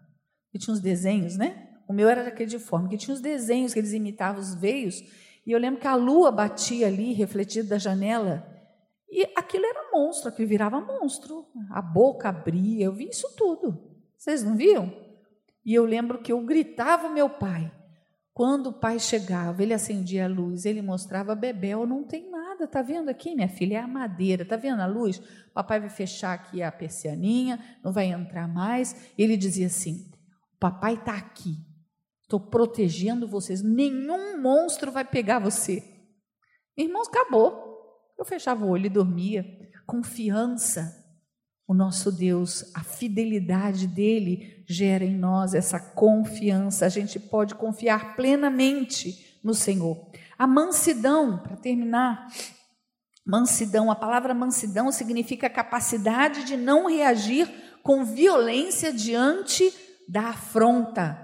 Que 0.56 0.64
tinha 0.64 0.72
uns 0.72 0.80
desenhos, 0.80 1.36
né? 1.36 1.68
O 1.86 1.92
meu 1.92 2.08
era 2.08 2.26
aquele 2.26 2.48
de 2.48 2.58
fórmica, 2.58 2.96
que 2.96 3.04
tinha 3.04 3.14
os 3.14 3.20
desenhos 3.20 3.74
que 3.74 3.78
eles 3.78 3.92
imitavam 3.92 4.40
os 4.40 4.54
veios. 4.54 5.02
E 5.46 5.52
eu 5.52 5.58
lembro 5.58 5.78
que 5.78 5.86
a 5.86 5.94
lua 5.94 6.32
batia 6.32 6.86
ali, 6.86 7.12
refletida 7.12 7.68
da 7.68 7.78
janela. 7.78 8.46
E 9.10 9.28
aquilo 9.36 9.66
era 9.66 9.90
monstro, 9.92 10.30
aquilo 10.30 10.48
virava 10.48 10.80
monstro. 10.80 11.46
A 11.70 11.82
boca 11.82 12.30
abria, 12.30 12.86
eu 12.86 12.92
vi 12.92 13.08
isso 13.10 13.28
tudo. 13.36 13.78
Vocês 14.16 14.42
não 14.42 14.56
viam? 14.56 14.90
E 15.62 15.74
eu 15.74 15.84
lembro 15.84 16.22
que 16.22 16.32
eu 16.32 16.40
gritava 16.40 17.10
meu 17.10 17.28
pai. 17.28 17.70
Quando 18.32 18.68
o 18.68 18.72
pai 18.72 18.98
chegava, 18.98 19.62
ele 19.62 19.74
acendia 19.74 20.24
a 20.24 20.28
luz, 20.28 20.64
ele 20.64 20.80
mostrava 20.80 21.34
Bebel, 21.34 21.86
não 21.86 22.02
tem 22.02 22.30
nada, 22.30 22.66
tá 22.66 22.82
vendo 22.82 23.10
aqui, 23.10 23.34
minha 23.34 23.48
filha? 23.48 23.76
É 23.76 23.80
a 23.80 23.86
madeira, 23.86 24.44
tá 24.44 24.56
vendo 24.56 24.80
a 24.80 24.86
luz? 24.86 25.22
Papai 25.54 25.80
vai 25.80 25.88
fechar 25.88 26.32
aqui 26.32 26.62
a 26.62 26.72
persianinha, 26.72 27.58
não 27.84 27.92
vai 27.92 28.06
entrar 28.06 28.48
mais. 28.48 29.12
Ele 29.16 29.36
dizia 29.36 29.66
assim: 29.66 30.10
Papai 30.58 30.94
está 30.94 31.14
aqui, 31.16 31.56
estou 32.22 32.40
protegendo 32.40 33.28
vocês, 33.28 33.62
nenhum 33.62 34.40
monstro 34.40 34.90
vai 34.90 35.04
pegar 35.04 35.38
você. 35.38 35.82
Irmãos, 36.76 37.08
acabou. 37.08 37.64
Eu 38.18 38.24
fechava 38.24 38.64
o 38.64 38.68
olho 38.68 38.86
e 38.86 38.90
dormia. 38.90 39.44
Confiança. 39.86 41.04
O 41.66 41.74
nosso 41.74 42.12
Deus, 42.12 42.70
a 42.74 42.84
fidelidade 42.84 43.86
dele 43.86 44.64
gera 44.68 45.04
em 45.04 45.16
nós 45.16 45.52
essa 45.52 45.80
confiança. 45.80 46.86
A 46.86 46.88
gente 46.88 47.18
pode 47.18 47.54
confiar 47.54 48.14
plenamente 48.14 49.40
no 49.42 49.52
Senhor. 49.54 50.10
A 50.38 50.46
mansidão, 50.46 51.38
para 51.38 51.56
terminar, 51.56 52.28
mansidão, 53.24 53.90
a 53.90 53.96
palavra 53.96 54.32
mansidão 54.34 54.92
significa 54.92 55.50
capacidade 55.50 56.44
de 56.44 56.56
não 56.56 56.88
reagir 56.88 57.48
com 57.82 58.04
violência 58.04 58.92
diante 58.92 59.72
da 60.08 60.28
afronta. 60.28 61.22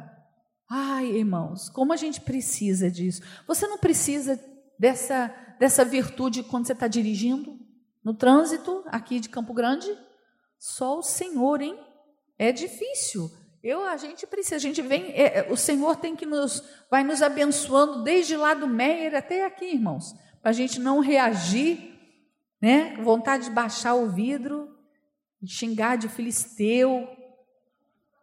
Ai, 0.68 1.06
irmãos, 1.06 1.68
como 1.68 1.92
a 1.92 1.96
gente 1.96 2.20
precisa 2.20 2.90
disso. 2.90 3.22
Você 3.46 3.66
não 3.66 3.78
precisa 3.78 4.40
dessa, 4.78 5.34
dessa 5.58 5.84
virtude 5.84 6.42
quando 6.42 6.66
você 6.66 6.72
está 6.72 6.88
dirigindo 6.88 7.58
no 8.04 8.14
trânsito 8.14 8.82
aqui 8.86 9.20
de 9.20 9.28
Campo 9.28 9.52
Grande? 9.52 9.86
Só 10.58 10.98
o 10.98 11.02
Senhor, 11.02 11.60
hein? 11.60 11.78
É 12.38 12.52
difícil. 12.52 13.30
Eu, 13.62 13.84
a 13.84 13.96
gente 13.96 14.26
precisa, 14.26 14.56
a 14.56 14.58
gente 14.58 14.82
vem, 14.82 15.12
é, 15.12 15.38
é, 15.38 15.52
o 15.52 15.56
Senhor 15.56 15.94
tem 15.96 16.16
que 16.16 16.26
nos, 16.26 16.62
vai 16.90 17.04
nos 17.04 17.22
abençoando 17.22 18.02
desde 18.02 18.36
lá 18.36 18.54
do 18.54 18.66
Meyer 18.66 19.14
até 19.14 19.46
aqui, 19.46 19.66
irmãos, 19.66 20.12
para 20.40 20.50
a 20.50 20.54
gente 20.54 20.80
não 20.80 20.98
reagir, 20.98 21.96
né? 22.60 22.96
Vontade 23.02 23.44
de 23.44 23.50
baixar 23.50 23.94
o 23.94 24.10
vidro, 24.10 24.68
xingar 25.46 25.96
de 25.96 26.08
filisteu, 26.08 27.06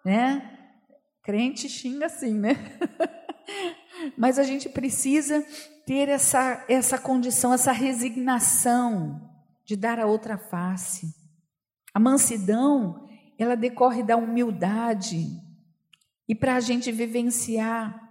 né? 0.04 0.58
Crente 1.24 1.68
xinga 1.68 2.06
assim, 2.08 2.34
né? 2.34 2.56
Mas 4.18 4.40
a 4.40 4.44
gente 4.44 4.70
precisa 4.70 5.44
ter 5.86 6.08
essa, 6.10 6.66
essa 6.70 6.98
condição, 6.98 7.54
essa 7.54 7.72
resignação 7.72 9.30
de 9.66 9.76
dar 9.76 10.00
a 10.00 10.06
outra 10.06 10.38
face. 10.38 11.14
A 11.94 12.00
mansidão 12.00 13.08
ela 13.38 13.56
decorre 13.56 14.04
da 14.04 14.18
humildade. 14.18 15.28
E 16.28 16.36
para 16.36 16.56
a 16.56 16.60
gente 16.60 16.92
vivenciar, 16.92 18.10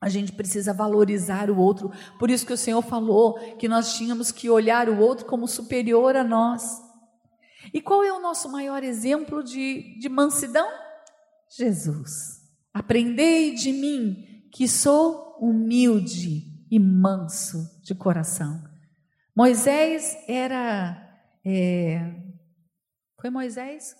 a 0.00 0.08
gente 0.08 0.32
precisa 0.32 0.74
valorizar 0.74 1.50
o 1.50 1.58
outro. 1.58 1.90
Por 2.18 2.30
isso 2.30 2.44
que 2.44 2.52
o 2.52 2.56
Senhor 2.56 2.82
falou 2.82 3.34
que 3.56 3.68
nós 3.68 3.96
tínhamos 3.96 4.30
que 4.30 4.50
olhar 4.50 4.88
o 4.88 4.98
outro 4.98 5.24
como 5.24 5.46
superior 5.46 6.16
a 6.16 6.24
nós. 6.24 6.82
E 7.72 7.80
qual 7.80 8.04
é 8.04 8.12
o 8.12 8.20
nosso 8.20 8.50
maior 8.50 8.82
exemplo 8.84 9.42
de, 9.42 9.98
de 9.98 10.08
mansidão? 10.08 10.68
Jesus. 11.50 12.42
Aprendei 12.72 13.54
de 13.54 13.72
mim, 13.72 14.48
que 14.52 14.68
sou 14.68 15.36
humilde 15.40 16.44
e 16.70 16.78
manso 16.78 17.80
de 17.82 17.94
coração. 17.94 18.62
Moisés 19.34 20.16
era 20.26 21.06
é, 21.44 22.14
Foi 23.20 23.30
Moisés? 23.30 23.94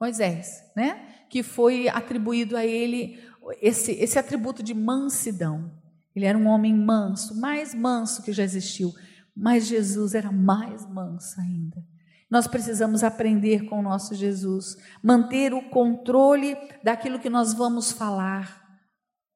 Moisés, 0.00 0.64
né? 0.74 1.24
Que 1.28 1.42
foi 1.42 1.88
atribuído 1.88 2.56
a 2.56 2.64
ele 2.64 3.22
esse, 3.60 3.92
esse 3.92 4.18
atributo 4.18 4.62
de 4.62 4.74
mansidão. 4.74 5.70
Ele 6.14 6.26
era 6.26 6.36
um 6.36 6.46
homem 6.46 6.74
manso, 6.74 7.38
mais 7.40 7.74
manso 7.74 8.22
que 8.22 8.32
já 8.32 8.42
existiu. 8.42 8.92
Mas 9.34 9.66
Jesus 9.66 10.14
era 10.14 10.32
mais 10.32 10.86
manso 10.86 11.40
ainda. 11.40 11.84
Nós 12.30 12.46
precisamos 12.46 13.02
aprender 13.02 13.64
com 13.64 13.80
o 13.80 13.82
nosso 13.82 14.14
Jesus, 14.14 14.76
manter 15.02 15.52
o 15.52 15.68
controle 15.68 16.56
daquilo 16.82 17.18
que 17.18 17.28
nós 17.28 17.52
vamos 17.52 17.90
falar. 17.90 18.60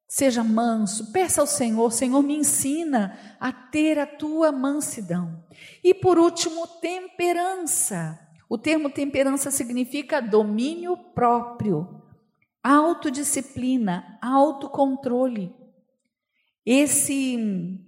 Seja 0.07 0.45
manso, 0.45 1.11
peça 1.11 1.41
ao 1.41 1.47
Senhor, 1.47 1.91
Senhor, 1.91 2.23
me 2.23 2.37
ensina 2.37 3.19
a 3.41 3.51
ter 3.51 3.99
a 3.99 4.07
tua 4.07 4.53
mansidão. 4.53 5.45
E 5.83 5.93
por 5.93 6.19
último, 6.19 6.69
temperança. 6.81 8.21
O 8.49 8.57
termo 8.57 8.89
temperança 8.89 9.51
significa 9.51 10.23
domínio 10.23 10.97
próprio, 10.97 12.01
autodisciplina, 12.63 14.19
autocontrole. 14.23 15.53
Esse 16.65 17.81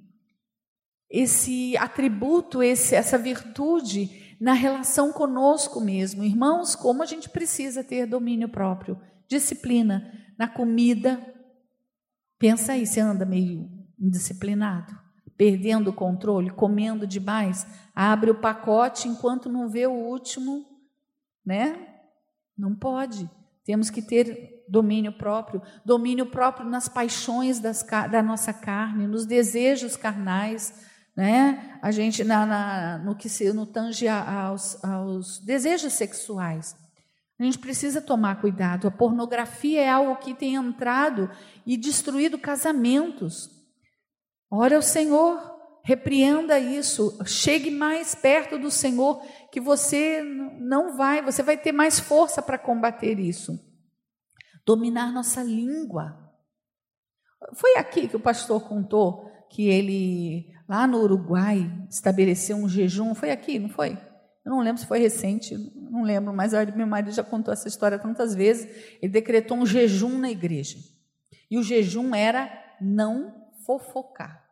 esse 1.09 1.76
atributo, 1.76 2.61
esse, 2.61 2.96
essa 2.96 3.16
virtude 3.16 4.26
na 4.41 4.53
relação 4.53 5.12
conosco 5.12 5.80
mesmo. 5.80 6.24
Irmãos, 6.24 6.74
como 6.74 7.03
a 7.03 7.07
gente 7.07 7.28
precisa 7.28 7.82
ter 7.82 8.07
domínio 8.07 8.49
próprio, 8.49 9.01
disciplina 9.28 10.12
na 10.39 10.49
comida. 10.49 11.34
Pensa 12.39 12.72
aí, 12.72 12.87
você 12.87 13.01
anda 13.01 13.24
meio 13.24 13.70
indisciplinado, 13.99 14.95
perdendo 15.37 15.91
o 15.91 15.95
controle, 15.95 16.51
comendo 16.51 17.07
demais, 17.07 17.66
abre 17.95 18.30
o 18.30 18.41
pacote 18.41 19.09
enquanto 19.09 19.51
não 19.51 19.68
vê 19.68 19.87
o 19.87 19.93
último, 19.93 20.64
né? 21.45 21.95
Não 22.57 22.74
pode. 22.74 23.28
Temos 23.64 23.91
que 23.91 24.03
ter 24.03 24.64
domínio 24.68 25.12
próprio, 25.12 25.62
domínio 25.84 26.26
próprio 26.26 26.68
nas 26.68 26.89
paixões 26.89 27.59
das, 27.59 27.82
da 28.11 28.22
nossa 28.22 28.53
carne, 28.53 29.07
nos 29.07 29.26
desejos 29.26 29.97
carnais, 29.97 30.87
né? 31.17 31.79
A 31.81 31.91
gente 31.91 32.23
na, 32.23 32.45
na, 32.45 32.99
no 32.99 33.17
que 33.17 33.29
se 33.29 33.51
no 33.53 33.64
tange 33.64 34.07
aos, 34.07 34.83
aos 34.85 35.39
desejos 35.39 35.95
sexuais. 35.95 36.77
A 37.39 37.45
gente 37.45 37.59
precisa 37.59 38.01
tomar 38.01 38.41
cuidado. 38.41 38.87
A 38.87 38.91
pornografia 38.91 39.81
é 39.81 39.89
algo 39.89 40.17
que 40.17 40.35
tem 40.35 40.55
entrado 40.55 41.31
e 41.64 41.77
destruído 41.77 42.39
casamentos. 42.39 43.51
Ora 44.51 44.77
ao 44.77 44.83
Senhor, 44.83 45.57
repreenda 45.85 46.59
isso, 46.59 47.19
chegue 47.27 47.71
mais 47.71 48.14
perto 48.14 48.59
do 48.59 48.71
Senhor, 48.71 49.23
que 49.53 49.61
você 49.61 50.23
não 50.59 50.97
vai, 50.97 51.23
você 51.23 51.43
vai 51.43 51.57
ter 51.57 51.73
mais 51.73 52.01
força 52.01 52.41
para 52.41 52.59
combater 52.59 53.19
isso. 53.19 53.59
Dominar 54.64 55.12
nossa 55.12 55.43
língua. 55.43 56.17
Foi 57.55 57.77
aqui 57.77 58.09
que 58.09 58.17
o 58.17 58.21
pastor 58.21 58.67
contou 58.67 59.31
que 59.51 59.69
ele 59.69 60.55
lá 60.69 60.87
no 60.87 61.01
Uruguai, 61.01 61.71
estabeleceu 61.89 62.57
um 62.57 62.69
jejum. 62.69 63.14
Foi 63.14 63.31
aqui, 63.31 63.59
não 63.59 63.69
foi? 63.69 63.99
Eu 64.45 64.51
não 64.51 64.61
lembro 64.61 64.81
se 64.81 64.87
foi 64.87 64.99
recente, 64.99 65.57
não 65.75 66.03
lembro, 66.03 66.33
mas 66.33 66.53
meu 66.77 66.87
marido 66.87 67.12
já 67.12 67.25
contou 67.25 67.53
essa 67.53 67.67
história 67.67 67.99
tantas 67.99 68.35
vezes. 68.35 68.97
Ele 69.03 69.11
decretou 69.11 69.57
um 69.57 69.67
jejum 69.67 70.19
na 70.19 70.31
igreja. 70.31 70.79
E 71.51 71.59
o 71.59 71.62
jejum 71.62 72.14
era 72.14 72.49
não 72.81 73.35
fofocar, 73.64 74.45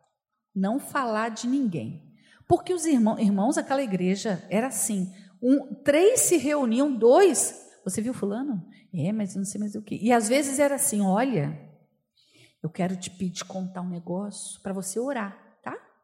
não 0.53 0.79
falar 0.79 1.29
de 1.29 1.47
ninguém. 1.47 2.13
Porque 2.47 2.73
os 2.73 2.85
irmãos, 2.85 3.19
irmãos 3.19 3.57
aquela 3.57 3.81
igreja 3.81 4.45
era 4.49 4.67
assim: 4.67 5.13
um, 5.41 5.73
três 5.75 6.21
se 6.21 6.37
reuniam, 6.37 6.93
dois. 6.93 7.65
Você 7.83 8.01
viu 8.01 8.13
fulano? 8.13 8.65
É, 8.93 9.11
mas 9.11 9.35
não 9.35 9.45
sei 9.45 9.59
mais 9.59 9.75
o 9.75 9.81
que. 9.81 9.95
E 9.95 10.11
às 10.11 10.27
vezes 10.27 10.59
era 10.59 10.75
assim: 10.75 11.01
olha, 11.01 11.57
eu 12.61 12.69
quero 12.69 12.95
te 12.97 13.09
pedir 13.09 13.45
contar 13.45 13.81
um 13.81 13.89
negócio 13.89 14.61
para 14.61 14.73
você 14.73 14.99
orar 14.99 15.44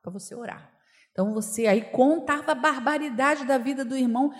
para 0.01 0.11
você 0.11 0.35
orar. 0.35 0.71
Então 1.11 1.33
você 1.33 1.67
aí 1.67 1.81
contava 1.81 2.53
a 2.53 2.55
barbaridade 2.55 3.45
da 3.45 3.57
vida 3.57 3.83
do 3.83 3.97
irmão, 3.97 4.31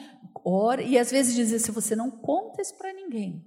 ora, 0.46 0.82
e 0.82 0.98
às 0.98 1.12
vezes 1.12 1.36
dizia 1.36 1.58
assim: 1.58 1.72
você 1.72 1.96
não 1.96 2.10
conta 2.10 2.62
isso 2.62 2.78
para 2.78 2.94
ninguém. 2.94 3.46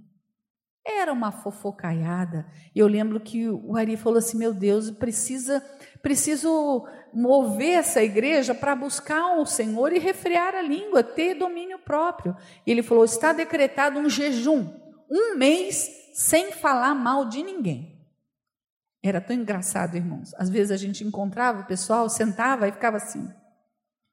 Era 0.87 1.11
uma 1.11 1.33
fofocaiada. 1.33 2.47
Eu 2.77 2.87
lembro 2.87 3.19
que 3.19 3.49
o 3.49 3.75
Ari 3.75 3.97
falou 3.97 4.19
assim: 4.19 4.37
meu 4.37 4.53
Deus, 4.53 4.91
precisa, 4.91 5.65
preciso 6.03 6.87
mover 7.15 7.79
essa 7.79 8.03
igreja 8.03 8.55
para 8.55 8.77
buscar 8.77 9.39
o 9.39 9.47
Senhor 9.47 9.93
e 9.95 9.99
refrear 9.99 10.55
a 10.55 10.61
língua, 10.61 11.03
ter 11.03 11.35
domínio 11.35 11.79
próprio. 11.79 12.37
E 12.67 12.71
ele 12.71 12.83
falou: 12.83 13.05
está 13.05 13.33
decretado 13.33 13.99
um 13.99 14.11
jejum, 14.11 14.69
um 15.11 15.37
mês 15.37 15.89
sem 16.13 16.53
falar 16.53 16.95
mal 16.95 17.25
de 17.31 17.43
ninguém. 17.43 17.94
Era 19.07 19.21
tão 19.21 19.37
engraçado, 19.37 19.97
irmãos. 19.97 20.33
Às 20.39 20.49
vezes 20.49 20.71
a 20.71 20.79
gente 20.79 21.05
encontrava 21.05 21.61
o 21.61 21.67
pessoal, 21.67 22.09
sentava 22.09 22.67
e 22.67 22.73
ficava 22.73 22.97
assim. 22.97 23.31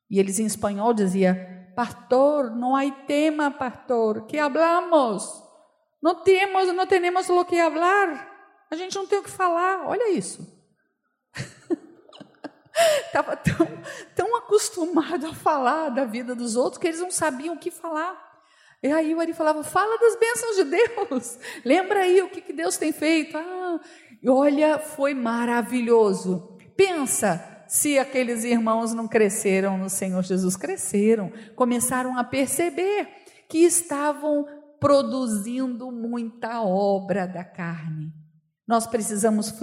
E 0.10 0.20
eles 0.20 0.38
em 0.38 0.46
espanhol 0.46 0.94
diziam: 0.94 1.34
Pastor, 1.74 2.52
não 2.52 2.76
há 2.76 2.82
tema, 2.92 3.50
pastor, 3.50 4.26
que 4.26 4.38
hablamos? 4.38 5.24
Não 6.04 6.22
temos, 6.22 6.68
não 6.74 6.86
temos 6.86 7.30
o 7.30 7.46
que 7.46 7.56
falar. 7.56 8.30
A 8.70 8.76
gente 8.76 8.94
não 8.98 9.08
tem 9.08 9.20
o 9.20 9.24
que 9.24 9.30
falar. 9.30 9.88
Olha 9.88 10.12
isso. 10.12 10.46
Estava 13.06 13.38
tão, 13.38 13.68
tão 14.14 14.36
acostumado 14.36 15.26
a 15.26 15.34
falar 15.34 15.88
da 15.88 16.04
vida 16.04 16.36
dos 16.36 16.58
outros 16.58 16.82
que 16.82 16.88
eles 16.88 17.00
não 17.00 17.12
sabiam 17.12 17.56
o 17.56 17.60
que 17.60 17.72
falar. 17.72 18.30
E 18.84 18.92
aí 18.92 19.14
o 19.16 19.22
Ari 19.22 19.32
falava: 19.32 19.64
fala 19.64 19.98
das 19.98 20.18
bênçãos 20.18 20.56
de 20.58 20.64
Deus. 20.66 21.40
Lembra 21.64 22.02
aí 22.02 22.22
o 22.22 22.30
que, 22.30 22.42
que 22.42 22.52
Deus 22.52 22.78
tem 22.78 22.92
feito. 22.92 23.38
Ah, 23.38 23.80
e 24.22 24.30
olha, 24.30 24.78
foi 24.78 25.14
maravilhoso. 25.14 26.58
Pensa 26.76 27.44
se 27.68 27.98
aqueles 27.98 28.44
irmãos 28.44 28.94
não 28.94 29.08
cresceram 29.08 29.78
no 29.78 29.90
Senhor 29.90 30.22
Jesus, 30.24 30.56
cresceram, 30.56 31.32
começaram 31.56 32.18
a 32.18 32.24
perceber 32.24 33.08
que 33.48 33.60
estavam 33.60 34.46
produzindo 34.80 35.92
muita 35.92 36.62
obra 36.62 37.26
da 37.26 37.44
carne. 37.44 38.14
Nós 38.68 38.88
precisamos 38.88 39.54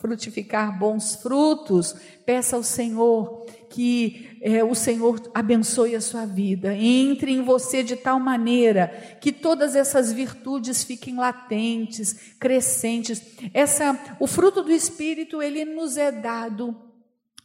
frutificar 0.00 0.78
bons 0.78 1.16
frutos. 1.16 1.94
Peça 2.24 2.56
ao 2.56 2.62
Senhor 2.62 3.46
que 3.74 4.38
é, 4.40 4.62
o 4.62 4.72
Senhor 4.72 5.20
abençoe 5.34 5.96
a 5.96 6.00
sua 6.00 6.24
vida, 6.24 6.76
entre 6.76 7.32
em 7.32 7.42
você 7.42 7.82
de 7.82 7.96
tal 7.96 8.20
maneira 8.20 8.86
que 9.20 9.32
todas 9.32 9.74
essas 9.74 10.12
virtudes 10.12 10.84
fiquem 10.84 11.16
latentes, 11.16 12.36
crescentes. 12.38 13.20
Essa, 13.52 13.98
o 14.20 14.28
fruto 14.28 14.62
do 14.62 14.70
Espírito 14.70 15.42
ele 15.42 15.64
nos 15.64 15.96
é 15.96 16.12
dado 16.12 16.76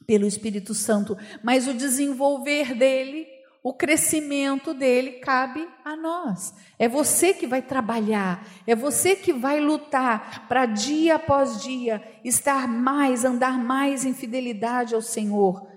pelo 0.06 0.28
Espírito 0.28 0.76
Santo, 0.76 1.18
mas 1.42 1.68
o 1.68 1.74
desenvolver 1.74 2.76
dele 2.76 3.26
o 3.62 3.74
crescimento 3.74 4.74
dele 4.74 5.14
cabe 5.14 5.68
a 5.84 5.96
nós. 5.96 6.54
É 6.78 6.88
você 6.88 7.34
que 7.34 7.46
vai 7.46 7.62
trabalhar, 7.62 8.48
é 8.66 8.74
você 8.74 9.16
que 9.16 9.34
vai 9.34 9.60
lutar 9.60 10.48
para 10.48 10.66
dia 10.66 11.16
após 11.16 11.62
dia 11.62 12.02
estar 12.24 12.68
mais, 12.68 13.26
andar 13.26 13.58
mais 13.58 14.06
em 14.06 14.14
fidelidade 14.14 14.96
ao 14.96 15.02
Senhor. 15.02 15.69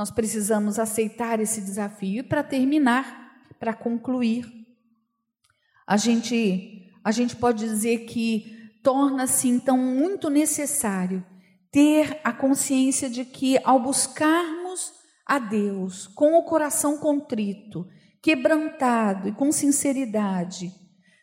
Nós 0.00 0.10
precisamos 0.10 0.78
aceitar 0.78 1.40
esse 1.40 1.60
desafio 1.60 2.20
e 2.20 2.22
para 2.22 2.42
terminar, 2.42 3.44
para 3.58 3.74
concluir, 3.74 4.46
a 5.86 5.98
gente 5.98 6.90
a 7.04 7.12
gente 7.12 7.36
pode 7.36 7.66
dizer 7.66 8.06
que 8.06 8.80
torna-se 8.82 9.46
então 9.46 9.76
muito 9.76 10.30
necessário 10.30 11.22
ter 11.70 12.18
a 12.24 12.32
consciência 12.32 13.10
de 13.10 13.26
que 13.26 13.60
ao 13.62 13.78
buscarmos 13.78 14.90
a 15.26 15.38
Deus 15.38 16.06
com 16.06 16.32
o 16.32 16.44
coração 16.44 16.96
contrito, 16.96 17.86
quebrantado 18.22 19.28
e 19.28 19.32
com 19.32 19.52
sinceridade, 19.52 20.72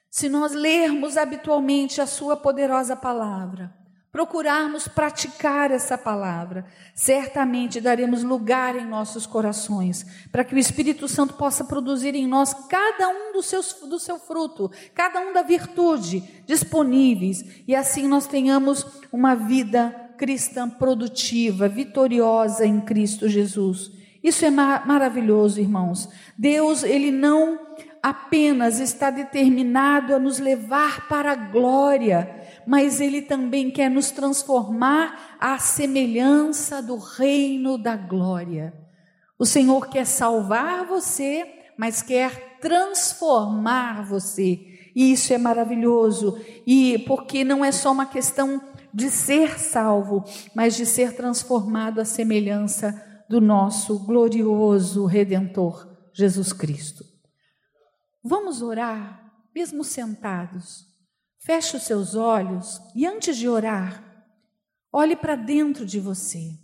se 0.07 0.29
nós 0.29 0.53
lermos 0.53 1.17
habitualmente 1.17 1.99
a 1.99 2.05
Sua 2.05 2.37
poderosa 2.37 2.95
palavra, 2.95 3.75
procurarmos 4.17 4.87
praticar 4.87 5.69
essa 5.69 5.95
palavra, 5.95 6.65
certamente 6.95 7.79
daremos 7.79 8.23
lugar 8.23 8.75
em 8.75 8.83
nossos 8.83 9.27
corações, 9.27 10.07
para 10.31 10.43
que 10.43 10.55
o 10.55 10.57
Espírito 10.57 11.07
Santo 11.07 11.35
possa 11.35 11.63
produzir 11.63 12.15
em 12.15 12.25
nós 12.25 12.51
cada 12.67 13.09
um 13.09 13.31
dos 13.31 13.45
seus, 13.45 13.73
do 13.73 13.99
seu 13.99 14.17
fruto, 14.17 14.71
cada 14.95 15.19
um 15.19 15.33
da 15.33 15.43
virtude 15.43 16.23
disponíveis, 16.47 17.45
e 17.67 17.75
assim 17.75 18.07
nós 18.07 18.25
tenhamos 18.25 18.87
uma 19.11 19.35
vida 19.35 19.91
cristã 20.17 20.67
produtiva, 20.67 21.69
vitoriosa 21.69 22.65
em 22.65 22.81
Cristo 22.81 23.29
Jesus. 23.29 23.91
Isso 24.23 24.43
é 24.43 24.49
mar 24.49 24.87
maravilhoso, 24.87 25.61
irmãos. 25.61 26.09
Deus, 26.35 26.81
ele 26.81 27.11
não 27.11 27.59
apenas 28.01 28.79
está 28.79 29.09
determinado 29.09 30.15
a 30.15 30.19
nos 30.19 30.39
levar 30.39 31.07
para 31.07 31.33
a 31.33 31.35
glória, 31.35 32.36
mas 32.67 32.99
ele 32.99 33.21
também 33.21 33.71
quer 33.71 33.89
nos 33.89 34.11
transformar 34.11 35.37
à 35.39 35.57
semelhança 35.57 36.81
do 36.81 36.97
reino 36.97 37.77
da 37.77 37.95
glória. 37.95 38.73
O 39.39 39.45
Senhor 39.45 39.87
quer 39.87 40.05
salvar 40.05 40.85
você, 40.85 41.45
mas 41.77 42.01
quer 42.01 42.59
transformar 42.59 44.03
você. 44.03 44.91
E 44.93 45.13
isso 45.13 45.31
é 45.31 45.37
maravilhoso. 45.37 46.37
E 46.65 46.99
porque 47.07 47.45
não 47.45 47.63
é 47.63 47.71
só 47.71 47.93
uma 47.93 48.05
questão 48.05 48.61
de 48.93 49.09
ser 49.09 49.57
salvo, 49.57 50.25
mas 50.53 50.75
de 50.75 50.85
ser 50.85 51.15
transformado 51.15 52.01
à 52.01 52.05
semelhança 52.05 53.01
do 53.29 53.39
nosso 53.39 53.97
glorioso 53.99 55.05
redentor 55.05 55.87
Jesus 56.13 56.51
Cristo. 56.51 57.05
Vamos 58.21 58.61
orar, 58.61 59.31
mesmo 59.55 59.85
sentados. 59.85 60.86
Feche 61.47 61.77
os 61.77 61.83
seus 61.83 62.13
olhos 62.13 62.81
e 62.93 63.05
antes 63.05 63.37
de 63.37 63.47
orar, 63.47 64.03
olhe 64.91 65.15
para 65.15 65.37
dentro 65.37 65.85
de 65.85 65.97
você. 65.97 66.59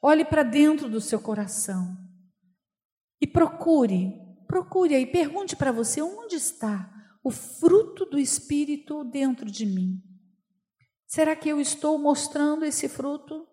Olhe 0.00 0.24
para 0.24 0.44
dentro 0.44 0.88
do 0.88 1.00
seu 1.00 1.20
coração 1.20 1.96
e 3.20 3.26
procure, 3.26 4.12
procure 4.46 4.94
aí, 4.94 5.04
pergunte 5.04 5.56
para 5.56 5.72
você 5.72 6.00
onde 6.00 6.36
está 6.36 6.88
o 7.20 7.32
fruto 7.32 8.04
do 8.04 8.16
Espírito 8.16 9.02
dentro 9.02 9.50
de 9.50 9.66
mim. 9.66 10.00
Será 11.08 11.34
que 11.34 11.48
eu 11.48 11.60
estou 11.60 11.98
mostrando 11.98 12.64
esse 12.64 12.88
fruto? 12.88 13.44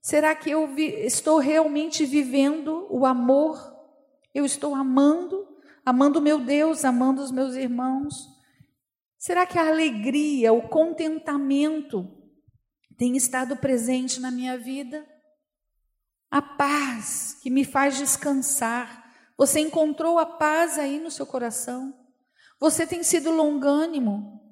Será 0.00 0.34
que 0.34 0.50
eu 0.50 0.74
vi, 0.74 0.86
estou 1.04 1.38
realmente 1.38 2.06
vivendo 2.06 2.86
o 2.90 3.04
amor? 3.04 3.58
Eu 4.32 4.46
estou 4.46 4.74
amando, 4.74 5.46
amando 5.84 6.22
meu 6.22 6.40
Deus, 6.40 6.82
amando 6.82 7.22
os 7.22 7.30
meus 7.30 7.54
irmãos? 7.56 8.33
Será 9.24 9.46
que 9.46 9.58
a 9.58 9.68
alegria, 9.68 10.52
o 10.52 10.68
contentamento 10.68 12.06
tem 12.94 13.16
estado 13.16 13.56
presente 13.56 14.20
na 14.20 14.30
minha 14.30 14.58
vida? 14.58 15.02
A 16.30 16.42
paz 16.42 17.38
que 17.42 17.48
me 17.48 17.64
faz 17.64 17.96
descansar. 17.96 19.02
Você 19.38 19.60
encontrou 19.60 20.18
a 20.18 20.26
paz 20.26 20.78
aí 20.78 21.00
no 21.00 21.10
seu 21.10 21.24
coração? 21.24 21.98
Você 22.60 22.86
tem 22.86 23.02
sido 23.02 23.30
longânimo, 23.30 24.42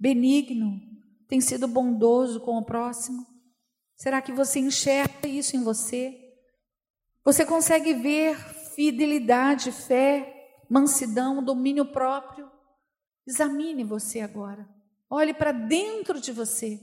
benigno, 0.00 0.80
tem 1.28 1.38
sido 1.38 1.68
bondoso 1.68 2.40
com 2.40 2.56
o 2.56 2.64
próximo? 2.64 3.26
Será 3.96 4.22
que 4.22 4.32
você 4.32 4.60
enxerga 4.60 5.28
isso 5.28 5.58
em 5.58 5.62
você? 5.62 6.18
Você 7.22 7.44
consegue 7.44 7.92
ver 7.92 8.38
fidelidade, 8.74 9.70
fé, 9.70 10.56
mansidão, 10.70 11.44
domínio 11.44 11.92
próprio? 11.92 12.50
Examine 13.26 13.84
você 13.84 14.20
agora. 14.20 14.68
Olhe 15.08 15.34
para 15.34 15.52
dentro 15.52 16.20
de 16.20 16.32
você. 16.32 16.80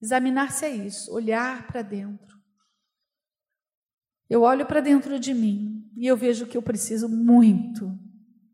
Examinar-se 0.00 0.64
é 0.64 0.70
isso, 0.70 1.12
olhar 1.12 1.66
para 1.66 1.82
dentro. 1.82 2.36
Eu 4.28 4.42
olho 4.42 4.66
para 4.66 4.80
dentro 4.80 5.18
de 5.18 5.32
mim 5.32 5.90
e 5.96 6.06
eu 6.06 6.16
vejo 6.16 6.46
que 6.46 6.56
eu 6.56 6.62
preciso 6.62 7.08
muito 7.08 7.96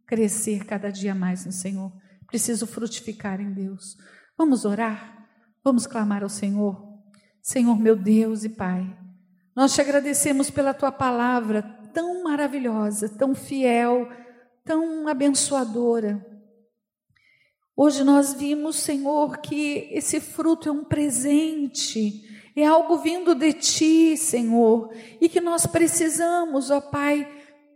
crescer 0.06 0.64
cada 0.64 0.90
dia 0.90 1.14
mais 1.14 1.46
no 1.46 1.52
Senhor. 1.52 1.92
Preciso 2.26 2.66
frutificar 2.66 3.40
em 3.40 3.52
Deus. 3.52 3.96
Vamos 4.36 4.64
orar? 4.64 5.26
Vamos 5.64 5.86
clamar 5.86 6.22
ao 6.22 6.28
Senhor? 6.28 6.86
Senhor, 7.42 7.78
meu 7.78 7.96
Deus 7.96 8.44
e 8.44 8.48
Pai, 8.48 8.96
nós 9.56 9.74
te 9.74 9.80
agradecemos 9.80 10.50
pela 10.50 10.74
tua 10.74 10.92
palavra 10.92 11.62
tão 11.94 12.22
maravilhosa, 12.22 13.08
tão 13.08 13.34
fiel, 13.34 14.08
tão 14.64 15.08
abençoadora. 15.08 16.24
Hoje 17.80 18.02
nós 18.02 18.34
vimos, 18.34 18.76
Senhor, 18.76 19.38
que 19.38 19.88
esse 19.92 20.18
fruto 20.20 20.68
é 20.68 20.72
um 20.72 20.82
presente 20.82 22.26
é 22.60 22.66
algo 22.66 22.98
vindo 22.98 23.36
de 23.36 23.52
ti, 23.52 24.16
Senhor, 24.16 24.92
e 25.20 25.28
que 25.28 25.40
nós 25.40 25.64
precisamos, 25.64 26.72
ó 26.72 26.80
Pai, 26.80 27.28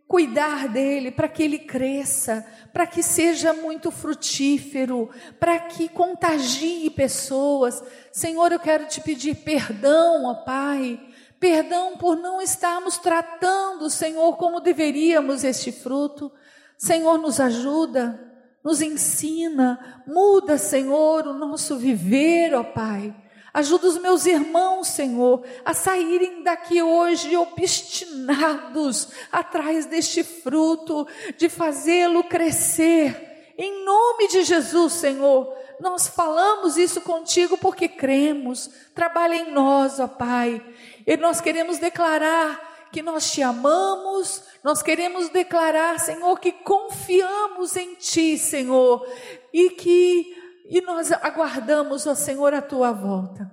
cuidar 0.08 0.68
dele 0.68 1.10
para 1.10 1.28
que 1.28 1.42
ele 1.42 1.60
cresça, 1.60 2.44
para 2.72 2.86
que 2.86 3.02
seja 3.02 3.52
muito 3.52 3.92
frutífero, 3.92 5.08
para 5.38 5.58
que 5.58 5.88
contagie 5.88 6.90
pessoas. 6.90 7.82
Senhor, 8.10 8.50
eu 8.50 8.58
quero 8.58 8.86
te 8.86 9.00
pedir 9.00 9.36
perdão, 9.36 10.24
ó 10.24 10.34
Pai, 10.34 11.00
perdão 11.38 11.96
por 11.96 12.16
não 12.16 12.42
estarmos 12.42 12.98
tratando, 12.98 13.88
Senhor, 13.88 14.36
como 14.36 14.60
deveríamos 14.60 15.44
este 15.44 15.70
fruto. 15.70 16.32
Senhor, 16.76 17.18
nos 17.18 17.38
ajuda, 17.38 18.31
nos 18.62 18.80
ensina, 18.80 20.02
muda, 20.06 20.56
Senhor, 20.58 21.26
o 21.26 21.34
nosso 21.34 21.76
viver, 21.76 22.54
ó 22.54 22.62
Pai 22.62 23.14
Ajuda 23.54 23.86
os 23.86 23.98
meus 23.98 24.24
irmãos, 24.24 24.88
Senhor, 24.88 25.44
a 25.62 25.74
saírem 25.74 26.42
daqui 26.42 26.82
hoje 26.82 27.36
obstinados 27.36 29.08
atrás 29.30 29.84
deste 29.84 30.24
fruto, 30.24 31.06
de 31.36 31.50
fazê-lo 31.50 32.24
crescer. 32.24 33.52
Em 33.58 33.84
nome 33.84 34.28
de 34.28 34.42
Jesus, 34.42 34.94
Senhor, 34.94 35.54
nós 35.78 36.08
falamos 36.08 36.78
isso 36.78 37.02
contigo 37.02 37.58
porque 37.58 37.88
cremos. 37.88 38.70
Trabalha 38.94 39.34
em 39.34 39.52
nós, 39.52 40.00
ó 40.00 40.08
Pai. 40.08 40.64
E 41.06 41.14
nós 41.18 41.38
queremos 41.38 41.76
declarar 41.76 42.71
que 42.92 43.02
nós 43.02 43.32
te 43.32 43.42
amamos, 43.42 44.44
nós 44.62 44.82
queremos 44.82 45.30
declarar, 45.30 45.98
Senhor, 45.98 46.38
que 46.38 46.52
confiamos 46.52 47.74
em 47.76 47.94
Ti, 47.94 48.36
Senhor, 48.36 49.06
e 49.52 49.70
que 49.70 50.42
e 50.66 50.80
nós 50.80 51.10
aguardamos, 51.12 52.06
ó 52.06 52.14
Senhor, 52.14 52.54
a 52.54 52.62
tua 52.62 52.92
volta. 52.92 53.52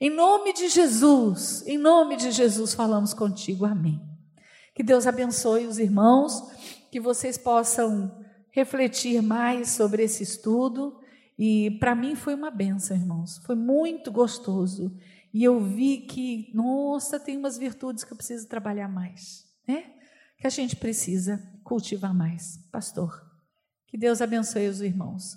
Em 0.00 0.10
nome 0.10 0.52
de 0.52 0.68
Jesus, 0.68 1.64
em 1.66 1.76
nome 1.76 2.16
de 2.16 2.30
Jesus 2.30 2.74
falamos 2.74 3.12
contigo. 3.12 3.64
Amém. 3.64 4.00
Que 4.74 4.82
Deus 4.82 5.06
abençoe 5.06 5.66
os 5.66 5.78
irmãos, 5.78 6.32
que 6.90 7.00
vocês 7.00 7.36
possam 7.36 8.24
refletir 8.50 9.20
mais 9.22 9.70
sobre 9.70 10.04
esse 10.04 10.22
estudo. 10.22 10.98
E 11.38 11.78
para 11.78 11.94
mim 11.94 12.14
foi 12.14 12.34
uma 12.34 12.50
benção, 12.50 12.96
irmãos. 12.96 13.38
Foi 13.44 13.54
muito 13.54 14.10
gostoso. 14.10 14.92
E 15.32 15.44
eu 15.44 15.60
vi 15.60 15.98
que, 15.98 16.50
nossa, 16.54 17.20
tem 17.20 17.36
umas 17.36 17.58
virtudes 17.58 18.04
que 18.04 18.12
eu 18.12 18.16
preciso 18.16 18.48
trabalhar 18.48 18.88
mais, 18.88 19.44
né? 19.66 19.94
Que 20.38 20.46
a 20.46 20.50
gente 20.50 20.76
precisa 20.76 21.38
cultivar 21.62 22.14
mais. 22.14 22.58
Pastor, 22.70 23.20
que 23.86 23.98
Deus 23.98 24.22
abençoe 24.22 24.68
os 24.68 24.80
irmãos. 24.80 25.36